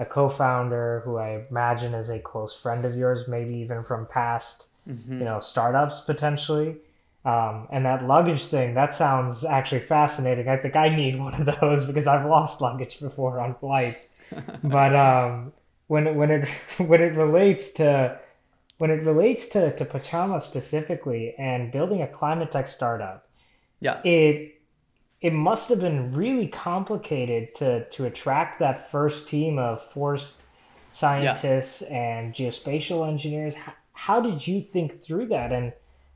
a 0.00 0.04
co-founder 0.04 1.02
who 1.04 1.16
i 1.16 1.44
imagine 1.50 1.94
is 1.94 2.10
a 2.10 2.18
close 2.18 2.56
friend 2.56 2.84
of 2.84 2.96
yours 2.96 3.28
maybe 3.28 3.54
even 3.54 3.84
from 3.84 4.06
past 4.06 4.68
mm-hmm. 4.88 5.18
you 5.18 5.24
know 5.24 5.38
startups 5.38 6.00
potentially 6.00 6.76
um, 7.24 7.68
and 7.70 7.84
that 7.84 8.04
luggage 8.06 8.46
thing, 8.46 8.74
that 8.74 8.94
sounds 8.94 9.44
actually 9.44 9.82
fascinating. 9.82 10.48
I 10.48 10.56
think 10.56 10.74
I 10.74 10.94
need 10.94 11.18
one 11.18 11.34
of 11.34 11.56
those 11.60 11.84
because 11.84 12.06
I've 12.06 12.26
lost 12.26 12.60
luggage 12.60 12.98
before 13.00 13.40
on 13.40 13.54
flights. 13.54 14.10
but 14.64 14.94
um, 14.94 15.52
when 15.88 16.14
when 16.16 16.30
it 16.30 16.48
when 16.78 17.02
it 17.02 17.14
relates 17.14 17.72
to 17.72 18.18
when 18.78 18.90
it 18.90 19.04
relates 19.04 19.48
to, 19.48 19.76
to 19.76 19.84
Pachama 19.84 20.40
specifically 20.40 21.34
and 21.38 21.70
building 21.70 22.00
a 22.00 22.06
climate 22.06 22.50
tech 22.50 22.68
startup, 22.68 23.28
yeah, 23.80 24.00
it 24.02 24.59
it 25.20 25.32
must 25.32 25.68
have 25.68 25.80
been 25.80 26.14
really 26.14 26.46
complicated 26.46 27.54
to 27.56 27.88
to 27.90 28.06
attract 28.06 28.58
that 28.60 28.90
first 28.90 29.28
team 29.28 29.58
of 29.58 29.82
forest 29.92 30.42
scientists 30.90 31.82
yeah. 31.82 31.96
and 31.96 32.34
geospatial 32.34 33.06
engineers. 33.06 33.54
How, 33.54 33.72
how 33.92 34.20
did 34.20 34.46
you 34.46 34.62
think 34.62 35.02
through 35.02 35.26
that 35.26 35.52
and 35.52 35.72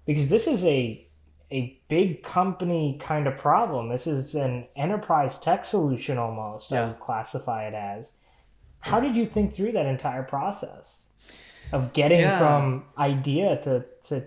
because 0.07 0.29
this 0.29 0.47
is 0.47 0.65
a 0.65 1.07
a 1.51 1.79
big 1.89 2.23
company 2.25 2.99
kind 3.01 3.29
of 3.29 3.39
problem. 3.39 3.89
This 3.89 4.07
is 4.07 4.35
an 4.35 4.67
enterprise 4.75 5.39
tech 5.39 5.65
solution 5.65 6.19
almost. 6.19 6.71
Yeah. 6.71 6.83
I 6.83 6.87
would 6.89 7.01
classify 7.01 7.69
it 7.69 7.75
as. 7.75 8.15
How 8.81 8.99
did 8.99 9.17
you 9.17 9.27
think 9.27 9.55
through 9.55 9.73
that 9.73 9.87
entire 9.87 10.25
process 10.25 11.09
of 11.73 11.93
getting 11.93 12.21
yeah. 12.21 12.39
from 12.39 12.85
idea 12.99 13.61
to 13.63 13.85
to 14.05 14.25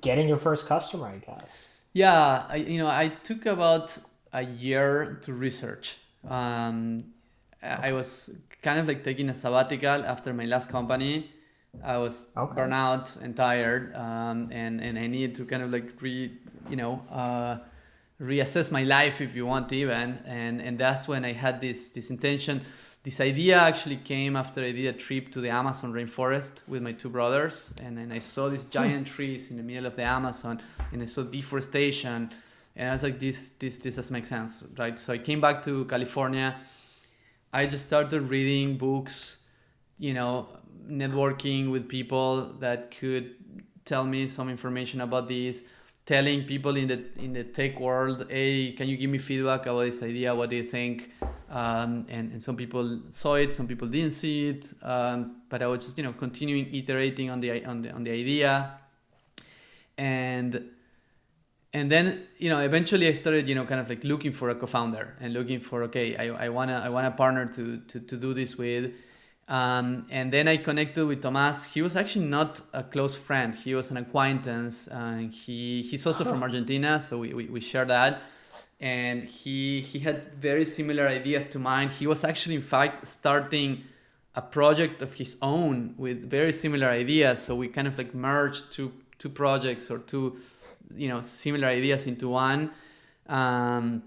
getting 0.00 0.26
your 0.26 0.38
first 0.38 0.66
customer? 0.66 1.06
I 1.06 1.18
guess. 1.18 1.68
Yeah, 1.92 2.44
I, 2.48 2.56
you 2.56 2.78
know, 2.78 2.88
I 2.88 3.08
took 3.08 3.46
about 3.46 3.98
a 4.32 4.42
year 4.42 5.18
to 5.22 5.32
research. 5.32 5.96
Um, 6.28 7.04
I 7.62 7.92
was 7.92 8.30
kind 8.62 8.78
of 8.78 8.86
like 8.88 9.04
taking 9.04 9.28
a 9.30 9.34
sabbatical 9.34 10.04
after 10.04 10.32
my 10.32 10.44
last 10.44 10.68
company 10.68 11.30
I 11.82 11.98
was 11.98 12.26
okay. 12.36 12.60
burnout 12.60 13.20
and 13.22 13.36
tired, 13.36 13.94
um, 13.96 14.48
and 14.50 14.80
and 14.80 14.98
I 14.98 15.06
needed 15.06 15.34
to 15.36 15.44
kind 15.44 15.62
of 15.62 15.70
like 15.70 16.00
re 16.00 16.32
you 16.68 16.76
know 16.76 17.02
uh, 17.10 17.58
reassess 18.20 18.70
my 18.72 18.82
life 18.82 19.20
if 19.20 19.34
you 19.34 19.46
want 19.46 19.72
even, 19.72 20.18
and 20.26 20.60
and 20.60 20.78
that's 20.78 21.08
when 21.08 21.24
I 21.24 21.32
had 21.32 21.60
this 21.60 21.90
this 21.90 22.10
intention. 22.10 22.60
This 23.02 23.18
idea 23.20 23.56
actually 23.56 23.96
came 23.96 24.36
after 24.36 24.62
I 24.62 24.72
did 24.72 24.86
a 24.86 24.92
trip 24.92 25.32
to 25.32 25.40
the 25.40 25.48
Amazon 25.48 25.94
rainforest 25.94 26.68
with 26.68 26.82
my 26.82 26.92
two 26.92 27.08
brothers, 27.08 27.72
and 27.82 27.96
then 27.96 28.12
I 28.12 28.18
saw 28.18 28.50
these 28.50 28.64
hmm. 28.64 28.72
giant 28.72 29.06
trees 29.06 29.50
in 29.50 29.56
the 29.56 29.62
middle 29.62 29.86
of 29.86 29.96
the 29.96 30.04
Amazon, 30.04 30.60
and 30.92 31.00
I 31.00 31.06
saw 31.06 31.22
deforestation, 31.22 32.30
and 32.76 32.88
I 32.88 32.92
was 32.92 33.02
like, 33.02 33.18
this 33.18 33.50
this 33.50 33.78
this 33.78 33.96
does 33.96 34.10
make 34.10 34.26
sense, 34.26 34.64
right? 34.78 34.98
So 34.98 35.12
I 35.12 35.18
came 35.18 35.40
back 35.40 35.62
to 35.64 35.84
California. 35.86 36.56
I 37.52 37.66
just 37.66 37.86
started 37.86 38.22
reading 38.22 38.76
books, 38.76 39.44
you 39.98 40.14
know, 40.14 40.48
networking 40.88 41.70
with 41.70 41.88
people 41.88 42.54
that 42.60 42.90
could 42.90 43.34
tell 43.84 44.04
me 44.04 44.26
some 44.26 44.48
information 44.48 45.00
about 45.00 45.26
this 45.28 45.64
telling 46.06 46.44
people 46.44 46.76
in 46.76 46.88
the 46.88 46.98
in 47.18 47.32
the 47.32 47.44
tech 47.44 47.78
world 47.78 48.26
hey 48.28 48.72
can 48.72 48.88
you 48.88 48.96
give 48.96 49.10
me 49.10 49.18
feedback 49.18 49.66
about 49.66 49.82
this 49.82 50.02
idea 50.02 50.34
what 50.34 50.50
do 50.50 50.56
you 50.56 50.62
think 50.62 51.10
um, 51.50 52.06
and, 52.08 52.32
and 52.32 52.42
some 52.42 52.56
people 52.56 53.00
saw 53.10 53.34
it 53.34 53.52
some 53.52 53.66
people 53.66 53.86
didn't 53.86 54.12
see 54.12 54.48
it 54.48 54.72
um, 54.82 55.36
but 55.48 55.62
i 55.62 55.66
was 55.66 55.84
just 55.84 55.96
you 55.98 56.04
know 56.04 56.12
continuing 56.12 56.72
iterating 56.74 57.30
on 57.30 57.38
the 57.40 57.64
on 57.64 57.82
the, 57.82 57.90
on 57.92 58.02
the 58.02 58.10
idea 58.10 58.72
and 59.98 60.70
and 61.72 61.90
then 61.90 62.22
you 62.38 62.48
know 62.48 62.58
eventually 62.60 63.06
i 63.06 63.12
started 63.12 63.48
you 63.48 63.54
know 63.54 63.64
kind 63.64 63.80
of 63.80 63.88
like 63.88 64.02
looking 64.04 64.32
for 64.32 64.48
a 64.48 64.54
co-founder 64.54 65.16
and 65.20 65.32
looking 65.32 65.60
for 65.60 65.82
okay 65.82 66.16
i, 66.16 66.46
I 66.46 66.48
want 66.48 66.70
to 66.70 66.76
i 66.76 66.88
want 66.88 67.06
a 67.06 67.12
partner 67.12 67.46
to, 67.46 67.78
to 67.78 68.00
to 68.00 68.16
do 68.16 68.34
this 68.34 68.56
with 68.56 68.92
um, 69.50 70.06
and 70.10 70.32
then 70.32 70.46
I 70.46 70.58
connected 70.58 71.04
with 71.04 71.22
Tomas. 71.22 71.64
He 71.64 71.82
was 71.82 71.96
actually 71.96 72.26
not 72.26 72.60
a 72.72 72.84
close 72.84 73.16
friend. 73.16 73.52
He 73.52 73.74
was 73.74 73.90
an 73.90 73.96
acquaintance. 73.96 74.86
Uh, 74.86 75.26
he 75.28 75.82
he's 75.82 76.06
also 76.06 76.24
from 76.24 76.40
Argentina, 76.44 77.00
so 77.00 77.18
we, 77.18 77.34
we, 77.34 77.46
we 77.46 77.60
share 77.60 77.84
that. 77.86 78.22
And 78.78 79.24
he 79.24 79.80
he 79.80 79.98
had 79.98 80.34
very 80.34 80.64
similar 80.64 81.08
ideas 81.08 81.48
to 81.48 81.58
mine. 81.58 81.88
He 81.88 82.06
was 82.06 82.22
actually, 82.22 82.54
in 82.54 82.62
fact, 82.62 83.08
starting 83.08 83.82
a 84.36 84.40
project 84.40 85.02
of 85.02 85.14
his 85.14 85.36
own 85.42 85.94
with 85.98 86.30
very 86.30 86.52
similar 86.52 86.86
ideas. 86.86 87.42
So 87.42 87.56
we 87.56 87.66
kind 87.66 87.88
of 87.88 87.98
like 87.98 88.14
merged 88.14 88.72
two 88.72 88.92
two 89.18 89.30
projects 89.30 89.90
or 89.90 89.98
two, 89.98 90.36
you 90.96 91.08
know, 91.08 91.20
similar 91.20 91.68
ideas 91.68 92.06
into 92.06 92.28
one. 92.28 92.70
Um, 93.28 94.02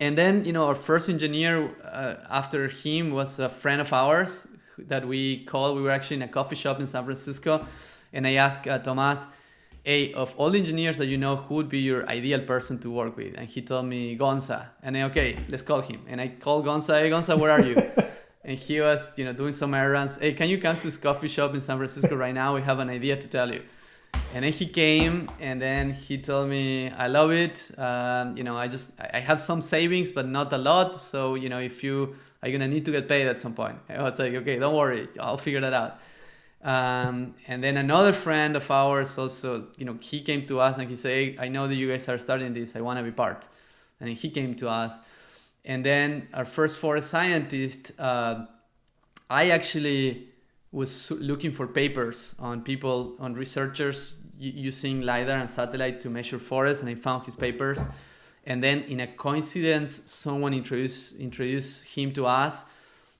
and 0.00 0.16
then 0.16 0.44
you 0.46 0.52
know 0.52 0.66
our 0.66 0.74
first 0.74 1.08
engineer 1.08 1.70
uh, 1.84 2.14
after 2.30 2.68
him 2.68 3.12
was 3.12 3.38
a 3.38 3.48
friend 3.48 3.80
of 3.80 3.92
ours 3.92 4.48
that 4.78 5.06
we 5.06 5.44
called. 5.44 5.76
We 5.76 5.82
were 5.82 5.90
actually 5.90 6.16
in 6.16 6.22
a 6.22 6.28
coffee 6.28 6.56
shop 6.56 6.80
in 6.80 6.86
san 6.86 7.04
francisco. 7.04 7.66
And 8.12 8.26
i 8.26 8.34
asked 8.34 8.66
uh, 8.66 8.78
tomas 8.78 9.28
hey 9.84 10.12
of 10.14 10.34
all 10.36 10.50
the 10.50 10.58
engineers 10.58 10.98
that 10.98 11.06
you 11.06 11.16
know 11.16 11.36
who 11.36 11.54
would 11.54 11.68
be 11.68 11.78
your 11.78 12.08
ideal 12.08 12.40
person 12.40 12.78
to 12.80 12.90
work 12.90 13.16
with? 13.16 13.34
And 13.36 13.46
he 13.46 13.62
told 13.62 13.86
me 13.86 14.16
gonza. 14.16 14.70
And 14.82 14.96
I, 14.96 15.02
okay 15.02 15.36
let's 15.48 15.62
call 15.62 15.82
him. 15.82 16.00
And 16.08 16.20
i 16.20 16.28
called 16.28 16.64
gonza 16.64 16.98
hey 16.98 17.10
gonza 17.10 17.38
where 17.38 17.50
are 17.50 17.62
you? 17.62 17.76
And 18.42 18.58
he 18.58 18.80
was 18.80 19.12
you 19.18 19.26
know 19.26 19.34
doing 19.34 19.52
some 19.52 19.74
errands. 19.74 20.18
Hey 20.18 20.32
can 20.32 20.48
you 20.48 20.58
come 20.58 20.78
to 20.78 20.86
this 20.86 20.96
coffee 20.96 21.28
shop 21.28 21.54
in 21.54 21.60
san 21.60 21.76
francisco 21.76 22.16
right 22.16 22.34
now? 22.34 22.54
We 22.54 22.62
have 22.62 22.78
an 22.78 22.88
idea 22.88 23.16
to 23.16 23.28
tell 23.28 23.52
you 23.52 23.62
and 24.32 24.44
then 24.44 24.52
he 24.52 24.66
came 24.66 25.28
and 25.40 25.60
then 25.60 25.92
he 25.92 26.16
told 26.18 26.48
me 26.48 26.90
i 26.90 27.06
love 27.06 27.32
it 27.32 27.70
um, 27.78 28.36
you 28.36 28.44
know 28.44 28.56
i 28.56 28.68
just 28.68 28.92
i 29.12 29.18
have 29.18 29.40
some 29.40 29.60
savings 29.60 30.12
but 30.12 30.26
not 30.28 30.52
a 30.52 30.58
lot 30.58 30.96
so 30.96 31.34
you 31.34 31.48
know 31.48 31.58
if 31.58 31.82
you 31.82 32.14
are 32.42 32.50
gonna 32.50 32.68
need 32.68 32.84
to 32.86 32.90
get 32.90 33.06
paid 33.06 33.26
at 33.26 33.38
some 33.38 33.52
point? 33.52 33.76
I 33.88 34.02
was 34.02 34.18
like 34.18 34.34
okay 34.34 34.58
don't 34.58 34.74
worry 34.74 35.08
i'll 35.18 35.36
figure 35.36 35.60
that 35.60 35.72
out. 35.74 36.00
Um, 36.62 37.34
and 37.48 37.64
then 37.64 37.78
another 37.78 38.12
friend 38.12 38.54
of 38.54 38.70
ours 38.70 39.16
also 39.18 39.68
you 39.78 39.84
know 39.84 39.96
he 40.00 40.20
came 40.20 40.46
to 40.46 40.60
us 40.60 40.78
and 40.78 40.88
he 40.88 40.96
said 40.96 41.36
i 41.38 41.48
know 41.48 41.66
that 41.66 41.74
you 41.74 41.90
guys 41.90 42.08
are 42.08 42.18
starting 42.18 42.52
this 42.52 42.76
i 42.76 42.80
want 42.80 42.98
to 42.98 43.04
be 43.04 43.12
part. 43.12 43.46
And 44.02 44.08
he 44.08 44.30
came 44.30 44.54
to 44.54 44.68
us. 44.70 44.98
And 45.66 45.84
then 45.84 46.28
our 46.32 46.46
first 46.46 46.78
forest 46.78 47.10
scientist 47.10 47.92
uh, 47.98 48.46
i 49.28 49.50
actually 49.50 50.29
was 50.72 51.10
looking 51.10 51.50
for 51.50 51.66
papers 51.66 52.34
on 52.38 52.62
people 52.62 53.16
on 53.18 53.34
researchers 53.34 54.14
using 54.38 55.02
lidar 55.02 55.36
and 55.36 55.50
satellite 55.50 56.00
to 56.00 56.08
measure 56.08 56.38
forests, 56.38 56.82
and 56.82 56.90
I 56.90 56.94
found 56.94 57.24
his 57.24 57.36
papers. 57.36 57.88
And 58.46 58.64
then, 58.64 58.84
in 58.84 59.00
a 59.00 59.06
coincidence, 59.06 60.10
someone 60.10 60.54
introduced 60.54 61.16
introduced 61.16 61.84
him 61.84 62.12
to 62.14 62.26
us. 62.26 62.64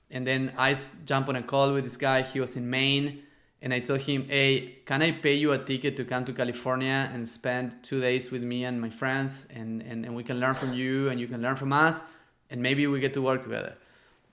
And 0.09 0.25
then 0.25 0.51
I 0.57 0.75
jumped 1.05 1.29
on 1.29 1.35
a 1.35 1.43
call 1.43 1.73
with 1.73 1.83
this 1.83 1.95
guy. 1.97 2.21
He 2.21 2.39
was 2.39 2.55
in 2.55 2.69
Maine, 2.69 3.23
and 3.61 3.73
I 3.73 3.79
told 3.79 4.01
him, 4.01 4.25
"Hey, 4.27 4.79
can 4.85 5.01
I 5.01 5.11
pay 5.11 5.35
you 5.35 5.51
a 5.51 5.57
ticket 5.57 5.95
to 5.97 6.05
come 6.05 6.25
to 6.25 6.33
California 6.33 7.09
and 7.13 7.27
spend 7.27 7.75
two 7.83 8.01
days 8.01 8.31
with 8.31 8.43
me 8.43 8.65
and 8.65 8.81
my 8.81 8.89
friends, 8.89 9.47
and 9.53 9.83
and, 9.83 10.05
and 10.05 10.15
we 10.15 10.23
can 10.23 10.39
learn 10.39 10.55
from 10.55 10.73
you, 10.73 11.09
and 11.09 11.19
you 11.19 11.27
can 11.27 11.41
learn 11.41 11.55
from 11.55 11.71
us, 11.71 12.03
and 12.49 12.61
maybe 12.61 12.87
we 12.87 12.99
get 12.99 13.13
to 13.13 13.21
work 13.21 13.41
together." 13.41 13.75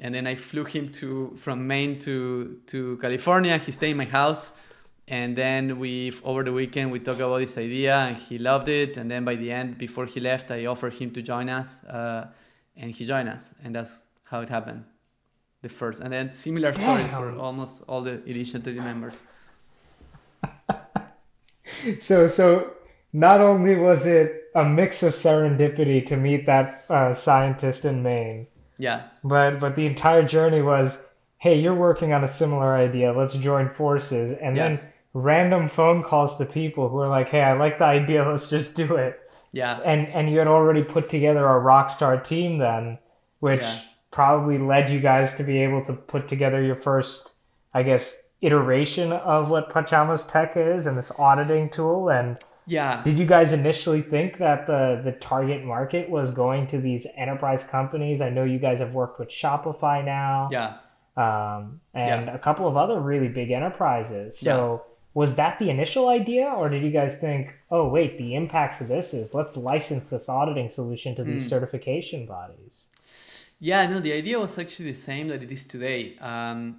And 0.01 0.15
then 0.15 0.27
I 0.27 0.37
flew 0.37 0.65
him 0.65 0.91
to 0.93 1.35
from 1.37 1.67
Maine 1.67 1.99
to 2.01 2.61
to 2.67 2.99
California. 2.99 3.59
He 3.59 3.73
stayed 3.73 3.91
in 3.91 3.97
my 3.97 4.05
house. 4.05 4.55
And 5.11 5.35
then 5.35 5.79
we 5.79 6.13
over 6.23 6.45
the 6.45 6.53
weekend 6.53 6.93
we 6.93 7.01
talked 7.01 7.21
about 7.21 7.39
this 7.39 7.57
idea 7.57 7.97
and 7.97 8.17
he 8.17 8.39
loved 8.39 8.69
it. 8.69 8.97
And 8.97 9.11
then 9.11 9.25
by 9.25 9.37
the 9.37 9.51
end 9.51 9.79
before 9.79 10.07
he 10.07 10.21
left 10.21 10.51
i 10.51 10.67
offered 10.67 10.95
him 10.95 11.11
to 11.13 11.23
join 11.23 11.49
us 11.49 11.83
uh, 11.85 12.29
and 12.77 12.91
he 12.91 13.05
joined 13.05 13.29
us. 13.29 13.55
And 13.65 13.75
that's 13.75 14.03
how 14.25 14.41
it 14.41 14.51
happened. 14.51 14.85
The 15.63 15.69
first 15.69 16.01
and 16.01 16.13
then 16.13 16.33
similar 16.33 16.75
stories 16.75 17.11
for 17.11 17.37
almost 17.37 17.83
all 17.89 18.03
the 18.03 18.23
initiative 18.25 18.77
members. 18.77 19.23
So 22.01 22.27
so 22.29 22.73
not 23.13 23.41
only 23.41 23.77
was 23.77 24.05
it 24.05 24.51
a 24.55 24.65
mix 24.65 25.03
of 25.03 25.13
serendipity 25.13 26.05
to 26.07 26.17
meet 26.17 26.47
that 26.47 26.85
uh, 26.91 27.15
scientist 27.15 27.85
in 27.85 28.03
maine 28.03 28.47
yeah 28.79 29.03
but 29.25 29.61
but 29.61 29.77
the 29.77 29.87
entire 29.87 30.23
journey 30.23 30.63
was 30.63 31.03
hey 31.39 31.59
you're 31.59 31.75
working 31.75 32.13
on 32.13 32.25
a 32.25 32.33
similar 32.33 32.75
idea 32.75 33.13
let's 33.13 33.35
join 33.35 33.69
forces 33.69 34.33
and 34.33 34.57
yes. 34.57 34.81
then 34.81 34.93
random 35.15 35.69
phone 35.69 36.03
calls 36.03 36.37
to 36.37 36.45
people 36.45 36.89
who 36.89 36.99
are 36.99 37.09
like, 37.09 37.29
"Hey, 37.29 37.43
I 37.43 37.53
like 37.55 37.79
the 37.79 37.85
idea. 37.85 38.25
Let's 38.31 38.51
just 38.51 38.77
do 38.77 38.97
it." 38.97 39.21
Yeah. 39.53 39.81
And 39.85 40.09
and 40.09 40.31
you 40.31 40.39
had 40.39 40.49
already 40.49 40.83
put 40.83 41.09
together 41.09 41.47
a 41.47 41.59
rock 41.59 41.91
star 41.91 42.19
team 42.19 42.59
then, 42.59 42.99
which 43.41 43.63
yeah. 43.63 43.79
probably 44.11 44.59
led 44.59 44.91
you 44.91 45.01
guys 45.01 45.35
to 45.37 45.43
be 45.43 45.63
able 45.63 45.85
to 45.85 45.93
put 45.93 46.29
together 46.29 46.63
your 46.63 46.77
first, 46.77 47.33
I 47.75 47.83
guess, 47.83 48.15
iteration 48.41 49.13
of 49.13 49.51
what 49.51 49.73
Pachama's 49.73 50.25
tech 50.27 50.57
is 50.57 50.87
and 50.87 50.97
this 50.97 51.13
auditing 51.19 51.71
tool 51.71 52.11
and 52.11 52.39
Yeah. 52.69 53.03
Did 53.03 53.19
you 53.19 53.27
guys 53.27 53.53
initially 53.53 54.03
think 54.03 54.39
that 54.39 54.67
the 54.67 55.01
the 55.03 55.13
target 55.13 55.65
market 55.65 56.09
was 56.11 56.31
going 56.33 56.67
to 56.69 56.79
these 56.79 57.07
enterprise 57.17 57.65
companies? 57.65 58.21
I 58.21 58.31
know 58.31 58.45
you 58.45 58.59
guys 58.59 58.79
have 58.81 58.93
worked 58.93 59.19
with 59.19 59.31
Shopify 59.31 60.05
now, 60.05 60.49
Yeah. 60.53 60.75
um, 61.17 61.81
and 61.95 62.27
Yeah. 62.27 62.35
a 62.35 62.39
couple 62.39 62.67
of 62.69 62.77
other 62.77 63.01
really 63.01 63.29
big 63.29 63.51
enterprises. 63.51 64.43
Yeah. 64.43 64.53
So 64.57 64.83
was 65.15 65.35
that 65.37 65.59
the 65.59 65.71
initial 65.71 66.09
idea, 66.11 66.47
or 66.57 66.69
did 66.69 66.83
you 66.83 66.91
guys 66.91 67.19
think, 67.19 67.53
oh 67.71 67.89
wait, 67.89 68.19
the 68.19 68.35
impact 68.35 68.77
for 68.77 68.85
this 68.85 69.15
is 69.15 69.35
let's 69.35 69.57
license 69.57 70.11
this 70.11 70.29
auditing 70.29 70.69
solution 70.69 71.15
to 71.17 71.25
these 71.25 71.47
Mm. 71.47 71.49
certification 71.49 72.27
bodies? 72.27 72.91
Yeah, 73.61 73.87
no, 73.89 73.99
the 73.99 74.13
idea 74.13 74.39
was 74.39 74.57
actually 74.59 74.93
the 74.93 74.97
same 75.11 75.27
that 75.29 75.43
it 75.43 75.51
is 75.51 75.65
today. 75.65 76.17
Um, 76.21 76.77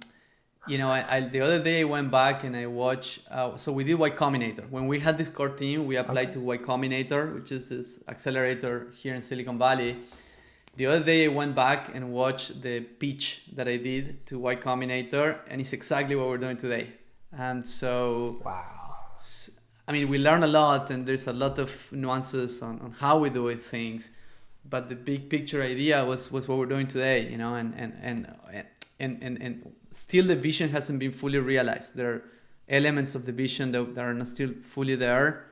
you 0.66 0.78
know, 0.78 0.88
I, 0.88 1.04
I 1.08 1.20
the 1.22 1.40
other 1.40 1.62
day 1.62 1.80
I 1.80 1.84
went 1.84 2.10
back 2.10 2.44
and 2.44 2.54
I 2.56 2.66
watched. 2.66 3.20
Uh, 3.30 3.56
so 3.56 3.72
we 3.72 3.84
did 3.84 3.94
Y 3.94 4.10
Combinator. 4.10 4.68
When 4.70 4.86
we 4.86 5.00
had 5.00 5.16
this 5.18 5.28
core 5.28 5.48
team, 5.48 5.86
we 5.86 5.96
applied 5.96 6.32
to 6.34 6.40
Y 6.40 6.58
Combinator, 6.58 7.34
which 7.34 7.52
is 7.52 7.68
this 7.70 8.02
accelerator 8.08 8.88
here 8.96 9.14
in 9.14 9.20
Silicon 9.20 9.58
Valley. 9.58 9.96
The 10.76 10.86
other 10.86 11.04
day 11.04 11.24
I 11.24 11.28
went 11.28 11.54
back 11.54 11.94
and 11.94 12.12
watched 12.12 12.62
the 12.62 12.80
pitch 12.80 13.42
that 13.54 13.68
I 13.68 13.76
did 13.76 14.26
to 14.26 14.38
Y 14.38 14.56
Combinator, 14.56 15.38
and 15.48 15.60
it's 15.60 15.72
exactly 15.72 16.14
what 16.14 16.28
we're 16.28 16.38
doing 16.38 16.56
today. 16.56 16.88
And 17.32 17.66
so 17.66 18.40
Wow. 18.44 18.76
I 19.88 19.92
mean, 19.92 20.08
we 20.08 20.18
learn 20.18 20.44
a 20.44 20.46
lot, 20.46 20.90
and 20.90 21.04
there's 21.04 21.26
a 21.26 21.32
lot 21.32 21.58
of 21.58 21.90
nuances 21.90 22.62
on, 22.62 22.80
on 22.80 22.92
how 22.92 23.18
we 23.18 23.28
do 23.28 23.52
things. 23.56 24.12
But 24.68 24.88
the 24.88 24.94
big 24.94 25.28
picture 25.28 25.62
idea 25.62 26.04
was, 26.04 26.30
was 26.30 26.46
what 26.46 26.58
we're 26.58 26.66
doing 26.66 26.86
today, 26.86 27.28
you 27.28 27.38
know, 27.38 27.54
and 27.54 27.74
and, 27.76 27.92
and 28.02 28.32
and 28.52 28.66
and 29.00 29.22
and 29.22 29.42
and 29.42 29.72
still 29.90 30.26
the 30.26 30.36
vision 30.36 30.70
hasn't 30.70 30.98
been 30.98 31.12
fully 31.12 31.38
realized. 31.38 31.96
There 31.96 32.12
are 32.12 32.22
elements 32.68 33.14
of 33.14 33.26
the 33.26 33.32
vision 33.32 33.72
that, 33.72 33.94
that 33.94 34.04
are 34.04 34.14
not 34.14 34.28
still 34.28 34.52
fully 34.62 34.94
there, 34.94 35.46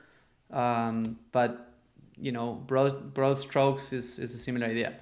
um, 0.52 1.18
but 1.32 1.74
you 2.20 2.32
know, 2.32 2.54
broad 2.66 3.14
broad 3.14 3.38
strokes 3.38 3.92
is, 3.92 4.18
is 4.18 4.34
a 4.34 4.38
similar 4.38 4.66
idea. 4.66 4.94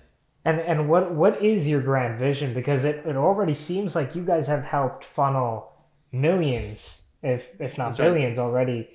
And 0.45 0.61
and 0.61 0.89
what 0.89 1.13
what 1.15 1.45
is 1.45 1.69
your 1.69 1.83
grand 1.83 2.19
vision? 2.19 2.55
Because 2.55 2.85
it, 2.85 3.05
it 3.07 3.17
already 3.17 3.55
seems 3.55 3.95
like 3.95 4.15
you 4.15 4.23
guys 4.23 4.47
have 4.47 4.63
helped 4.65 5.05
funnel 5.05 5.73
millions, 6.13 7.09
if 7.23 7.61
if 7.61 7.77
not 7.79 7.89
That's 7.89 7.99
right. 7.99 8.07
billions 8.07 8.39
already, 8.39 8.89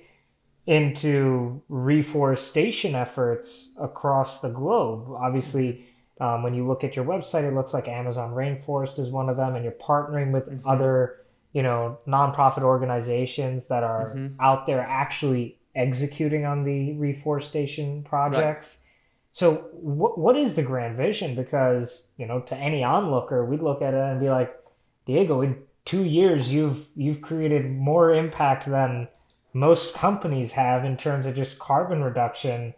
into 0.66 1.60
reforestation 1.68 2.94
efforts 2.94 3.74
across 3.80 4.40
the 4.40 4.48
globe. 4.48 5.10
Obviously, 5.10 5.84
um, 6.22 6.42
when 6.44 6.54
you 6.54 6.66
look 6.66 6.84
at 6.84 6.94
your 6.94 7.04
website, 7.04 7.44
it 7.48 7.54
looks 7.54 7.74
like 7.74 7.88
Amazon 7.88 8.32
Rainforest 8.32 8.98
is 9.00 9.10
one 9.10 9.28
of 9.28 9.36
them, 9.36 9.56
and 9.56 9.64
you're 9.64 9.72
partnering 9.90 10.30
with 10.30 10.46
Mhm. 10.48 10.60
other, 10.64 11.16
you 11.52 11.62
know, 11.62 11.98
nonprofit 12.06 12.62
organizations 12.62 13.66
that 13.68 13.82
are 13.82 14.12
Mhm. 14.14 14.36
out 14.38 14.66
there 14.66 14.80
actually 14.80 15.58
executing 15.74 16.44
on 16.44 16.62
the 16.64 16.96
reforestation 16.98 18.04
projects. 18.04 18.84
So 19.32 19.54
what 19.72 20.16
what 20.18 20.36
is 20.36 20.54
the 20.54 20.62
grand 20.62 20.96
vision? 20.96 21.34
Because, 21.34 22.08
you 22.18 22.26
know, 22.26 22.40
to 22.40 22.56
any 22.56 22.84
onlooker, 22.84 23.44
we'd 23.44 23.62
look 23.62 23.82
at 23.82 23.94
it 23.94 24.00
and 24.00 24.20
be 24.20 24.30
like, 24.30 24.54
Diego, 25.06 25.40
in 25.40 25.56
two 25.84 26.04
years 26.04 26.52
you've 26.52 26.86
you've 26.94 27.22
created 27.22 27.64
more 27.90 28.14
impact 28.14 28.66
than 28.66 29.08
most 29.54 29.94
companies 29.94 30.52
have 30.52 30.84
in 30.84 30.96
terms 30.96 31.26
of 31.26 31.34
just 31.34 31.58
carbon 31.58 32.04
reduction, 32.04 32.74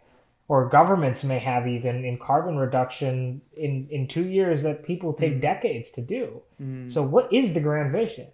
or 0.47 0.69
governments 0.69 1.23
may 1.23 1.39
have 1.39 1.67
even 1.67 2.05
in 2.05 2.17
carbon 2.17 2.55
reduction 2.57 3.41
in, 3.57 3.87
in 3.89 4.07
two 4.07 4.25
years 4.25 4.61
that 4.63 4.83
people 4.85 5.11
take 5.13 5.33
Mm. 5.35 5.41
decades 5.41 5.89
to 5.91 6.01
do. 6.01 6.41
Mm. 6.61 6.89
So 6.91 7.01
what 7.03 7.31
is 7.33 7.53
the 7.53 7.59
grand 7.59 7.91
vision? 7.91 8.27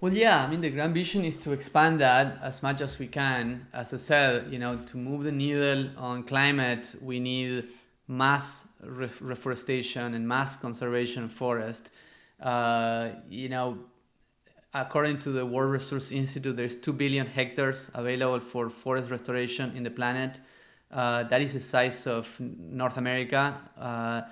Well, 0.00 0.12
yeah, 0.12 0.44
I 0.44 0.46
mean, 0.46 0.60
the 0.60 0.70
grand 0.70 0.94
vision 0.94 1.24
is 1.24 1.38
to 1.38 1.52
expand 1.52 2.00
that 2.00 2.38
as 2.42 2.62
much 2.62 2.80
as 2.80 2.98
we 2.98 3.06
can. 3.08 3.66
As 3.72 3.92
I 3.94 3.96
said, 3.96 4.52
you 4.52 4.58
know, 4.58 4.76
to 4.90 4.96
move 4.96 5.24
the 5.24 5.32
needle 5.32 5.88
on 5.96 6.22
climate, 6.22 6.94
we 7.00 7.18
need 7.18 7.64
mass 8.06 8.66
ref- 8.84 9.20
reforestation 9.22 10.14
and 10.14 10.28
mass 10.28 10.56
conservation 10.56 11.24
of 11.24 11.32
forest. 11.32 11.90
Uh, 12.40 13.08
you 13.28 13.48
know, 13.48 13.78
according 14.74 15.18
to 15.20 15.30
the 15.30 15.44
World 15.44 15.72
Resource 15.72 16.12
Institute, 16.12 16.54
there's 16.56 16.76
2 16.76 16.92
billion 16.92 17.26
hectares 17.26 17.90
available 17.94 18.38
for 18.38 18.68
forest 18.68 19.10
restoration 19.10 19.72
in 19.74 19.82
the 19.82 19.90
planet. 19.90 20.38
Uh, 20.90 21.24
that 21.24 21.42
is 21.42 21.52
the 21.52 21.60
size 21.60 22.06
of 22.06 22.38
North 22.40 22.96
America, 22.96 23.58
uh, 23.78 24.22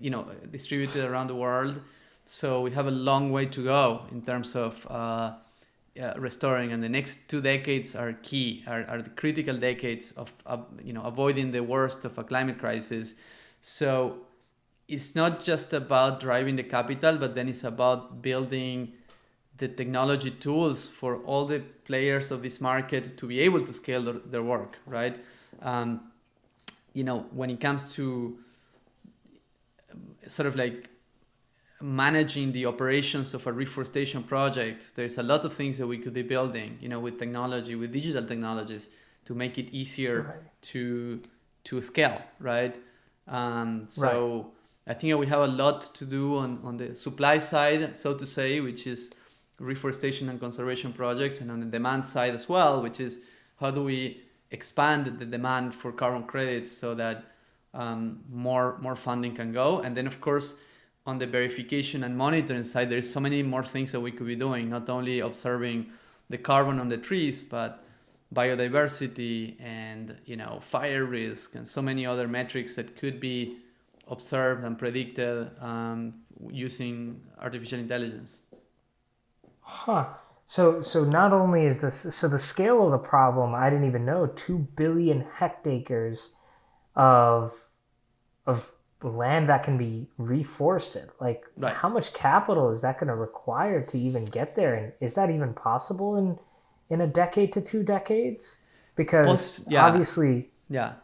you 0.00 0.10
know, 0.10 0.26
distributed 0.50 1.04
around 1.04 1.26
the 1.26 1.34
world. 1.34 1.80
So 2.24 2.60
we 2.60 2.70
have 2.72 2.86
a 2.86 2.92
long 2.92 3.32
way 3.32 3.46
to 3.46 3.64
go 3.64 4.02
in 4.12 4.22
terms 4.22 4.54
of 4.54 4.86
uh, 4.90 5.32
restoring, 6.16 6.72
and 6.72 6.82
the 6.82 6.88
next 6.88 7.28
two 7.28 7.40
decades 7.40 7.96
are 7.96 8.12
key, 8.22 8.62
are, 8.66 8.84
are 8.86 9.02
the 9.02 9.10
critical 9.10 9.56
decades 9.56 10.12
of, 10.12 10.32
of 10.46 10.66
you 10.84 10.92
know 10.92 11.02
avoiding 11.02 11.50
the 11.50 11.62
worst 11.62 12.04
of 12.04 12.16
a 12.18 12.24
climate 12.24 12.58
crisis. 12.58 13.14
So 13.60 14.18
it's 14.86 15.14
not 15.14 15.42
just 15.42 15.72
about 15.72 16.20
driving 16.20 16.56
the 16.56 16.62
capital, 16.62 17.16
but 17.16 17.34
then 17.34 17.48
it's 17.48 17.64
about 17.64 18.22
building 18.22 18.92
the 19.56 19.68
technology 19.68 20.30
tools 20.30 20.88
for 20.88 21.16
all 21.24 21.44
the 21.44 21.60
players 21.84 22.30
of 22.30 22.42
this 22.42 22.60
market 22.60 23.16
to 23.18 23.26
be 23.26 23.40
able 23.40 23.60
to 23.62 23.72
scale 23.72 24.02
their, 24.02 24.14
their 24.14 24.42
work, 24.42 24.78
right? 24.86 25.18
Um, 25.62 26.10
you 26.94 27.04
know, 27.04 27.26
when 27.32 27.50
it 27.50 27.60
comes 27.60 27.94
to 27.94 28.38
sort 30.26 30.46
of 30.46 30.56
like 30.56 30.88
managing 31.80 32.52
the 32.52 32.66
operations 32.66 33.34
of 33.34 33.46
a 33.46 33.52
reforestation 33.52 34.22
project, 34.22 34.92
there's 34.96 35.18
a 35.18 35.22
lot 35.22 35.44
of 35.44 35.52
things 35.52 35.78
that 35.78 35.86
we 35.86 35.98
could 35.98 36.12
be 36.12 36.22
building, 36.22 36.76
you 36.80 36.88
know, 36.88 36.98
with 37.00 37.18
technology, 37.18 37.74
with 37.76 37.92
digital 37.92 38.24
technologies 38.24 38.90
to 39.24 39.34
make 39.34 39.58
it 39.58 39.70
easier 39.72 40.22
Right. 40.22 40.62
to 40.62 41.20
to 41.64 41.82
scale, 41.82 42.22
right? 42.40 42.78
Um, 43.26 43.86
so 43.88 44.52
I 44.86 44.94
think 44.94 45.18
we 45.18 45.26
have 45.26 45.40
a 45.40 45.46
lot 45.46 45.82
to 45.96 46.04
do 46.06 46.36
on, 46.36 46.60
on 46.64 46.78
the 46.78 46.94
supply 46.94 47.38
side, 47.38 47.98
so 47.98 48.14
to 48.14 48.24
say, 48.24 48.60
which 48.60 48.86
is 48.86 49.10
reforestation 49.58 50.30
and 50.30 50.40
conservation 50.40 50.92
projects, 50.94 51.40
and 51.40 51.50
on 51.50 51.60
the 51.60 51.66
demand 51.66 52.06
side 52.06 52.34
as 52.34 52.48
well, 52.48 52.80
which 52.80 53.00
is 53.00 53.20
how 53.60 53.70
do 53.70 53.84
we 53.84 54.22
expand 54.50 55.06
the 55.18 55.26
demand 55.26 55.74
for 55.74 55.92
carbon 55.92 56.24
credits 56.24 56.70
so 56.72 56.94
that 56.94 57.24
um, 57.74 58.24
more 58.30 58.78
more 58.80 58.96
funding 58.96 59.34
can 59.34 59.52
go, 59.52 59.80
and 59.80 59.96
then 59.96 60.06
of 60.06 60.20
course 60.20 60.56
on 61.08 61.18
the 61.18 61.26
verification 61.26 62.04
and 62.04 62.14
monitoring 62.16 62.62
side, 62.62 62.90
there's 62.90 63.10
so 63.10 63.18
many 63.18 63.42
more 63.42 63.62
things 63.62 63.92
that 63.92 64.00
we 64.00 64.10
could 64.10 64.26
be 64.26 64.36
doing, 64.36 64.68
not 64.68 64.88
only 64.90 65.20
observing 65.20 65.86
the 66.28 66.36
carbon 66.36 66.78
on 66.78 66.90
the 66.90 66.98
trees, 66.98 67.42
but 67.42 67.82
biodiversity 68.34 69.56
and 69.58 70.14
you 70.26 70.36
know 70.36 70.60
fire 70.60 71.06
risk 71.06 71.54
and 71.54 71.66
so 71.66 71.80
many 71.80 72.04
other 72.04 72.28
metrics 72.28 72.76
that 72.76 72.94
could 72.94 73.18
be 73.18 73.56
observed 74.08 74.64
and 74.64 74.78
predicted 74.78 75.50
um, 75.60 76.12
using 76.50 77.20
artificial 77.40 77.78
intelligence. 77.78 78.42
Huh. 79.60 80.06
So 80.48 80.82
so 80.82 81.04
not 81.04 81.32
only 81.32 81.64
is 81.64 81.80
this 81.80 82.12
so 82.16 82.26
the 82.26 82.40
scale 82.40 82.84
of 82.84 82.90
the 82.90 82.98
problem, 82.98 83.54
I 83.54 83.70
didn't 83.70 83.86
even 83.86 84.04
know, 84.04 84.26
two 84.26 84.58
billion 84.58 85.20
hectares 85.20 86.34
of 86.96 87.54
of 88.46 88.70
land 89.02 89.48
that 89.48 89.62
can 89.64 89.78
be 89.78 90.08
reforested. 90.18 91.10
Like 91.20 91.44
Right. 91.56 91.74
how 91.74 91.88
much 91.88 92.12
capital 92.14 92.70
is 92.70 92.80
that 92.80 92.98
going 92.98 93.08
to 93.08 93.14
require 93.14 93.82
to 93.86 93.98
even 93.98 94.24
get 94.24 94.56
there? 94.56 94.74
And 94.74 94.92
is 95.00 95.14
that 95.14 95.30
even 95.30 95.54
possible 95.54 96.16
in 96.16 96.38
in 96.90 97.00
a 97.02 97.06
decade 97.06 97.52
to 97.54 97.60
two 97.60 97.84
decades? 97.84 98.60
Because 98.96 99.28
Poss- 99.28 99.60
yeah. 99.68 99.86
obviously 99.86 100.50
Yeah, 100.70 100.94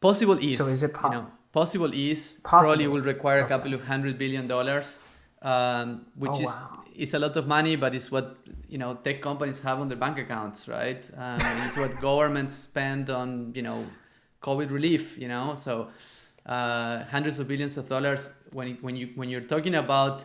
possible 0.00 0.38
is. 0.38 0.58
So 0.58 0.66
is 0.68 0.82
it 0.82 0.94
po- 0.94 1.08
you 1.08 1.14
know, 1.14 1.26
possible 1.52 1.92
is 1.92 2.40
probably 2.44 2.86
will 2.86 3.02
require 3.02 3.38
a 3.40 3.44
Okay. 3.44 3.48
couple 3.48 3.74
of 3.74 3.84
hundred 3.86 4.18
billion 4.18 4.46
dollars, 4.46 5.00
um, 5.42 6.06
which 6.16 6.32
Oh, 6.32 6.40
is 6.40 6.50
wow. 6.50 6.84
It's 6.96 7.14
a 7.14 7.18
lot 7.18 7.36
of 7.36 7.46
money, 7.46 7.76
but 7.76 7.94
it's 7.94 8.10
what 8.10 8.38
you 8.68 8.78
know 8.78 8.94
tech 8.94 9.20
companies 9.20 9.60
have 9.60 9.80
on 9.80 9.88
their 9.88 9.98
bank 9.98 10.18
accounts, 10.18 10.68
right? 10.68 11.08
Um, 11.16 11.40
it's 11.64 11.76
what 11.76 12.00
governments 12.00 12.54
spend 12.54 13.10
on 13.10 13.52
you 13.54 13.62
know 13.62 13.86
COVID 14.42 14.70
relief, 14.70 15.18
you 15.18 15.28
know. 15.28 15.54
So 15.54 15.88
uh, 16.46 17.04
hundreds 17.04 17.38
of 17.38 17.48
billions 17.48 17.76
of 17.76 17.88
dollars 17.88 18.30
when 18.52 18.76
when 18.80 18.96
you 18.96 19.10
when 19.14 19.28
you're 19.28 19.48
talking 19.54 19.74
about 19.74 20.24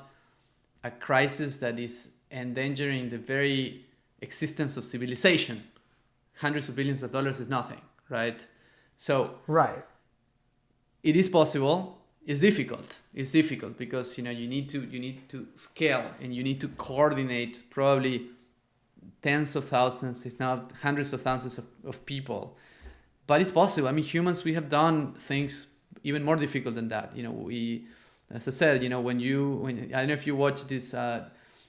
a 0.83 0.91
crisis 0.91 1.57
that 1.57 1.77
is 1.79 2.13
endangering 2.31 3.09
the 3.09 3.17
very 3.17 3.85
existence 4.21 4.77
of 4.77 4.85
civilization, 4.85 5.63
hundreds 6.37 6.69
of 6.69 6.75
billions 6.75 7.03
of 7.03 7.11
dollars 7.11 7.39
is 7.39 7.49
nothing, 7.49 7.81
right? 8.09 8.45
So 8.95 9.39
right. 9.47 9.83
it 11.03 11.15
is 11.15 11.27
possible. 11.27 12.00
It's 12.25 12.41
difficult. 12.41 12.99
It's 13.13 13.31
difficult 13.31 13.77
because 13.77 14.17
you 14.17 14.23
know 14.23 14.31
you 14.31 14.47
need 14.47 14.69
to 14.69 14.81
you 14.83 14.99
need 14.99 15.27
to 15.29 15.47
scale 15.55 16.05
and 16.21 16.33
you 16.35 16.43
need 16.43 16.61
to 16.61 16.67
coordinate 16.67 17.63
probably 17.69 18.27
tens 19.21 19.55
of 19.55 19.65
thousands, 19.65 20.25
if 20.25 20.39
not 20.39 20.71
hundreds 20.81 21.13
of 21.13 21.21
thousands 21.21 21.57
of, 21.57 21.65
of 21.85 22.05
people. 22.05 22.57
But 23.27 23.41
it's 23.41 23.51
possible. 23.51 23.87
I 23.87 23.91
mean, 23.91 24.05
humans 24.05 24.43
we 24.43 24.53
have 24.53 24.69
done 24.69 25.13
things 25.13 25.67
even 26.03 26.23
more 26.23 26.35
difficult 26.35 26.75
than 26.75 26.87
that. 26.89 27.15
You 27.15 27.23
know, 27.23 27.31
we, 27.31 27.85
as 28.29 28.47
I 28.47 28.51
said, 28.51 28.83
you 28.83 28.89
know, 28.89 29.01
when 29.01 29.19
you 29.19 29.53
when 29.63 29.91
I 29.93 29.99
don't 29.99 30.07
know 30.09 30.13
if 30.13 30.27
you 30.27 30.35
watch 30.35 30.67
these 30.67 30.93
uh, 30.93 31.25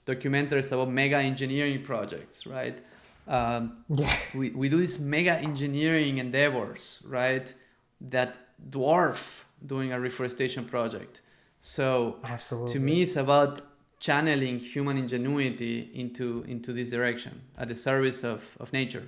documentaries 0.07 0.71
about 0.73 0.91
mega 0.91 1.17
engineering 1.17 1.83
projects, 1.83 2.47
right? 2.47 2.81
Um, 3.29 3.85
Yeah. 3.89 4.15
we, 4.35 4.51
we 4.51 4.69
do 4.69 4.77
these 4.79 4.99
mega 4.99 5.33
engineering 5.39 6.19
endeavors, 6.19 7.01
right? 7.07 7.53
That 8.01 8.39
dwarf 8.71 9.45
doing 9.67 9.93
a 9.93 10.01
reforestation 10.01 10.65
project. 10.65 11.23
So 11.61 12.19
Absolutely. 12.25 12.73
to 12.75 12.81
me, 12.81 13.03
it's 13.03 13.17
about 13.17 13.61
channeling 14.01 14.59
human 14.59 14.97
ingenuity 14.99 15.91
into 15.95 16.45
into 16.49 16.73
this 16.73 16.91
direction 16.91 17.41
at 17.57 17.69
the 17.69 17.75
service 17.75 18.25
of, 18.25 18.57
of 18.61 18.73
nature. 18.73 19.07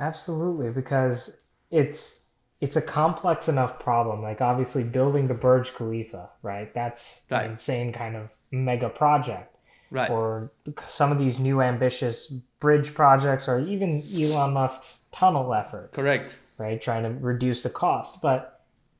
Absolutely, 0.00 0.70
because 0.70 1.40
it's 1.70 2.24
it's 2.60 2.76
a 2.76 2.82
complex 2.82 3.48
enough 3.48 3.78
problem. 3.78 4.22
Like 4.22 4.40
obviously 4.40 4.84
building 4.84 5.28
the 5.28 5.34
Burj 5.34 5.74
Khalifa, 5.74 6.28
right? 6.42 6.72
That's 6.74 7.24
an 7.30 7.50
insane 7.52 7.92
kind 7.92 8.16
of 8.16 8.28
mega 8.50 8.88
project. 8.88 9.54
right, 9.90 10.10
Or 10.10 10.50
some 10.88 11.12
of 11.12 11.18
these 11.18 11.38
new 11.40 11.60
ambitious 11.62 12.30
bridge 12.60 12.94
projects, 12.94 13.48
or 13.48 13.60
even 13.60 14.02
Elon 14.14 14.52
Musk's 14.52 15.04
tunnel 15.12 15.54
efforts, 15.54 15.94
correct. 15.94 16.38
right? 16.58 16.80
Trying 16.80 17.04
to 17.04 17.10
reduce 17.20 17.62
the 17.62 17.70
cost. 17.70 18.20
But 18.22 18.57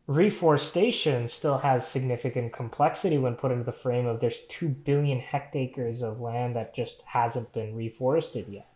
reforestation 0.09 1.29
still 1.29 1.59
has 1.59 1.87
significant 1.87 2.53
complexity 2.53 3.18
when 3.18 3.37
put 3.37 3.53
into 3.53 3.62
the 3.62 3.73
frame 3.73 4.07
of 4.07 4.18
there's 4.18 4.40
two 4.49 4.68
billion 4.68 5.21
hectares 5.21 6.03
of 6.03 6.18
land 6.18 6.57
that 6.57 6.75
just 6.75 7.03
hasn't 7.03 7.53
been 7.53 7.77
reforested 7.77 8.51
yet. 8.51 8.66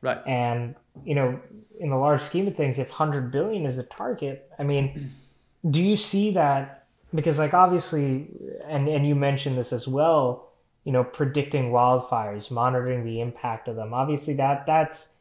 Right. 0.00 0.24
And, 0.26 0.76
you 1.04 1.16
know, 1.16 1.40
in 1.80 1.90
the 1.90 1.96
large 1.96 2.22
scheme 2.22 2.46
of 2.46 2.54
things, 2.56 2.78
if 2.78 2.88
100 2.88 3.32
billion 3.32 3.66
is 3.66 3.76
the 3.76 3.82
target, 3.82 4.48
I 4.60 4.62
mean, 4.62 5.10
do 5.70 5.82
you 5.82 5.96
see 5.96 6.30
that? 6.32 6.86
Because, 7.12 7.40
like, 7.40 7.52
obviously, 7.52 8.28
and, 8.68 8.88
and 8.88 9.06
you 9.06 9.16
mentioned 9.16 9.58
this 9.58 9.72
as 9.72 9.88
well, 9.88 10.52
you 10.84 10.92
know, 10.92 11.02
predicting 11.02 11.72
wildfires, 11.72 12.48
monitoring 12.48 13.04
the 13.04 13.20
impact 13.20 13.66
of 13.66 13.74
them. 13.74 13.92
Obviously, 13.92 14.34
that 14.34 14.66
that's 14.66 15.14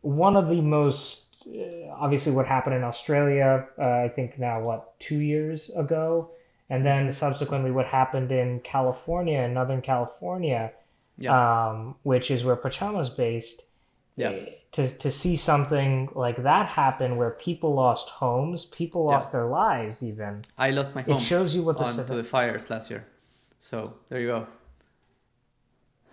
one 0.00 0.36
of 0.36 0.48
the 0.48 0.60
most, 0.60 1.23
obviously, 1.92 2.32
what 2.32 2.46
happened 2.46 2.76
in 2.76 2.84
Australia, 2.84 3.66
uh, 3.78 3.82
I 3.82 4.08
think 4.08 4.38
now, 4.38 4.60
what, 4.60 4.98
two 5.00 5.20
years 5.20 5.70
ago? 5.70 6.30
And 6.70 6.84
then 6.84 7.04
hmm 7.06 7.10
subsequently, 7.10 7.70
what 7.70 7.86
happened 7.86 8.32
in 8.32 8.60
California, 8.60 9.40
in 9.40 9.54
Northern 9.54 9.82
California, 9.82 10.72
Yeah, 11.18 11.68
um, 11.68 11.94
which 12.02 12.30
is 12.30 12.44
where 12.44 12.56
Pachama's 12.56 13.10
based 13.10 13.62
yeah, 14.16 14.30
eh, 14.30 14.46
to 14.72 14.88
to 14.88 15.10
see 15.10 15.36
something 15.36 16.08
like 16.14 16.42
that 16.42 16.66
happen 16.66 17.16
where 17.16 17.30
people 17.30 17.74
lost 17.74 18.08
homes, 18.08 18.64
people 18.66 19.06
yeah. 19.08 19.14
lost 19.16 19.32
their 19.32 19.46
lives 19.46 20.02
even, 20.02 20.42
I 20.58 20.70
lost 20.70 20.94
my 20.94 21.04
it 21.06 21.20
shows 21.20 21.54
you 21.54 21.62
what 21.62 21.78
the 21.78 21.84
on 21.84 21.96
to 21.96 22.14
the 22.14 22.24
fires 22.24 22.70
last 22.70 22.90
year. 22.90 23.06
So 23.58 23.94
there 24.08 24.20
you 24.20 24.28
go. 24.28 24.46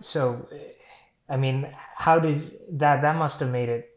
so 0.00 0.48
eh, 0.52 0.56
I 1.28 1.36
mean, 1.36 1.68
how 1.96 2.18
did 2.18 2.58
that 2.78 3.02
that 3.02 3.16
must 3.16 3.40
have 3.40 3.50
made 3.50 3.68
it 3.68 3.88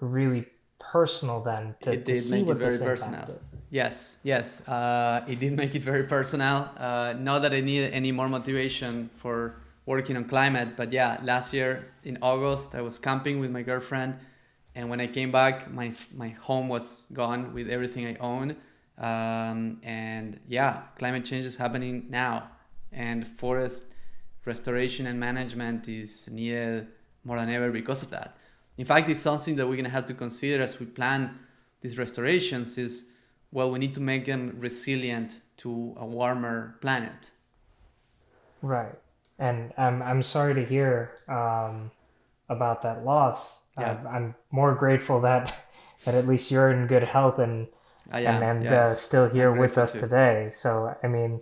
really 0.00 0.46
personal 0.90 1.40
then 1.40 1.74
to 1.82 1.92
It 1.92 2.04
to 2.04 2.12
did 2.12 2.22
see 2.24 2.30
make 2.42 2.48
it 2.48 2.58
very 2.58 2.78
personal. 2.78 3.26
did. 3.26 3.40
Yes, 3.70 4.16
yes. 4.22 4.66
Uh, 4.68 5.24
it 5.26 5.38
did 5.38 5.52
make 5.62 5.74
it 5.74 5.82
very 5.82 6.04
personal. 6.04 6.68
Uh, 6.78 7.14
not 7.18 7.40
that 7.42 7.52
I 7.52 7.60
need 7.60 7.90
any 7.92 8.12
more 8.12 8.28
motivation 8.28 9.08
for 9.16 9.56
working 9.86 10.16
on 10.16 10.24
climate, 10.24 10.76
but 10.76 10.92
yeah, 10.92 11.18
last 11.22 11.52
year 11.52 11.86
in 12.04 12.18
August, 12.22 12.74
I 12.74 12.82
was 12.82 12.98
camping 12.98 13.40
with 13.40 13.50
my 13.50 13.62
girlfriend, 13.62 14.14
and 14.74 14.88
when 14.90 15.00
I 15.00 15.06
came 15.06 15.30
back, 15.32 15.70
my 15.72 15.92
my 16.14 16.28
home 16.28 16.68
was 16.68 17.02
gone 17.12 17.52
with 17.54 17.68
everything 17.70 18.06
I 18.06 18.16
own. 18.20 18.56
Um, 18.98 19.80
and 19.82 20.38
yeah, 20.48 20.82
climate 20.98 21.24
change 21.24 21.46
is 21.46 21.56
happening 21.56 22.06
now, 22.10 22.48
and 22.92 23.26
forest 23.26 23.84
restoration 24.44 25.06
and 25.06 25.18
management 25.18 25.88
is 25.88 26.28
needed 26.30 26.88
more 27.24 27.38
than 27.38 27.48
ever 27.50 27.70
because 27.70 28.02
of 28.02 28.10
that. 28.10 28.36
In 28.78 28.84
fact, 28.84 29.08
it's 29.08 29.20
something 29.20 29.56
that 29.56 29.68
we're 29.68 29.76
gonna 29.76 29.88
have 29.88 30.06
to 30.06 30.14
consider 30.14 30.62
as 30.62 30.80
we 30.80 30.86
plan 30.86 31.38
these 31.80 31.98
restorations. 31.98 32.78
Is 32.78 33.10
well, 33.50 33.70
we 33.70 33.78
need 33.78 33.94
to 33.94 34.00
make 34.00 34.24
them 34.26 34.56
resilient 34.58 35.40
to 35.58 35.94
a 35.98 36.06
warmer 36.06 36.76
planet. 36.80 37.30
Right. 38.62 38.94
And 39.38 39.72
I'm 39.76 40.02
I'm 40.02 40.22
sorry 40.22 40.54
to 40.54 40.64
hear 40.64 41.12
um, 41.28 41.90
about 42.48 42.82
that 42.82 43.04
loss. 43.04 43.60
Yeah, 43.78 43.92
I'm 43.92 44.06
I'm 44.06 44.34
more 44.50 44.74
grateful 44.74 45.20
that 45.20 45.54
that 46.04 46.14
at 46.14 46.26
least 46.26 46.50
you're 46.50 46.70
in 46.70 46.86
good 46.86 47.02
health 47.04 47.38
and 47.38 47.66
and 48.10 48.42
and 48.42 48.66
uh, 48.66 48.70
Yes, 48.70 49.02
still 49.02 49.24
I'm 49.24 49.32
here 49.34 49.52
with 49.52 49.78
us 49.78 49.92
too. 49.92 50.00
today. 50.00 50.50
So 50.52 50.96
I 51.02 51.08
mean, 51.08 51.40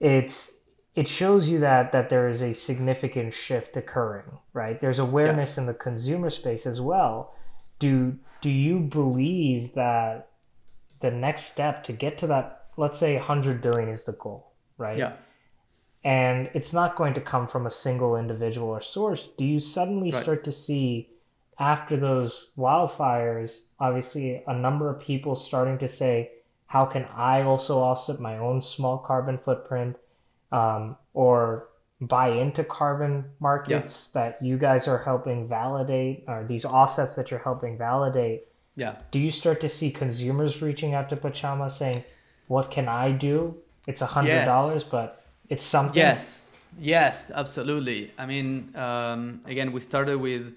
it's 0.00 0.58
it 0.94 1.08
shows 1.08 1.48
you 1.48 1.60
that 1.60 1.92
that 1.92 2.10
there 2.10 2.28
is 2.28 2.42
a 2.42 2.52
significant 2.52 3.32
shift 3.34 3.76
occurring, 3.76 4.38
right? 4.52 4.80
There's 4.80 4.98
Yeah. 4.98 5.04
awareness 5.04 5.58
in 5.58 5.66
the 5.66 5.74
consumer 5.74 6.30
space 6.30 6.66
as 6.66 6.80
well. 6.80 7.34
Do 7.78 8.18
do 8.40 8.50
you 8.50 8.80
believe 8.80 9.74
that 9.74 10.28
the 11.00 11.10
next 11.10 11.44
step 11.44 11.84
to 11.84 11.92
get 11.92 12.18
to 12.18 12.26
that, 12.28 12.66
let's 12.76 12.98
say 12.98 13.16
100 13.16 13.62
billion 13.62 13.88
is 13.88 14.04
the 14.04 14.12
goal, 14.12 14.52
right? 14.78 14.98
Yeah. 14.98 15.12
And 16.04 16.50
it's 16.54 16.72
not 16.72 16.96
going 16.96 17.14
to 17.14 17.20
come 17.20 17.46
from 17.46 17.66
a 17.66 17.70
single 17.70 18.16
individual 18.16 18.68
or 18.68 18.80
source. 18.80 19.28
Do 19.38 19.44
you 19.44 19.60
suddenly 19.60 20.10
Right. 20.10 20.22
start 20.22 20.44
to 20.44 20.52
see 20.52 21.08
after 21.58 21.96
those 21.96 22.50
wildfires, 22.58 23.68
obviously 23.78 24.42
a 24.46 24.54
number 24.54 24.90
of 24.90 25.00
people 25.00 25.36
starting 25.36 25.78
to 25.78 25.88
say, 25.88 26.32
how 26.66 26.86
can 26.86 27.04
I 27.14 27.42
also 27.42 27.78
offset 27.80 28.18
my 28.20 28.38
own 28.38 28.62
small 28.62 28.98
carbon 28.98 29.38
footprint, 29.38 29.96
um, 30.52 30.96
or 31.14 31.68
buy 32.00 32.28
into 32.30 32.64
carbon 32.64 33.14
Yeah. 33.14 33.30
markets 33.40 34.10
that 34.10 34.38
you 34.42 34.58
guys 34.58 34.88
are 34.88 34.98
helping 34.98 35.46
validate, 35.48 36.24
or 36.28 36.44
these 36.48 36.64
offsets 36.64 37.14
that 37.16 37.30
you're 37.30 37.40
helping 37.40 37.78
validate? 37.78 38.48
Yeah. 38.76 38.94
Do 39.10 39.18
you 39.18 39.30
start 39.30 39.60
to 39.60 39.68
see 39.68 39.90
consumers 39.90 40.62
reaching 40.62 40.94
out 40.94 41.08
to 41.10 41.16
Pachama 41.16 41.70
saying, 41.70 42.02
what 42.48 42.70
can 42.70 42.88
I 42.88 43.12
do? 43.12 43.54
It's 43.86 44.02
a 44.02 44.06
hundred 44.06 44.32
Yes. 44.32 44.46
dollars, 44.46 44.84
but 44.84 45.22
it's 45.48 45.64
something. 45.64 45.96
Yes, 45.96 46.46
yes, 46.80 47.30
absolutely. 47.34 48.10
I 48.18 48.26
mean, 48.26 48.74
um, 48.76 49.40
again, 49.44 49.72
we 49.72 49.80
started 49.80 50.18
with 50.18 50.54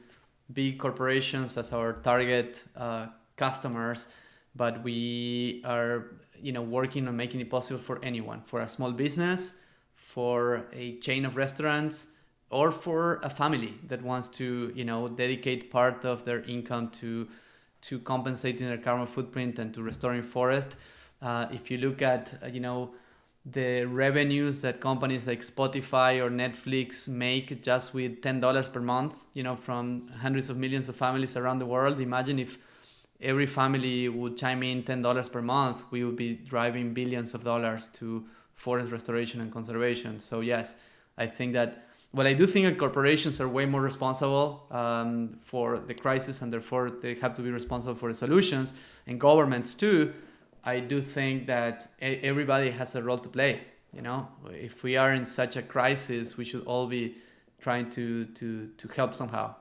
big 0.54 0.78
corporations 0.80 1.58
as 1.58 1.74
our 1.74 1.94
target 1.94 2.64
uh, 2.78 3.08
customers, 3.36 4.08
but 4.56 4.84
we 4.84 5.62
are, 5.66 6.06
you 6.42 6.52
know, 6.52 6.62
working 6.62 7.08
on 7.08 7.16
making 7.18 7.40
it 7.42 7.50
possible 7.50 7.80
for 7.80 8.00
anyone, 8.04 8.42
for 8.42 8.62
a 8.62 8.68
small 8.68 8.92
business, 8.92 9.60
for 10.16 10.66
a 10.84 10.86
chain 11.06 11.26
of 11.26 11.36
restaurants, 11.36 12.08
or 12.50 12.72
for 12.72 13.20
a 13.30 13.30
family 13.30 13.74
that 13.90 14.02
wants 14.02 14.28
to, 14.40 14.72
you 14.80 14.86
know, 14.86 15.10
dedicate 15.24 15.62
part 15.78 16.06
of 16.06 16.24
their 16.28 16.42
income 16.56 16.90
to 17.02 17.10
to 17.88 18.00
compensating 18.00 18.66
their 18.72 18.84
carbon 18.88 19.08
footprint 19.16 19.60
and 19.60 19.74
to 19.74 19.84
restoring 19.92 20.24
forest. 20.24 20.78
Uh, 21.22 21.46
if 21.58 21.70
you 21.70 21.78
look 21.86 22.02
at, 22.02 22.34
uh, 22.42 22.48
you 22.56 22.62
know, 22.68 22.80
the 23.58 23.86
revenues 24.04 24.62
that 24.62 24.76
companies 24.80 25.28
like 25.28 25.42
Spotify 25.42 26.12
or 26.24 26.30
Netflix 26.44 27.08
make 27.08 27.48
just 27.70 27.94
with 27.94 28.22
ten 28.22 28.40
dollars 28.40 28.68
per 28.68 28.82
month, 28.82 29.14
you 29.38 29.44
know, 29.44 29.56
from 29.68 30.08
hundreds 30.26 30.50
of 30.50 30.56
millions 30.58 30.88
of 30.90 30.96
families 30.96 31.36
around 31.36 31.60
the 31.60 31.70
world. 31.76 32.00
Imagine 32.00 32.40
if 32.40 32.58
every 33.22 33.48
family 33.60 34.10
would 34.10 34.36
chime 34.38 34.64
in 34.64 34.84
ten 34.84 35.02
dollars 35.02 35.30
per 35.30 35.42
month, 35.42 35.78
we 35.92 36.00
would 36.06 36.20
be 36.26 36.30
driving 36.54 36.94
billions 36.94 37.34
of 37.36 37.44
dollars 37.44 37.90
to 38.00 38.26
forest 38.56 38.92
restoration 38.92 39.42
and 39.42 39.52
conservation. 39.52 40.20
So 40.20 40.42
yes, 40.42 40.76
I 41.18 41.28
think 41.28 41.54
that. 41.54 41.84
Well, 42.14 42.28
I 42.28 42.34
do 42.34 42.46
think 42.48 42.66
that 42.66 42.78
corporations 42.78 43.42
are 43.42 43.50
way 43.50 43.66
more 43.66 43.82
responsible 43.82 44.68
um, 44.72 45.34
for 45.42 45.80
the 45.80 45.94
crisis, 45.94 46.42
and 46.42 46.52
therefore 46.52 46.90
they 46.90 47.16
have 47.16 47.36
to 47.36 47.42
be 47.42 47.52
responsible 47.52 47.96
for 47.96 48.10
the 48.10 48.16
solutions, 48.16 48.74
and 49.06 49.20
governments 49.20 49.74
too. 49.76 50.14
I 50.64 50.80
do 50.80 51.02
think 51.02 51.46
that 51.48 51.88
everybody 52.02 52.72
has 52.72 52.96
a 52.96 53.04
role 53.04 53.18
to 53.18 53.30
play. 53.30 53.62
You 53.94 54.02
know, 54.02 54.28
if 54.50 54.84
we 54.84 54.98
are 54.98 55.14
in 55.14 55.26
such 55.26 55.58
a 55.58 55.62
crisis, 55.62 56.38
we 56.38 56.46
should 56.46 56.66
all 56.66 56.88
be 56.88 57.16
trying 57.60 57.90
to 57.92 58.26
to 58.26 58.68
to 58.78 58.88
help 58.90 59.14
somehow. 59.14 59.56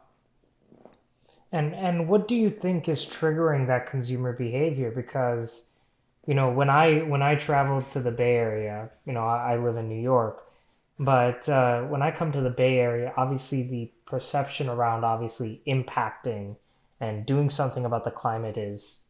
And 1.53 1.73
and 1.75 2.09
what 2.09 2.27
do 2.27 2.35
you 2.35 2.51
think 2.51 2.89
is 2.89 3.05
triggering 3.07 3.67
that 3.69 3.87
consumer 3.87 4.33
behavior? 4.33 4.91
Because, 4.91 5.69
you 6.27 6.35
know, 6.35 6.51
when 6.51 6.71
I 6.71 7.01
when 7.01 7.23
I 7.23 7.35
travel 7.37 7.83
to 7.83 8.01
the 8.01 8.11
Bay 8.11 8.37
Area, 8.37 8.91
you 9.07 9.13
know, 9.13 9.25
I, 9.25 9.55
I 9.55 9.57
live 9.59 9.77
in 9.77 9.89
New 9.89 10.01
York, 10.01 10.43
but 10.99 11.49
uh, 11.49 11.83
when 11.83 12.03
I 12.03 12.11
come 12.11 12.33
to 12.33 12.41
the 12.41 12.51
Bay 12.51 12.79
Area, 12.79 13.13
obviously 13.17 13.63
the 13.69 13.91
perception 14.07 14.69
around 14.69 15.05
obviously 15.05 15.63
impacting 15.67 16.57
and 17.01 17.27
doing 17.27 17.51
something 17.51 17.85
about 17.85 18.05
the 18.05 18.11
climate 18.11 18.57
is 18.57 19.01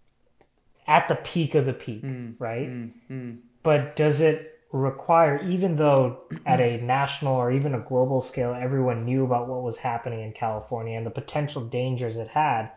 at 0.87 1.09
the 1.09 1.15
peak 1.15 1.55
of 1.55 1.67
the 1.67 1.73
peak, 1.73 2.03
Mm, 2.03 2.35
right? 2.39 2.69
mm, 2.69 2.93
mm. 3.11 3.39
But 3.63 3.97
does 3.97 4.21
it 4.21 4.59
require, 4.73 5.43
even 5.43 5.77
though 5.77 6.19
at 6.45 6.61
a 6.61 6.81
national 6.83 7.35
or 7.37 7.51
even 7.53 7.75
a 7.75 7.81
global 7.81 8.21
scale, 8.21 8.55
everyone 8.55 9.05
knew 9.05 9.25
about 9.25 9.49
what 9.49 9.63
was 9.63 9.79
happening 9.79 10.21
in 10.21 10.33
California 10.33 10.97
and 10.97 11.07
the 11.07 11.11
potential 11.11 11.65
dangers 11.65 12.17
it 12.17 12.29
had? 12.29 12.71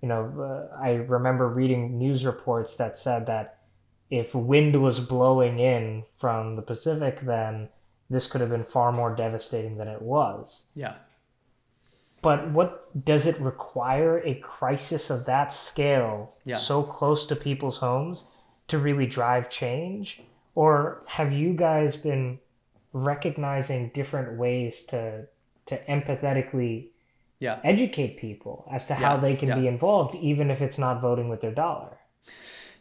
You 0.00 0.08
know, 0.08 0.68
uh, 0.72 0.76
I 0.82 0.94
remember 0.94 1.48
reading 1.48 1.98
news 1.98 2.24
reports 2.26 2.76
that 2.76 2.98
said 2.98 3.26
that 3.26 3.58
if 4.12 4.34
wind 4.34 4.80
was 4.82 5.00
blowing 5.00 5.58
in 5.58 6.04
from 6.18 6.54
the 6.54 6.60
Pacific, 6.62 7.18
then 7.22 7.66
this 8.10 8.26
could 8.30 8.42
have 8.42 8.50
been 8.50 8.62
far 8.64 8.92
more 8.92 9.16
devastating 9.16 9.78
than 9.78 9.88
it 9.88 10.02
was. 10.02 10.66
Yeah. 10.74 10.94
but 12.20 12.50
what 12.50 12.70
does 13.04 13.26
it 13.26 13.40
require 13.40 14.18
a 14.24 14.34
crisis 14.36 15.10
of 15.10 15.24
that 15.24 15.52
scale 15.52 16.34
Yeah. 16.44 16.58
so 16.58 16.82
close 16.82 17.26
to 17.26 17.34
people's 17.34 17.78
homes 17.78 18.26
to 18.68 18.78
really 18.78 19.06
drive 19.06 19.50
change? 19.50 20.20
Or 20.54 21.02
have 21.06 21.32
you 21.32 21.54
guys 21.54 21.96
been 21.96 22.38
recognizing 22.92 23.88
different 23.94 24.38
ways 24.38 24.84
to 24.92 25.26
to 25.66 25.76
empathetically 25.86 26.88
Yeah. 27.40 27.58
educate 27.64 28.18
people 28.18 28.68
as 28.70 28.86
to 28.88 28.94
how 28.94 29.16
they 29.16 29.34
can 29.36 29.48
yeah. 29.48 29.58
be 29.60 29.66
involved 29.66 30.14
even 30.16 30.50
if 30.50 30.60
it's 30.60 30.78
not 30.78 31.00
voting 31.00 31.28
with 31.30 31.40
their 31.40 31.54
dollar? 31.64 31.96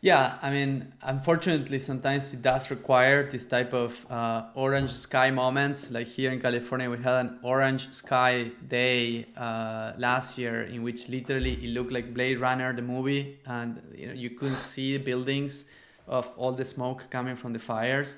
Yeah, 0.03 0.39
I 0.41 0.49
mean, 0.49 0.91
unfortunately, 1.03 1.77
sometimes 1.77 2.33
it 2.33 2.41
does 2.41 2.71
require 2.71 3.29
this 3.29 3.45
type 3.45 3.71
of 3.71 4.03
uh, 4.09 4.45
orange 4.55 4.89
sky 4.91 5.29
moments. 5.29 5.91
Like 5.91 6.07
here 6.07 6.31
in 6.31 6.41
California, 6.41 6.89
we 6.89 6.97
had 6.97 7.25
an 7.27 7.39
orange 7.43 7.93
sky 7.93 8.49
day 8.67 9.27
uh, 9.37 9.93
last 9.99 10.39
year, 10.39 10.63
in 10.63 10.81
which 10.81 11.07
literally 11.07 11.53
it 11.53 11.69
looked 11.69 11.91
like 11.91 12.15
Blade 12.15 12.39
Runner, 12.39 12.73
the 12.73 12.81
movie, 12.81 13.37
and 13.45 13.79
you 13.95 14.07
know 14.07 14.13
you 14.13 14.31
couldn't 14.31 14.57
see 14.73 14.97
the 14.97 15.03
buildings 15.03 15.67
of 16.07 16.27
all 16.35 16.51
the 16.51 16.65
smoke 16.65 17.05
coming 17.11 17.35
from 17.35 17.53
the 17.53 17.59
fires. 17.59 18.17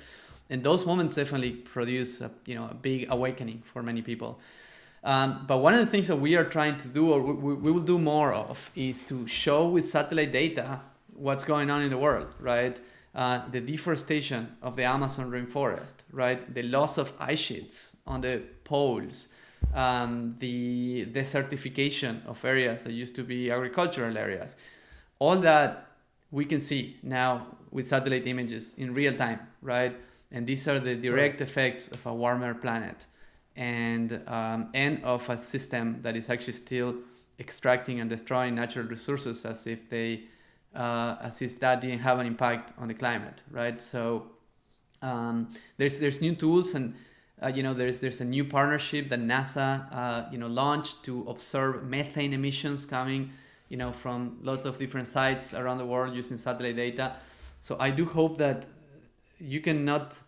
And 0.49 0.63
those 0.63 0.85
moments 0.85 1.15
definitely 1.15 1.51
produce 1.51 2.21
a, 2.21 2.31
you 2.45 2.55
know 2.55 2.69
a 2.71 2.73
big 2.75 3.07
awakening 3.11 3.61
for 3.65 3.83
many 3.83 4.01
people. 4.01 4.39
Um, 5.03 5.43
but 5.47 5.57
one 5.57 5.73
of 5.73 5.81
the 5.81 5.87
things 5.87 6.07
that 6.07 6.15
we 6.15 6.37
are 6.37 6.45
trying 6.45 6.77
to 6.77 6.87
do, 6.87 7.11
or 7.11 7.21
we, 7.21 7.33
we 7.33 7.53
we 7.55 7.71
will 7.73 7.87
do 7.95 7.99
more 7.99 8.33
of, 8.33 8.71
is 8.73 9.01
to 9.01 9.27
show 9.27 9.67
with 9.67 9.83
satellite 9.83 10.31
data 10.31 10.79
what's 11.15 11.43
going 11.43 11.69
on 11.69 11.81
in 11.81 11.89
the 11.89 11.97
world, 11.97 12.27
right? 12.39 12.79
Uh, 13.15 13.41
the 13.51 13.61
deforestation 13.61 14.55
of 14.61 14.75
the 14.75 14.83
Amazon 14.83 15.29
rainforest, 15.29 15.95
right? 16.11 16.53
The 16.53 16.63
loss 16.63 16.97
of 16.97 17.13
ice 17.19 17.39
sheets 17.39 17.97
on 18.07 18.21
the 18.21 18.41
poles, 18.63 19.29
um, 19.73 20.35
the 20.39 21.05
desertification 21.05 22.25
of 22.25 22.43
areas 22.43 22.83
that 22.85 22.93
used 22.93 23.15
to 23.15 23.23
be 23.23 23.51
agricultural 23.51 24.17
areas. 24.17 24.57
All 25.19 25.37
that 25.37 25.87
we 26.31 26.45
can 26.45 26.59
see 26.59 26.97
now 27.03 27.47
with 27.69 27.87
satellite 27.87 28.27
images 28.27 28.73
in 28.77 28.93
real 28.93 29.13
time, 29.13 29.39
right? 29.61 29.95
And 30.31 30.47
these 30.47 30.67
are 30.67 30.79
the 30.79 30.95
direct 30.95 31.41
effects 31.41 31.89
of 31.89 32.03
a 32.07 32.13
warmer 32.13 32.55
planet 32.55 33.05
and 33.55 34.21
um, 34.27 34.69
and 34.73 35.03
of 35.03 35.29
a 35.29 35.37
system 35.37 36.01
that 36.01 36.15
is 36.15 36.29
actually 36.29 36.53
still 36.53 36.95
extracting 37.39 37.99
and 37.99 38.09
destroying 38.09 38.55
natural 38.55 38.87
resources 38.87 39.45
as 39.45 39.67
if 39.67 39.89
they 39.89 40.23
uh, 40.75 41.17
as 41.21 41.41
if 41.41 41.59
that 41.59 41.81
didn't 41.81 41.99
have 41.99 42.19
an 42.19 42.27
impact 42.27 42.73
on 42.77 42.87
the 42.87 42.93
climate, 42.93 43.41
right? 43.51 43.79
So 43.79 44.27
um, 45.01 45.51
there's 45.77 45.99
there's 45.99 46.21
new 46.21 46.35
tools 46.35 46.75
and 46.75 46.95
uh, 47.41 47.47
you 47.47 47.63
know 47.63 47.73
there's 47.73 47.99
there's 47.99 48.21
a 48.21 48.25
new 48.25 48.45
partnership 48.45 49.09
that 49.09 49.19
NASA 49.19 49.85
uh, 49.91 50.25
you 50.31 50.37
know 50.37 50.47
launched 50.47 51.03
to 51.03 51.25
observe 51.27 51.83
methane 51.83 52.33
emissions 52.33 52.85
coming 52.85 53.31
you 53.69 53.77
know 53.77 53.91
from 53.91 54.39
lots 54.41 54.65
of 54.65 54.79
different 54.79 55.07
sites 55.07 55.53
around 55.53 55.77
the 55.77 55.85
world 55.85 56.15
using 56.15 56.37
satellite 56.37 56.75
data. 56.75 57.15
So 57.61 57.77
I 57.79 57.89
do 57.91 58.05
hope 58.05 58.37
that 58.37 58.67
you 59.39 59.61
cannot 59.61 60.19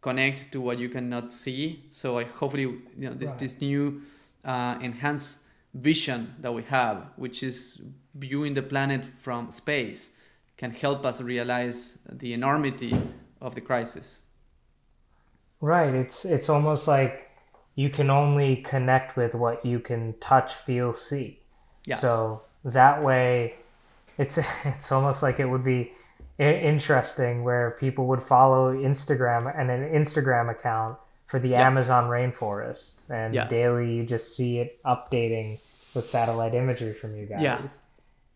connect 0.00 0.52
to 0.52 0.60
what 0.60 0.78
you 0.78 0.88
cannot 0.88 1.32
see. 1.32 1.84
So 1.88 2.18
I 2.18 2.24
hopefully 2.24 2.62
you 2.62 3.08
know 3.08 3.14
this 3.14 3.30
Right. 3.30 3.38
this 3.38 3.60
new 3.60 4.02
uh, 4.44 4.78
enhanced 4.80 5.40
vision 5.74 6.34
that 6.40 6.52
we 6.52 6.62
have, 6.64 7.08
which 7.16 7.42
is 7.42 7.82
viewing 8.14 8.54
the 8.54 8.62
planet 8.62 9.04
from 9.04 9.50
space, 9.50 10.10
can 10.56 10.70
help 10.70 11.04
us 11.04 11.20
realize 11.20 11.98
the 12.10 12.32
enormity 12.32 12.96
of 13.40 13.54
the 13.54 13.60
crisis. 13.60 14.22
Right. 15.60 15.94
It's 15.94 16.24
it's 16.24 16.48
almost 16.48 16.86
like 16.86 17.30
you 17.74 17.90
can 17.90 18.10
only 18.10 18.56
connect 18.56 19.16
with 19.16 19.34
what 19.34 19.64
you 19.64 19.80
can 19.80 20.14
touch, 20.20 20.54
feel, 20.54 20.92
see. 20.92 21.40
Yeah. 21.86 21.96
So 21.96 22.42
that 22.64 23.02
way, 23.02 23.54
it's 24.18 24.38
it's 24.64 24.92
almost 24.92 25.22
like 25.22 25.40
it 25.40 25.46
would 25.46 25.64
be 25.64 25.92
interesting 26.38 27.44
where 27.44 27.76
people 27.80 28.06
would 28.06 28.22
follow 28.22 28.74
Instagram 28.74 29.52
and 29.58 29.70
an 29.70 29.88
Instagram 29.92 30.50
account 30.50 30.98
for 31.26 31.38
the 31.38 31.48
Yeah. 31.48 31.66
Amazon 31.66 32.10
rainforest, 32.10 33.00
and 33.08 33.34
Yeah. 33.34 33.48
daily 33.48 33.94
you 33.94 34.04
just 34.04 34.36
see 34.36 34.58
it 34.58 34.82
updating 34.84 35.58
with 35.94 36.08
satellite 36.08 36.54
imagery 36.54 36.92
from 36.92 37.16
you 37.16 37.26
guys. 37.26 37.40
Yeah. 37.42 37.60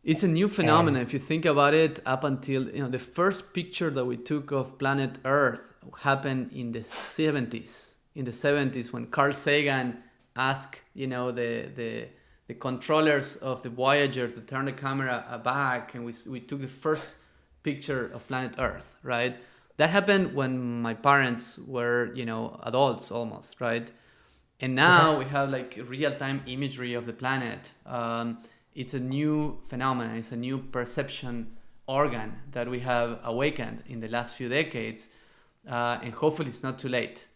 It's 0.09 0.23
a 0.23 0.29
new 0.29 0.49
phenomenon 0.49 1.03
if 1.03 1.13
you 1.13 1.19
think 1.19 1.45
about 1.45 1.75
it. 1.75 2.01
Up 2.07 2.25
until 2.25 2.67
you 2.71 2.83
know 2.83 2.89
the 2.89 2.99
first 2.99 3.53
picture 3.53 3.91
that 3.91 4.07
we 4.07 4.17
took 4.17 4.51
of 4.53 4.79
planet 4.79 5.19
Earth 5.27 5.75
happened 6.01 6.51
in 6.55 6.73
the 6.73 6.79
70s. 6.79 7.93
In 8.15 8.25
the 8.25 8.31
70s, 8.31 8.91
when 8.91 9.09
Carl 9.09 9.35
Sagan 9.35 9.99
asked 10.35 10.81
you 10.95 11.09
know 11.09 11.31
the 11.31 11.71
the 11.77 12.09
the 12.47 12.55
controllers 12.55 13.37
of 13.37 13.61
the 13.61 13.69
Voyager 13.69 14.29
to 14.29 14.41
turn 14.41 14.65
the 14.65 14.73
camera 14.73 15.27
uh, 15.29 15.37
back, 15.37 15.95
and 15.95 16.07
we 16.07 16.15
we 16.27 16.41
took 16.41 16.63
the 16.63 16.75
first 16.85 17.17
picture 17.63 18.11
of 18.15 18.27
planet 18.27 18.55
Earth, 18.59 18.95
right? 19.03 19.37
That 19.77 19.91
happened 19.91 20.35
when 20.35 20.81
my 20.81 20.95
parents 20.95 21.59
were 21.59 22.15
you 22.15 22.25
know 22.25 22.59
adults 22.63 23.13
almost, 23.13 23.61
right? 23.61 23.91
and 24.61 24.75
now 24.75 25.17
we 25.17 25.25
have 25.25 25.51
like 25.51 25.79
real-time 25.87 26.43
imagery 26.47 26.95
of 26.95 27.07
the 27.07 27.13
planet 27.13 27.73
um, 27.87 28.39
it's 28.81 28.95
a 28.95 29.01
new 29.01 29.59
phenomenon 29.71 30.17
it's 30.17 30.33
a 30.33 30.37
new 30.37 30.59
perception 30.59 31.35
organ 31.87 32.31
that 32.53 32.69
we 32.69 32.81
have 32.81 33.19
awakened 33.25 33.83
in 33.87 34.01
the 34.01 34.09
last 34.09 34.35
few 34.35 34.49
decades 34.49 35.11
uh, 35.69 35.99
and 36.03 36.15
hopefully 36.15 36.49
it's 36.49 36.63
not 36.63 36.79
too 36.79 36.89
late 36.89 37.27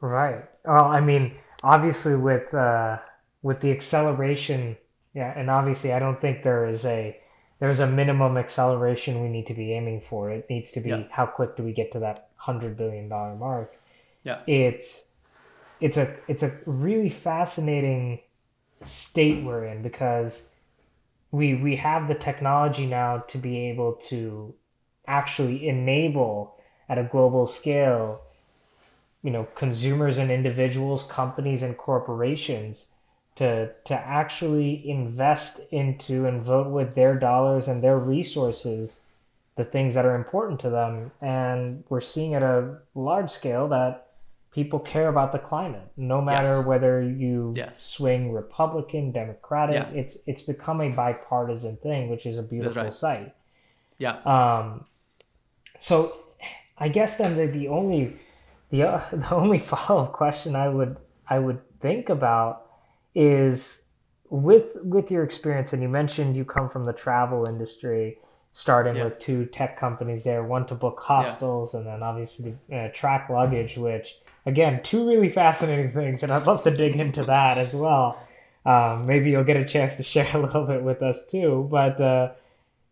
Right. 0.00 0.44
Well, 0.64 0.84
I 0.86 1.00
mean, 1.00 1.36
obviously 1.62 2.16
with 2.16 2.52
uh, 2.54 2.98
with 3.42 3.60
the 3.60 3.70
acceleration, 3.70 4.76
yeah, 5.14 5.32
and 5.38 5.48
obviously 5.50 5.92
I 5.92 5.98
don't 5.98 6.20
think 6.20 6.42
there 6.42 6.66
is 6.66 6.84
a 6.84 7.16
there's 7.60 7.80
a 7.80 7.86
minimum 7.86 8.36
acceleration 8.36 9.22
we 9.22 9.28
need 9.28 9.46
to 9.46 9.54
be 9.54 9.72
aiming 9.72 10.00
for. 10.00 10.30
It 10.30 10.48
needs 10.50 10.72
to 10.72 10.80
be 10.80 10.90
Yeah. 10.90 11.04
how 11.10 11.26
quick 11.26 11.56
do 11.56 11.62
we 11.62 11.72
get 11.72 11.92
to 11.92 12.00
that 12.00 12.30
hundred 12.36 12.76
billion 12.76 13.08
dollar 13.08 13.34
mark? 13.36 13.74
yeah 14.24 14.40
It's 14.46 15.08
it's 15.80 15.96
a 15.98 16.16
it's 16.28 16.42
a 16.44 16.52
really 16.66 17.10
fascinating 17.10 18.20
state 18.86 19.44
we're 19.44 19.64
in 19.64 19.82
because 19.82 20.48
we 21.30 21.54
we 21.54 21.76
have 21.76 22.08
the 22.08 22.14
technology 22.14 22.86
now 22.86 23.18
to 23.18 23.38
be 23.38 23.68
able 23.70 23.94
to 23.94 24.54
actually 25.06 25.68
enable 25.68 26.56
at 26.88 26.98
a 26.98 27.04
global 27.04 27.46
scale 27.46 28.20
you 29.22 29.30
know 29.30 29.46
consumers 29.54 30.18
and 30.18 30.30
individuals 30.30 31.04
companies 31.04 31.62
and 31.62 31.76
corporations 31.76 32.88
to 33.36 33.70
to 33.84 33.94
actually 33.94 34.88
invest 34.88 35.60
into 35.70 36.26
and 36.26 36.42
vote 36.42 36.70
with 36.70 36.94
their 36.94 37.18
dollars 37.18 37.68
and 37.68 37.82
their 37.82 37.98
resources 37.98 39.02
the 39.56 39.64
things 39.64 39.94
that 39.94 40.06
are 40.06 40.14
important 40.14 40.60
to 40.60 40.70
them. 40.70 41.10
And 41.20 41.84
we're 41.88 42.00
seeing 42.00 42.34
at 42.34 42.42
a 42.42 42.78
large 42.94 43.30
scale 43.30 43.68
that 43.68 44.01
people 44.52 44.78
care 44.78 45.08
about 45.08 45.32
the 45.32 45.38
climate 45.38 45.88
no 45.96 46.20
matter 46.20 46.56
Yes. 46.58 46.66
whether 46.66 47.02
you 47.02 47.52
Yes. 47.56 47.82
swing 47.82 48.32
republican 48.32 49.10
democratic 49.12 49.74
Yeah. 49.76 50.00
it's 50.00 50.18
it's 50.26 50.42
become 50.42 50.80
a 50.80 50.90
bipartisan 50.90 51.76
thing 51.78 52.08
which 52.10 52.26
is 52.26 52.38
a 52.38 52.42
beautiful 52.42 52.84
right. 52.84 52.94
sight 52.94 53.34
yeah 53.98 54.16
um, 54.24 54.84
so 55.78 56.16
I 56.78 56.88
guess 56.88 57.16
then 57.18 57.36
the, 57.36 57.68
only 57.68 58.16
the, 58.70 58.82
uh, 58.84 59.02
the 59.12 59.34
only 59.34 59.58
follow-up 59.58 60.12
question 60.12 60.56
I 60.56 60.68
would 60.68 60.96
I 61.28 61.38
would 61.38 61.60
think 61.80 62.08
about 62.08 62.66
is 63.14 63.82
with 64.28 64.64
with 64.82 65.10
your 65.10 65.22
experience 65.24 65.72
and 65.72 65.82
you 65.82 65.88
mentioned 65.88 66.36
you 66.36 66.44
come 66.44 66.68
from 66.68 66.84
the 66.86 66.92
travel 66.92 67.46
industry 67.48 68.18
starting 68.52 68.96
Yeah. 68.96 69.04
with 69.04 69.18
two 69.18 69.46
tech 69.46 69.78
companies 69.78 70.24
there 70.24 70.42
one 70.42 70.66
to 70.66 70.74
book 70.74 71.00
hostels 71.00 71.74
and 71.74 71.86
then 71.86 72.02
obviously 72.02 72.56
uh, 72.72 72.88
track 72.92 73.28
luggage 73.30 73.76
which 73.78 74.18
again 74.46 74.82
two 74.82 75.06
really 75.08 75.28
fascinating 75.28 75.92
things 75.92 76.22
and 76.22 76.32
I'd 76.32 76.46
love 76.46 76.64
to 76.64 76.70
dig 76.70 76.98
into 76.98 77.24
that 77.24 77.58
as 77.58 77.74
well. 77.74 78.18
Um, 78.64 79.06
maybe 79.06 79.30
you'll 79.30 79.44
get 79.44 79.56
a 79.56 79.64
chance 79.64 79.96
to 79.96 80.02
share 80.12 80.28
a 80.34 80.38
little 80.38 80.66
bit 80.66 80.82
with 80.82 81.02
us 81.02 81.26
too. 81.26 81.68
But 81.70 82.00
uh, 82.00 82.32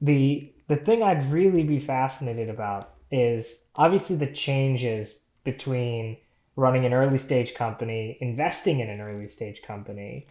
the 0.01 0.51
the 0.69 0.77
thing 0.77 1.03
I'd 1.03 1.31
really 1.33 1.65
be 1.65 1.81
fascinated 1.81 2.49
about 2.49 2.91
is 3.11 3.65
obviously 3.75 4.17
the 4.17 4.33
changes 4.33 5.19
between 5.43 6.17
running 6.55 6.85
an 6.85 6.93
early 6.93 7.19
stage 7.19 7.55
company, 7.55 8.17
investing 8.21 8.81
in 8.81 8.89
an 8.89 9.01
early 9.01 9.29
stage 9.29 9.63
company, 9.63 10.27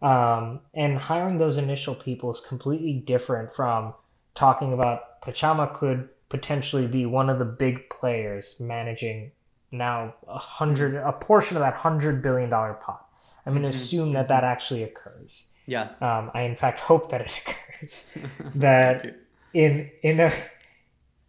um, 0.00 0.60
and 0.74 0.96
hiring 0.96 1.38
those 1.38 1.58
initial 1.58 1.94
people 1.94 2.30
is 2.30 2.40
completely 2.40 2.94
different 2.94 3.54
from 3.54 3.92
talking 4.34 4.72
about 4.72 5.20
Pachama 5.20 5.74
could 5.74 6.08
potentially 6.28 6.86
be 6.86 7.04
one 7.04 7.28
of 7.28 7.38
the 7.38 7.44
big 7.44 7.90
players 7.90 8.58
managing 8.58 9.30
now 9.72 10.14
a 10.28 10.38
hundred 10.38 10.94
a 10.96 11.12
portion 11.12 11.56
of 11.56 11.62
that 11.62 11.74
hundred 11.74 12.22
billion 12.22 12.50
dollar 12.50 12.74
pot. 12.74 13.06
I'm 13.46 13.54
going 13.54 13.62
to 13.64 13.68
Mhm, 13.68 13.70
assume 13.70 14.12
that 14.14 14.28
that 14.28 14.44
actually 14.44 14.84
occurs. 14.84 15.48
yeah 15.66 15.88
Um, 16.00 16.30
I 16.34 16.42
in 16.42 16.56
fact 16.56 16.80
hope 16.80 17.10
that 17.10 17.22
it 17.22 17.36
occurs. 17.46 18.12
That 18.54 19.06
in 19.54 19.90
in 20.02 20.20
a 20.20 20.32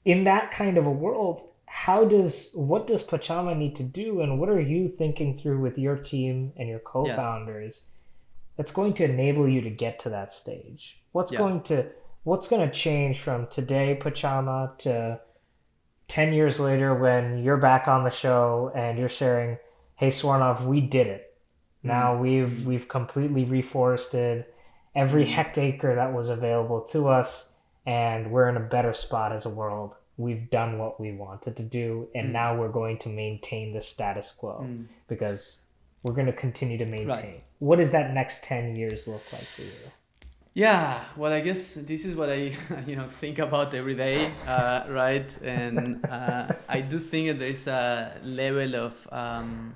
in 0.05 0.23
that 0.25 0.51
kind 0.51 0.77
of 0.77 0.85
a 0.85 0.91
world, 0.91 1.49
how 1.65 2.05
does 2.05 2.51
what 2.53 2.87
does 2.87 3.03
Pachama 3.03 3.57
need 3.57 3.75
to 3.77 3.83
do, 3.83 4.21
and 4.21 4.39
what 4.39 4.49
are 4.49 4.59
you 4.61 4.87
thinking 4.87 5.37
through 5.37 5.59
with 5.59 5.77
your 5.77 5.97
team 5.97 6.53
and 6.57 6.69
your 6.69 6.79
co-founders 6.79 7.89
that's 8.57 8.71
going 8.73 8.93
to 8.95 9.05
enable 9.05 9.47
you 9.47 9.61
to 9.61 9.69
get 9.69 9.99
to 9.99 10.09
that 10.09 10.33
stage? 10.33 10.97
What's 11.11 11.31
Yeah. 11.31 11.37
going 11.37 11.63
to 11.63 11.91
what's 12.23 12.47
going 12.47 12.67
to 12.67 12.73
change 12.73 13.21
from 13.21 13.47
today 13.47 13.99
Pachama 14.01 14.77
to 14.79 15.19
10 16.13 16.31
years 16.33 16.59
later 16.59 16.93
when 16.93 17.43
you're 17.43 17.57
back 17.57 17.87
on 17.87 18.03
the 18.03 18.11
show 18.11 18.71
and 18.75 18.99
you're 18.99 19.09
sharing, 19.09 19.57
"Hey 19.95 20.09
Swarnov, 20.09 20.63
we 20.63 20.79
did 20.79 21.07
it. 21.07 21.33
Now 21.81 22.15
we've 22.17 22.67
we've 22.67 22.87
completely 22.87 23.45
reforested 23.47 24.45
every 24.95 25.25
hectare 25.25 25.95
that 25.95 26.13
was 26.13 26.29
available 26.29 26.81
to 26.81 27.09
us 27.09 27.57
and 27.87 28.29
we're 28.31 28.47
in 28.47 28.57
a 28.57 28.67
better 28.75 28.93
spot 28.93 29.31
as 29.31 29.47
a 29.47 29.49
world. 29.49 29.95
We've 30.17 30.47
done 30.51 30.77
what 30.77 30.99
we 31.01 31.13
wanted 31.13 31.57
to 31.57 31.63
do 31.63 32.07
and 32.13 32.29
Mm. 32.29 32.33
now 32.33 32.55
we're 32.59 32.69
going 32.81 32.99
to 32.99 33.09
maintain 33.09 33.73
the 33.73 33.81
status 33.81 34.31
quo 34.33 34.59
Mm. 34.61 34.85
because 35.07 35.63
we're 36.03 36.13
going 36.13 36.27
to 36.27 36.39
continue 36.45 36.77
to 36.77 36.85
Right. 36.85 37.07
maintain. 37.07 37.41
What 37.57 37.77
does 37.77 37.89
that 37.89 38.13
next 38.13 38.43
10 38.43 38.75
years 38.75 39.07
look 39.07 39.25
like 39.33 39.41
for 39.55 39.63
you? 39.63 39.91
Yeah, 40.55 41.03
well, 41.17 41.33
I 41.33 41.39
guess 41.39 41.73
this 41.73 42.05
is 42.05 42.15
what 42.15 42.29
I, 42.29 42.53
you 42.87 42.95
know, 42.95 43.07
think 43.07 43.39
about 43.39 43.73
every 43.73 43.95
day, 43.95 44.31
uh, 44.47 44.83
right? 44.87 45.35
And 45.41 46.05
uh, 46.05 46.47
I 46.69 46.81
do 46.81 46.99
think 46.99 47.29
that 47.29 47.39
there's 47.39 47.65
a 47.65 48.15
level 48.23 48.75
of 48.75 49.07
um, 49.11 49.73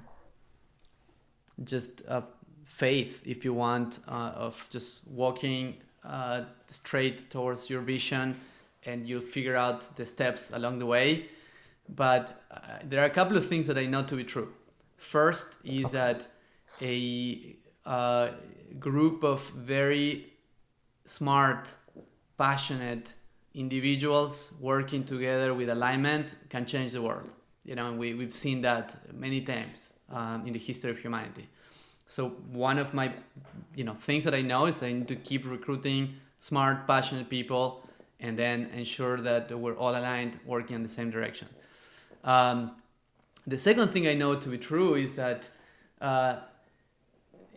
just 1.63 2.03
uh, 2.07 2.21
faith, 2.65 3.23
if 3.25 3.43
you 3.43 3.55
want, 3.55 4.01
uh, 4.07 4.33
of 4.35 4.67
just 4.69 5.07
walking 5.07 5.77
uh, 6.03 6.41
straight 6.67 7.27
towards 7.31 7.71
your 7.71 7.81
vision, 7.81 8.39
and 8.85 9.07
you'll 9.07 9.21
figure 9.21 9.55
out 9.55 9.95
the 9.95 10.05
steps 10.05 10.51
along 10.51 10.77
the 10.77 10.85
way. 10.85 11.25
But 11.89 12.35
there 12.83 13.01
are 13.01 13.05
a 13.05 13.09
couple 13.09 13.35
of 13.35 13.47
things 13.47 13.65
that 13.65 13.79
I 13.79 13.87
know 13.87 14.03
to 14.03 14.15
be 14.15 14.23
true. 14.23 14.53
First 14.97 15.57
is 15.63 15.93
that 15.93 16.27
a 16.83 17.55
group 18.79 19.23
of 19.23 19.49
very 19.49 20.36
smart, 21.07 21.69
passionate 22.37 23.15
individuals 23.55 24.53
working 24.59 25.03
together 25.03 25.53
with 25.53 25.69
alignment 25.69 26.35
can 26.49 26.65
change 26.65 26.91
the 26.91 27.01
world. 27.01 27.33
You 27.65 27.75
know, 27.75 27.91
we, 27.91 28.13
we've 28.13 28.33
seen 28.33 28.61
that 28.61 28.95
many 29.13 29.41
times 29.41 29.93
um, 30.09 30.45
in 30.45 30.53
the 30.53 30.59
history 30.59 30.91
of 30.91 30.99
humanity. 30.99 31.47
So 32.07 32.29
one 32.51 32.77
of 32.77 32.93
my, 32.93 33.11
you 33.75 33.83
know, 33.83 33.95
things 33.95 34.23
that 34.23 34.33
I 34.33 34.41
know 34.41 34.65
is 34.67 34.81
I 34.81 34.93
need 34.93 35.07
to 35.09 35.15
keep 35.15 35.45
recruiting 35.45 36.15
smart, 36.39 36.87
passionate 36.87 37.29
people, 37.29 37.87
and 38.19 38.37
then 38.37 38.69
ensure 38.73 39.17
that 39.21 39.51
we're 39.57 39.75
all 39.75 39.95
aligned, 39.95 40.39
working 40.45 40.75
in 40.75 40.83
the 40.83 40.89
same 40.89 41.11
direction. 41.11 41.47
Um, 42.23 42.71
the 43.45 43.57
second 43.57 43.89
thing 43.89 44.07
I 44.07 44.13
know 44.13 44.35
to 44.35 44.49
be 44.49 44.57
true 44.57 44.95
is 44.95 45.15
that 45.15 45.49
uh, 46.01 46.37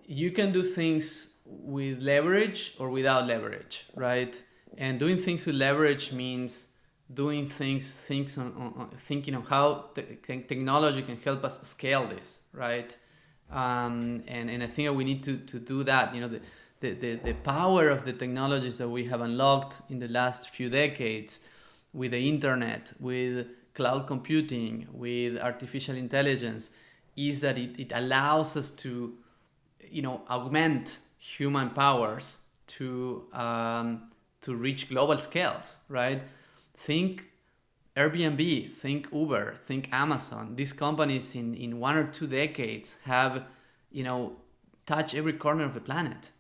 you 0.07 0.31
can 0.31 0.53
do 0.53 0.63
things 0.63 1.30
with 1.51 2.01
leverage 2.03 2.75
or 2.79 2.89
without 2.91 3.27
leverage, 3.27 3.87
right? 3.95 4.43
And 4.79 4.99
doing 4.99 5.17
things 5.17 5.45
with 5.45 5.57
leverage 5.57 6.13
means 6.13 6.69
doing 7.13 7.47
things, 7.47 7.95
things 7.95 8.39
on, 8.39 8.53
on, 8.57 8.91
thinking 8.97 9.35
of 9.35 9.49
how 9.49 9.87
te- 9.95 10.43
technology 10.43 11.03
can 11.03 11.17
help 11.19 11.45
us 11.45 11.61
scale 11.67 12.07
this, 12.07 12.41
right? 12.53 12.97
Um, 13.51 14.23
and, 14.29 14.49
and 14.49 14.63
I 14.63 14.67
think 14.69 14.89
that 14.89 14.95
we 14.95 15.05
need 15.05 15.23
to, 15.25 15.39
to 15.39 15.59
do 15.59 15.83
that. 15.85 16.15
You 16.15 16.21
know, 16.21 16.29
the, 16.29 16.41
the, 16.81 16.93
the, 16.93 17.15
the 17.17 17.35
power 17.35 17.89
of 17.89 18.05
the 18.05 18.13
technologies 18.13 18.79
that 18.79 18.89
we 18.89 19.05
have 19.07 19.21
unlocked 19.21 19.83
in 19.91 19.99
the 19.99 20.09
last 20.09 20.51
few 20.51 20.71
decades 20.71 21.41
with 21.93 22.13
the 22.13 22.29
internet, 22.29 22.93
with 23.01 23.49
cloud 23.75 24.07
computing, 24.07 24.87
with 24.93 25.39
artificial 25.39 25.97
intelligence, 25.97 26.71
is 27.17 27.41
that 27.41 27.59
it, 27.59 27.79
it 27.79 27.93
allows 27.95 28.57
us 28.57 28.71
to, 28.71 29.15
you 29.91 30.03
know, 30.03 30.23
augment 30.31 30.99
human 31.21 31.71
powers 31.71 32.39
to 32.67 33.27
um, 33.33 34.11
to 34.41 34.57
reach 34.57 34.89
global 34.89 35.19
scales, 35.19 35.77
right? 35.89 36.23
Think 36.75 37.27
Airbnb, 37.95 38.73
think 38.73 39.09
Uber, 39.13 39.57
think 39.63 39.93
Amazon. 39.93 40.57
These 40.57 40.73
companies 40.73 41.35
in, 41.35 41.55
in 41.55 41.79
one 41.79 41.97
or 41.97 42.05
two 42.05 42.27
decades 42.27 42.97
have, 43.05 43.45
you 43.93 44.03
know, 44.03 44.37
touched 44.87 45.15
every 45.15 45.35
corner 45.35 45.65
of 45.65 45.75
the 45.75 45.81
planet. 45.81 46.31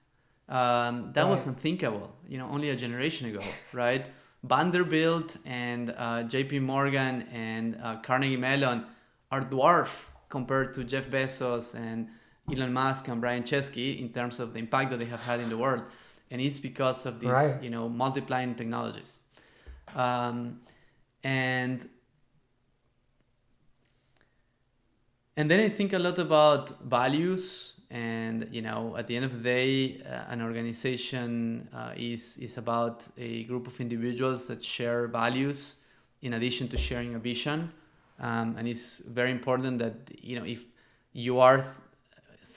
Um, 0.48 1.12
that 1.12 1.28
was 1.28 1.46
unthinkable, 1.46 2.10
you 2.26 2.38
know, 2.38 2.48
only 2.50 2.70
a 2.70 2.76
generation 2.76 3.28
ago, 3.28 3.42
right? 3.72 4.08
Vanderbilt 4.42 5.36
and 5.44 5.94
uh, 5.96 6.22
J.P. 6.22 6.60
Morgan 6.60 7.26
and 7.30 7.78
uh, 7.82 7.96
Carnegie 7.96 8.38
Mellon 8.38 8.86
are 9.30 9.42
dwarf 9.42 10.06
compared 10.30 10.72
to 10.74 10.84
Jeff 10.84 11.08
Bezos 11.08 11.74
and 11.74 12.08
Elon 12.52 12.72
Musk 12.72 13.08
and 13.08 13.20
Brian 13.20 13.42
Chesky 13.42 14.00
in 14.00 14.10
terms 14.10 14.40
of 14.40 14.52
the 14.52 14.58
impact 14.58 14.90
that 14.90 14.98
they 14.98 15.06
have 15.06 15.20
had 15.22 15.40
in 15.40 15.48
the 15.48 15.56
world, 15.56 15.82
and 16.30 16.40
it's 16.40 16.58
because 16.58 17.06
of 17.06 17.20
these, 17.20 17.30
Right. 17.30 17.62
you 17.62 17.70
know, 17.70 17.88
multiplying 17.88 18.54
technologies. 18.54 19.22
Um, 19.94 20.60
and 21.22 21.88
and 25.36 25.50
then 25.50 25.60
I 25.60 25.68
think 25.68 25.92
a 25.92 25.98
lot 25.98 26.18
about 26.18 26.80
values, 26.82 27.74
and 27.90 28.48
you 28.52 28.62
know, 28.62 28.94
at 28.96 29.06
the 29.06 29.16
end 29.16 29.24
of 29.24 29.32
the 29.32 29.42
day, 29.42 30.00
uh, 30.02 30.24
an 30.32 30.42
organization 30.42 31.68
uh, 31.74 31.92
is 31.96 32.36
is 32.38 32.58
about 32.58 33.06
a 33.18 33.44
group 33.44 33.66
of 33.66 33.80
individuals 33.80 34.46
that 34.48 34.64
share 34.64 35.06
values, 35.08 35.78
in 36.22 36.34
addition 36.34 36.68
to 36.68 36.76
sharing 36.76 37.14
a 37.14 37.18
vision, 37.18 37.72
um, 38.20 38.54
and 38.58 38.68
it's 38.68 38.98
very 38.98 39.30
important 39.30 39.78
that 39.78 39.94
you 40.22 40.38
know 40.38 40.44
if 40.44 40.66
you 41.12 41.38
are 41.40 41.64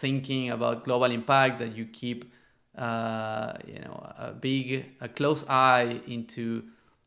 thinking 0.04 0.50
about 0.50 0.84
global 0.84 1.10
impact, 1.20 1.60
that 1.60 1.72
you 1.78 1.86
keep 2.02 2.20
uh, 2.78 3.54
you 3.74 3.80
know 3.86 3.98
a 4.28 4.32
big 4.48 4.66
a 5.00 5.08
close 5.08 5.42
eye 5.48 6.02
into 6.08 6.44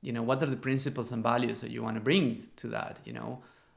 you 0.06 0.12
know 0.14 0.24
what 0.28 0.42
are 0.42 0.50
the 0.56 0.62
principles 0.68 1.12
and 1.12 1.22
values 1.22 1.58
that 1.62 1.70
you 1.74 1.82
want 1.86 1.96
to 2.00 2.04
bring 2.10 2.24
to 2.60 2.66
that 2.68 2.94
you 3.04 3.14
know? 3.18 3.30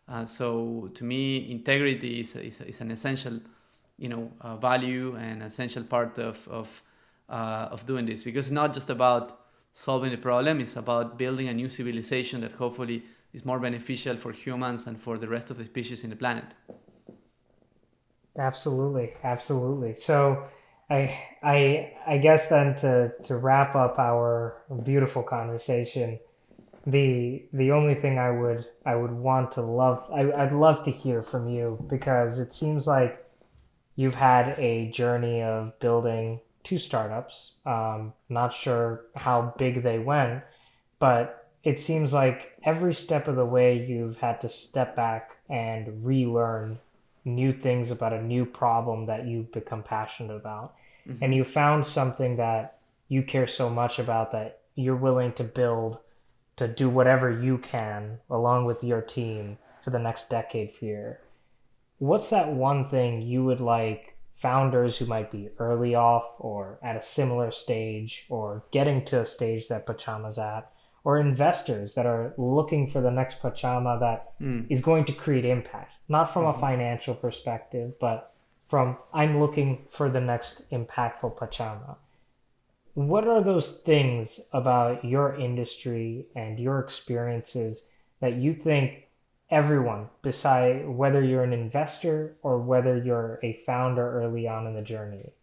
Uh, 0.08 0.26
so 0.26 0.90
to 0.98 1.04
me 1.04 1.52
integrity 1.52 2.22
is, 2.22 2.36
is, 2.36 2.62
is 2.62 2.82
an 2.82 2.92
essential 2.92 3.36
you 3.98 4.10
know 4.14 4.24
uh, 4.42 4.56
value 4.56 5.08
and 5.26 5.44
essential 5.44 5.84
part 5.84 6.18
of 6.30 6.36
of, 6.48 6.68
uh, 7.38 7.76
of 7.76 7.86
doing 7.86 8.06
this. 8.06 8.24
Because 8.24 8.46
it's 8.48 8.60
not 8.64 8.74
just 8.74 8.90
about 8.90 9.26
solving 9.74 10.12
the 10.12 10.24
problem 10.30 10.54
it's 10.62 10.78
about 10.86 11.18
building 11.18 11.48
a 11.50 11.54
new 11.62 11.70
civilization 11.70 12.42
that 12.42 12.54
hopefully 12.64 13.04
is 13.34 13.44
more 13.44 13.60
beneficial 13.60 14.16
for 14.24 14.32
humans 14.32 14.88
and 14.88 14.96
for 15.06 15.18
the 15.24 15.28
rest 15.28 15.52
of 15.52 15.58
the 15.58 15.66
species 15.66 16.04
in 16.06 16.10
the 16.10 16.20
planet 16.24 16.50
Absolutely, 18.38 19.14
absolutely. 19.24 19.94
So 19.96 20.46
I 20.90 21.20
I 21.44 21.94
I 22.08 22.18
guess 22.18 22.48
then 22.50 22.76
to 22.78 23.14
to 23.26 23.38
wrap 23.38 23.76
up 23.76 24.00
our 24.00 24.64
beautiful 24.84 25.22
conversation, 25.24 26.20
the 26.86 27.48
the 27.54 27.72
only 27.72 27.96
thing 27.96 28.20
I 28.20 28.32
would 28.32 28.66
I 28.86 28.96
would 28.96 29.12
want 29.12 29.54
to 29.54 29.62
love 29.62 30.10
I, 30.14 30.32
I'd 30.32 30.54
love 30.54 30.84
to 30.86 30.92
hear 30.92 31.24
from 31.24 31.50
you 31.50 31.86
because 31.90 32.40
it 32.40 32.54
seems 32.54 32.88
like 32.88 33.24
you've 33.96 34.16
had 34.16 34.58
a 34.60 34.92
journey 34.92 35.44
of 35.44 35.80
building 35.80 36.42
two 36.64 36.80
startups. 36.80 37.60
Um, 37.66 38.14
not 38.30 38.54
sure 38.54 39.06
how 39.16 39.54
big 39.58 39.84
they 39.84 40.00
went, 40.00 40.44
but 41.00 41.48
it 41.64 41.80
seems 41.80 42.14
like 42.14 42.54
every 42.64 42.94
step 42.94 43.28
of 43.28 43.36
the 43.36 43.46
way 43.46 43.86
you've 43.86 44.18
had 44.18 44.42
to 44.42 44.50
step 44.50 44.96
back 44.96 45.38
and 45.50 46.06
relearn 46.06 46.80
new 47.26 47.54
things 47.54 47.92
about 47.92 48.14
a 48.14 48.22
new 48.22 48.46
problem 48.46 49.06
that 49.06 49.28
you've 49.28 49.52
become 49.52 49.84
passionate 49.84 50.36
about. 50.36 50.76
And 51.06 51.20
mm-hmm. 51.20 51.34
you 51.34 51.44
found 51.44 51.86
something 51.86 52.38
that 52.38 52.80
you 53.08 53.24
care 53.24 53.48
so 53.48 53.70
much 53.70 54.00
about 54.00 54.32
that 54.32 54.62
you're 54.76 54.96
willing 54.96 55.34
to 55.34 55.44
build 55.44 55.98
to 56.58 56.68
do 56.68 56.90
whatever 56.90 57.32
you 57.32 57.58
can 57.58 58.20
along 58.30 58.66
with 58.66 58.84
your 58.84 59.02
team 59.02 59.58
for 59.84 59.90
the 59.90 60.00
next 60.00 60.30
decade 60.30 60.74
for 60.76 61.20
What's 61.98 62.30
that 62.30 62.54
one 62.54 62.88
thing 62.90 63.22
you 63.22 63.44
would 63.44 63.60
like 63.60 64.16
founders 64.36 64.98
who 64.98 65.06
might 65.06 65.32
be 65.32 65.50
early 65.60 65.96
off 65.96 66.26
or 66.40 66.80
at 66.82 66.96
a 66.96 67.02
similar 67.02 67.52
stage 67.52 68.26
or 68.30 68.64
getting 68.72 69.04
to 69.06 69.22
a 69.22 69.26
stage 69.26 69.68
that 69.68 69.86
Pachama's 69.86 70.40
at, 70.40 70.72
or 71.10 71.18
investors 71.18 71.96
that 71.96 72.06
are 72.06 72.36
looking 72.38 72.86
for 72.86 73.02
the 73.02 73.10
next 73.10 73.42
Pachama 73.42 74.00
that 74.00 74.32
Mm. 74.40 74.68
is 74.70 74.82
going 74.82 75.06
to 75.06 75.14
create 75.14 75.44
impact, 75.44 75.92
not 76.08 76.30
from 76.32 76.46
a 76.46 76.54
Mhm. 76.54 76.60
financial 76.60 77.16
perspective, 77.16 77.98
but 78.00 78.32
from 78.68 78.96
I'm 79.12 79.40
looking 79.40 79.88
for 79.90 80.08
the 80.12 80.22
next 80.22 80.70
impactful 80.72 81.36
Pachama. 81.36 81.98
What 82.94 83.28
are 83.28 83.42
those 83.42 83.82
things 83.82 84.40
about 84.54 85.04
your 85.04 85.34
industry 85.34 86.28
and 86.36 86.60
your 86.60 86.80
experiences 86.80 87.90
that 88.20 88.36
you 88.36 88.54
think 88.54 89.10
everyone, 89.50 90.10
beside 90.22 90.88
whether 90.88 91.24
you're 91.24 91.44
an 91.44 91.54
investor 91.54 92.38
or 92.44 92.60
whether 92.60 92.96
you're 92.98 93.40
a 93.42 93.54
founder 93.66 94.08
early 94.22 94.48
on 94.48 94.68
in 94.68 94.76
the 94.76 94.84
journey, 94.84 95.34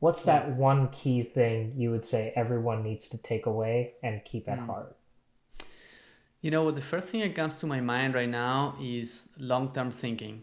what's 0.00 0.24
that 0.24 0.50
one 0.56 0.88
key 0.90 1.22
thing 1.22 1.72
you 1.76 1.90
would 1.90 2.04
say 2.04 2.32
everyone 2.36 2.82
needs 2.82 3.08
to 3.08 3.18
take 3.22 3.46
away 3.46 3.94
and 4.02 4.24
keep 4.26 4.48
at 4.48 4.58
Mm. 4.58 4.66
heart? 4.66 4.97
You 6.40 6.52
know, 6.52 6.70
the 6.70 6.80
first 6.80 7.08
thing 7.08 7.20
that 7.22 7.34
comes 7.34 7.56
to 7.56 7.66
my 7.66 7.80
mind 7.80 8.14
right 8.14 8.28
now 8.28 8.76
is 8.80 9.28
long-term 9.38 9.90
thinking. 9.90 10.42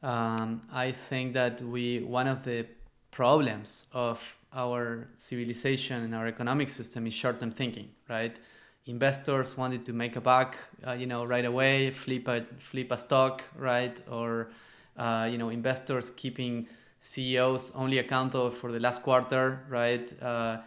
Um, 0.00 0.60
I 0.72 0.92
think 0.92 1.34
that 1.34 1.60
we 1.60 2.04
one 2.04 2.28
of 2.28 2.44
the 2.44 2.66
problems 3.10 3.86
of 3.92 4.36
our 4.52 5.08
civilization 5.16 6.04
and 6.04 6.14
our 6.14 6.28
economic 6.28 6.68
system 6.68 7.04
is 7.08 7.14
short-term 7.14 7.50
thinking, 7.50 7.90
right? 8.08 8.38
Investors 8.86 9.56
wanted 9.56 9.84
to 9.86 9.92
make 9.92 10.14
a 10.14 10.20
buck, 10.20 10.56
uh, 10.86 10.92
you 10.92 11.06
know, 11.06 11.24
right 11.24 11.44
away, 11.44 11.90
flip 11.90 12.28
a 12.28 12.42
flip 12.60 12.92
a 12.92 12.96
stock, 12.96 13.42
right? 13.56 14.00
Or 14.08 14.50
uh, 14.96 15.28
you 15.28 15.36
know, 15.36 15.48
investors 15.48 16.10
keeping 16.10 16.68
CEOs 17.00 17.72
only 17.72 17.98
accountable 17.98 18.50
for 18.50 18.70
the 18.70 18.78
last 18.78 19.02
quarter, 19.02 19.64
right? 19.68 20.12
Uh, 20.22 20.58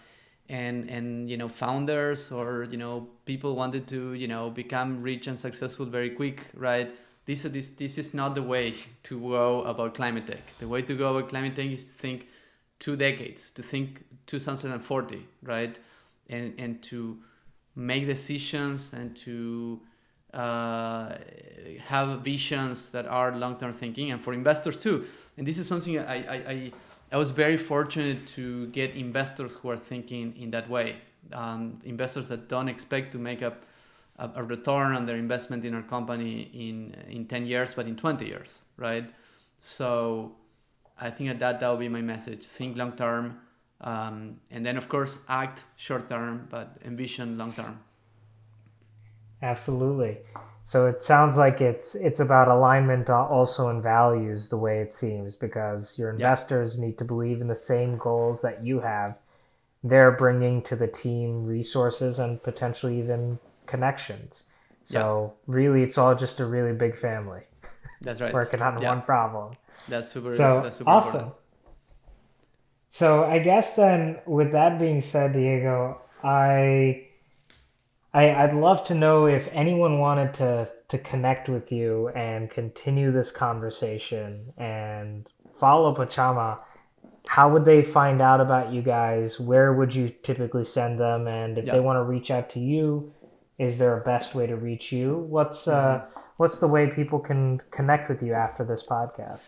and 0.52 0.89
and 0.89 1.30
you 1.30 1.38
know, 1.38 1.47
founders 1.47 2.32
or 2.32 2.68
you 2.70 2.78
know, 2.78 3.08
people 3.26 3.56
wanted 3.56 3.88
to 3.88 4.14
you 4.14 4.28
know 4.28 4.49
become 4.49 5.02
rich 5.02 5.28
and 5.28 5.39
successful 5.39 5.86
very 5.86 6.10
quick, 6.10 6.41
right? 6.54 6.93
This 7.26 7.43
this 7.43 7.70
this 7.70 7.97
is 7.97 8.14
not 8.14 8.36
the 8.36 8.43
way 8.43 8.74
to 9.04 9.20
go 9.20 9.64
about 9.64 9.95
climate 9.95 10.28
tech. 10.28 10.43
The 10.60 10.68
way 10.68 10.82
to 10.84 10.93
go 10.93 11.16
about 11.16 11.30
climate 11.30 11.56
tech 11.56 11.68
is 11.68 11.86
to 11.86 11.91
think 11.91 12.28
two 12.80 12.97
decades, 12.97 13.52
to 13.52 13.64
think 13.64 14.04
2040, 14.26 15.26
right? 15.43 15.80
And, 16.30 16.54
and 16.58 16.82
to 16.84 17.18
make 17.76 18.06
decisions 18.08 18.93
and 18.93 19.16
to 19.18 19.80
uh, 20.34 21.16
have 21.80 22.22
visions 22.22 22.89
that 22.89 23.06
are 23.06 23.36
long-term 23.36 23.74
thinking 23.74 24.12
and 24.12 24.22
for 24.22 24.34
investors 24.34 24.82
too. 24.82 25.06
And 25.38 25.45
this 25.45 25.58
is 25.58 25.68
something 25.68 25.99
I, 25.99 26.04
I, 26.04 26.36
I, 26.54 26.72
I 27.12 27.18
was 27.18 27.32
very 27.32 27.57
fortunate 27.57 28.26
to 28.28 28.68
get 28.68 28.95
investors 28.95 29.55
who 29.55 29.70
are 29.70 29.78
thinking 29.78 30.34
in 30.38 30.51
that 30.51 30.70
way. 30.70 30.95
Um, 31.34 31.80
investors 31.84 32.30
that 32.30 32.47
don't 32.47 32.70
expect 32.70 33.12
to 33.12 33.18
make 33.18 33.43
up 33.43 33.64
a, 34.18 34.30
a, 34.36 34.43
return 34.43 34.93
on 34.95 35.05
their 35.05 35.18
investment 35.18 35.66
in 35.66 35.74
our 35.74 35.82
company 35.82 36.49
in, 36.53 36.95
in 37.09 37.26
10 37.26 37.45
years, 37.45 37.74
but 37.74 37.86
in 37.86 37.95
20 37.95 38.26
years, 38.26 38.64
right? 38.78 39.05
So 39.57 40.36
I 40.99 41.09
think 41.09 41.38
that 41.39 41.59
that 41.59 41.70
will 41.70 41.78
be 41.78 41.89
my 41.89 42.01
message. 42.01 42.45
Think 42.45 42.78
long 42.78 42.93
term, 42.93 43.39
um, 43.82 44.39
and 44.49 44.66
then 44.66 44.78
of 44.78 44.88
course 44.88 45.24
act 45.28 45.66
short 45.76 46.07
term, 46.07 46.47
but 46.49 46.78
envision 46.86 47.38
long 47.38 47.53
term. 47.53 47.80
Absolutely. 49.41 50.20
So 50.66 50.88
it 50.88 51.03
sounds 51.03 51.38
like 51.38 51.59
it's 51.59 51.95
it's 51.95 52.20
about 52.20 52.47
alignment 52.47 53.09
uh, 53.09 53.26
also 53.26 53.70
in 53.70 53.82
values, 53.82 54.49
the 54.49 54.57
way 54.57 54.80
it 54.80 54.93
seems, 54.93 55.36
because 55.36 55.97
your 55.97 56.12
investors 56.12 56.80
need 56.80 56.97
to 56.99 57.05
believe 57.05 57.41
in 57.41 57.47
the 57.47 57.55
same 57.55 57.97
goals 57.97 58.41
that 58.41 58.64
you 58.64 58.80
have. 58.80 59.18
They're 59.84 60.12
bringing 60.12 60.62
to 60.64 60.76
the 60.76 60.88
team 60.88 61.45
resources 61.45 62.20
and 62.20 62.41
potentially 62.41 62.99
even 62.99 63.39
connections. 63.66 64.47
So 64.84 65.34
really, 65.47 65.84
it's 65.84 65.97
all 65.97 66.16
just 66.16 66.39
a 66.39 66.45
really 66.45 66.74
big 66.74 66.97
family. 66.97 67.41
That's 68.01 68.22
right. 68.22 68.34
Working 68.34 68.62
on 68.62 68.82
one 68.82 69.01
problem. 69.01 69.55
That's 69.88 70.09
super. 70.09 70.36
So 70.36 70.62
that's 70.64 70.78
super 70.78 70.89
awesome. 70.89 71.16
Important. 71.16 71.36
So 72.91 73.24
I 73.24 73.39
guess 73.39 73.76
then, 73.76 74.20
with 74.26 74.51
that 74.51 74.78
being 74.78 75.01
said, 75.01 75.34
Diego, 75.34 76.01
I, 76.24 77.07
I 78.14 78.34
I'd 78.36 78.53
love 78.53 78.84
to 78.86 78.93
know 78.93 79.26
if 79.26 79.47
anyone 79.51 79.99
wanted 79.99 80.34
to 80.36 80.70
to 80.89 80.97
connect 80.97 81.47
with 81.47 81.72
you 81.72 82.09
and 82.09 82.49
continue 82.49 83.12
this 83.12 83.32
conversation 83.32 84.53
and 84.57 85.28
follow 85.57 85.95
Pachama. 85.95 86.59
How 87.28 87.49
would 87.49 87.64
they 87.64 87.84
find 87.84 88.22
out 88.22 88.41
about 88.41 88.74
you 88.74 88.82
guys? 88.82 89.39
Where 89.39 89.74
would 89.74 89.95
you 89.95 90.09
typically 90.24 90.66
send 90.66 90.99
them? 90.99 91.28
And 91.28 91.57
if 91.57 91.66
they 91.66 91.80
want 91.80 91.97
to 91.97 92.03
reach 92.03 92.32
out 92.32 92.49
to 92.51 92.59
you, 92.59 93.14
is 93.57 93.78
there 93.78 93.95
a 93.97 94.03
best 94.03 94.36
way 94.36 94.47
to 94.47 94.55
reach 94.55 94.91
you? 94.91 95.18
What's 95.30 95.68
uh, 95.68 95.99
mm-hmm. 95.99 96.20
what's 96.38 96.59
the 96.59 96.68
way 96.68 96.88
people 96.88 97.20
can 97.20 97.62
connect 97.72 98.09
with 98.09 98.22
you 98.22 98.34
after 98.34 98.66
this 98.66 98.86
podcast? 98.86 99.43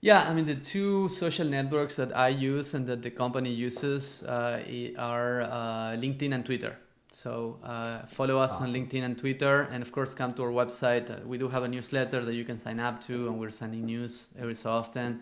Yeah, 0.00 0.28
I 0.28 0.34
mean, 0.34 0.46
the 0.46 0.56
two 0.56 1.08
social 1.10 1.46
networks 1.46 1.94
that 1.94 2.16
I 2.16 2.28
use 2.28 2.74
and 2.74 2.84
that 2.88 3.02
the 3.02 3.10
company 3.10 3.52
uses 3.52 4.24
uh, 4.24 4.58
are 4.98 5.42
uh, 5.42 5.94
LinkedIn 5.94 6.34
and 6.34 6.44
Twitter. 6.44 6.76
So 7.12 7.58
uh, 7.62 8.06
follow 8.06 8.38
us 8.38 8.54
awesome. 8.54 8.66
on 8.66 8.72
LinkedIn 8.72 9.02
and 9.02 9.18
Twitter, 9.18 9.68
and 9.70 9.82
of 9.82 9.92
course, 9.92 10.14
come 10.14 10.32
to 10.34 10.44
our 10.44 10.50
website. 10.50 11.10
Uh, 11.10 11.26
we 11.26 11.36
do 11.36 11.46
have 11.46 11.62
a 11.62 11.68
newsletter 11.68 12.24
that 12.24 12.34
you 12.34 12.44
can 12.44 12.56
sign 12.56 12.80
up 12.80 13.02
to, 13.02 13.28
and 13.28 13.38
we're 13.38 13.50
sending 13.50 13.84
news 13.84 14.28
every 14.38 14.54
so 14.54 14.70
often. 14.70 15.20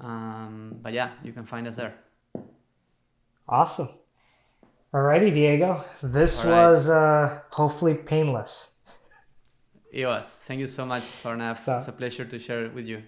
Um, 0.00 0.76
but 0.82 0.92
yeah, 0.92 1.10
you 1.24 1.32
can 1.32 1.44
find 1.46 1.66
us 1.66 1.76
there. 1.76 1.94
Awesome. 3.48 3.88
Alrighty, 4.92 5.32
Diego. 5.32 5.82
This 6.02 6.44
right. 6.44 6.68
was 6.68 6.90
uh, 6.90 7.40
hopefully 7.50 7.94
painless. 7.94 8.74
It 9.90 10.06
was. 10.06 10.34
Thank 10.44 10.60
you 10.60 10.66
so 10.66 10.84
much, 10.84 11.04
Arnav. 11.22 11.56
So, 11.56 11.78
it's 11.78 11.88
a 11.88 11.92
pleasure 11.92 12.24
to 12.26 12.38
share 12.38 12.66
it 12.66 12.74
with 12.74 12.86
you. 12.86 13.02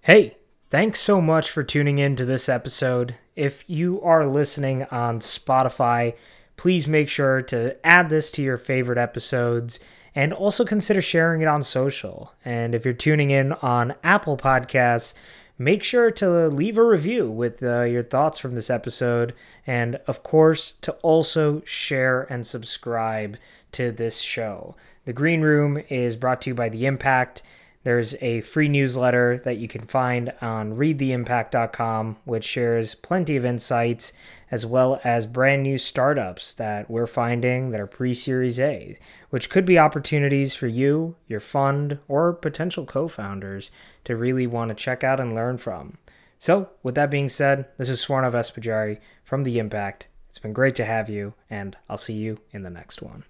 Hey, 0.00 0.38
thanks 0.70 1.00
so 1.00 1.20
much 1.20 1.50
for 1.50 1.62
tuning 1.62 1.98
in 1.98 2.16
to 2.16 2.24
this 2.24 2.48
episode. 2.48 3.16
If 3.36 3.64
you 3.68 4.00
are 4.02 4.24
listening 4.24 4.84
on 4.84 5.18
Spotify, 5.18 6.14
please 6.56 6.86
make 6.86 7.08
sure 7.08 7.42
to 7.42 7.76
add 7.84 8.08
this 8.08 8.30
to 8.32 8.42
your 8.42 8.58
favorite 8.58 8.98
episodes 8.98 9.80
and 10.14 10.32
also 10.32 10.64
consider 10.64 11.02
sharing 11.02 11.40
it 11.42 11.48
on 11.48 11.62
social. 11.64 12.32
And 12.44 12.74
if 12.74 12.84
you're 12.84 12.94
tuning 12.94 13.30
in 13.30 13.52
on 13.54 13.94
Apple 14.04 14.36
Podcasts, 14.36 15.14
make 15.58 15.82
sure 15.82 16.12
to 16.12 16.48
leave 16.48 16.78
a 16.78 16.84
review 16.84 17.28
with 17.28 17.62
uh, 17.62 17.82
your 17.82 18.04
thoughts 18.04 18.38
from 18.38 18.54
this 18.54 18.70
episode. 18.70 19.34
And 19.66 19.96
of 20.06 20.22
course, 20.22 20.74
to 20.82 20.92
also 21.02 21.62
share 21.64 22.22
and 22.22 22.46
subscribe 22.46 23.36
to 23.72 23.90
this 23.90 24.20
show. 24.20 24.76
The 25.04 25.12
Green 25.12 25.40
Room 25.40 25.82
is 25.88 26.14
brought 26.14 26.40
to 26.42 26.50
you 26.50 26.54
by 26.54 26.68
The 26.68 26.86
Impact. 26.86 27.42
There's 27.84 28.14
a 28.22 28.40
free 28.40 28.68
newsletter 28.68 29.42
that 29.44 29.58
you 29.58 29.68
can 29.68 29.82
find 29.82 30.32
on 30.40 30.72
readtheimpact.com, 30.72 32.16
which 32.24 32.44
shares 32.44 32.94
plenty 32.94 33.36
of 33.36 33.44
insights 33.44 34.14
as 34.50 34.64
well 34.64 35.00
as 35.04 35.26
brand 35.26 35.62
new 35.62 35.76
startups 35.76 36.54
that 36.54 36.90
we're 36.90 37.06
finding 37.06 37.70
that 37.70 37.80
are 37.80 37.86
pre 37.86 38.14
Series 38.14 38.58
A, 38.58 38.98
which 39.28 39.50
could 39.50 39.66
be 39.66 39.78
opportunities 39.78 40.54
for 40.54 40.66
you, 40.66 41.16
your 41.28 41.40
fund, 41.40 41.98
or 42.08 42.32
potential 42.32 42.86
co 42.86 43.06
founders 43.06 43.70
to 44.04 44.16
really 44.16 44.46
want 44.46 44.70
to 44.70 44.74
check 44.74 45.04
out 45.04 45.20
and 45.20 45.34
learn 45.34 45.58
from. 45.58 45.98
So, 46.38 46.70
with 46.82 46.94
that 46.94 47.10
being 47.10 47.28
said, 47.28 47.68
this 47.76 47.90
is 47.90 48.04
Swarnav 48.04 48.34
S. 48.34 48.50
Pujari 48.50 48.98
from 49.24 49.44
The 49.44 49.58
Impact. 49.58 50.08
It's 50.30 50.38
been 50.38 50.52
great 50.54 50.74
to 50.76 50.84
have 50.86 51.10
you, 51.10 51.34
and 51.50 51.76
I'll 51.88 51.98
see 51.98 52.14
you 52.14 52.38
in 52.50 52.62
the 52.62 52.70
next 52.70 53.02
one. 53.02 53.24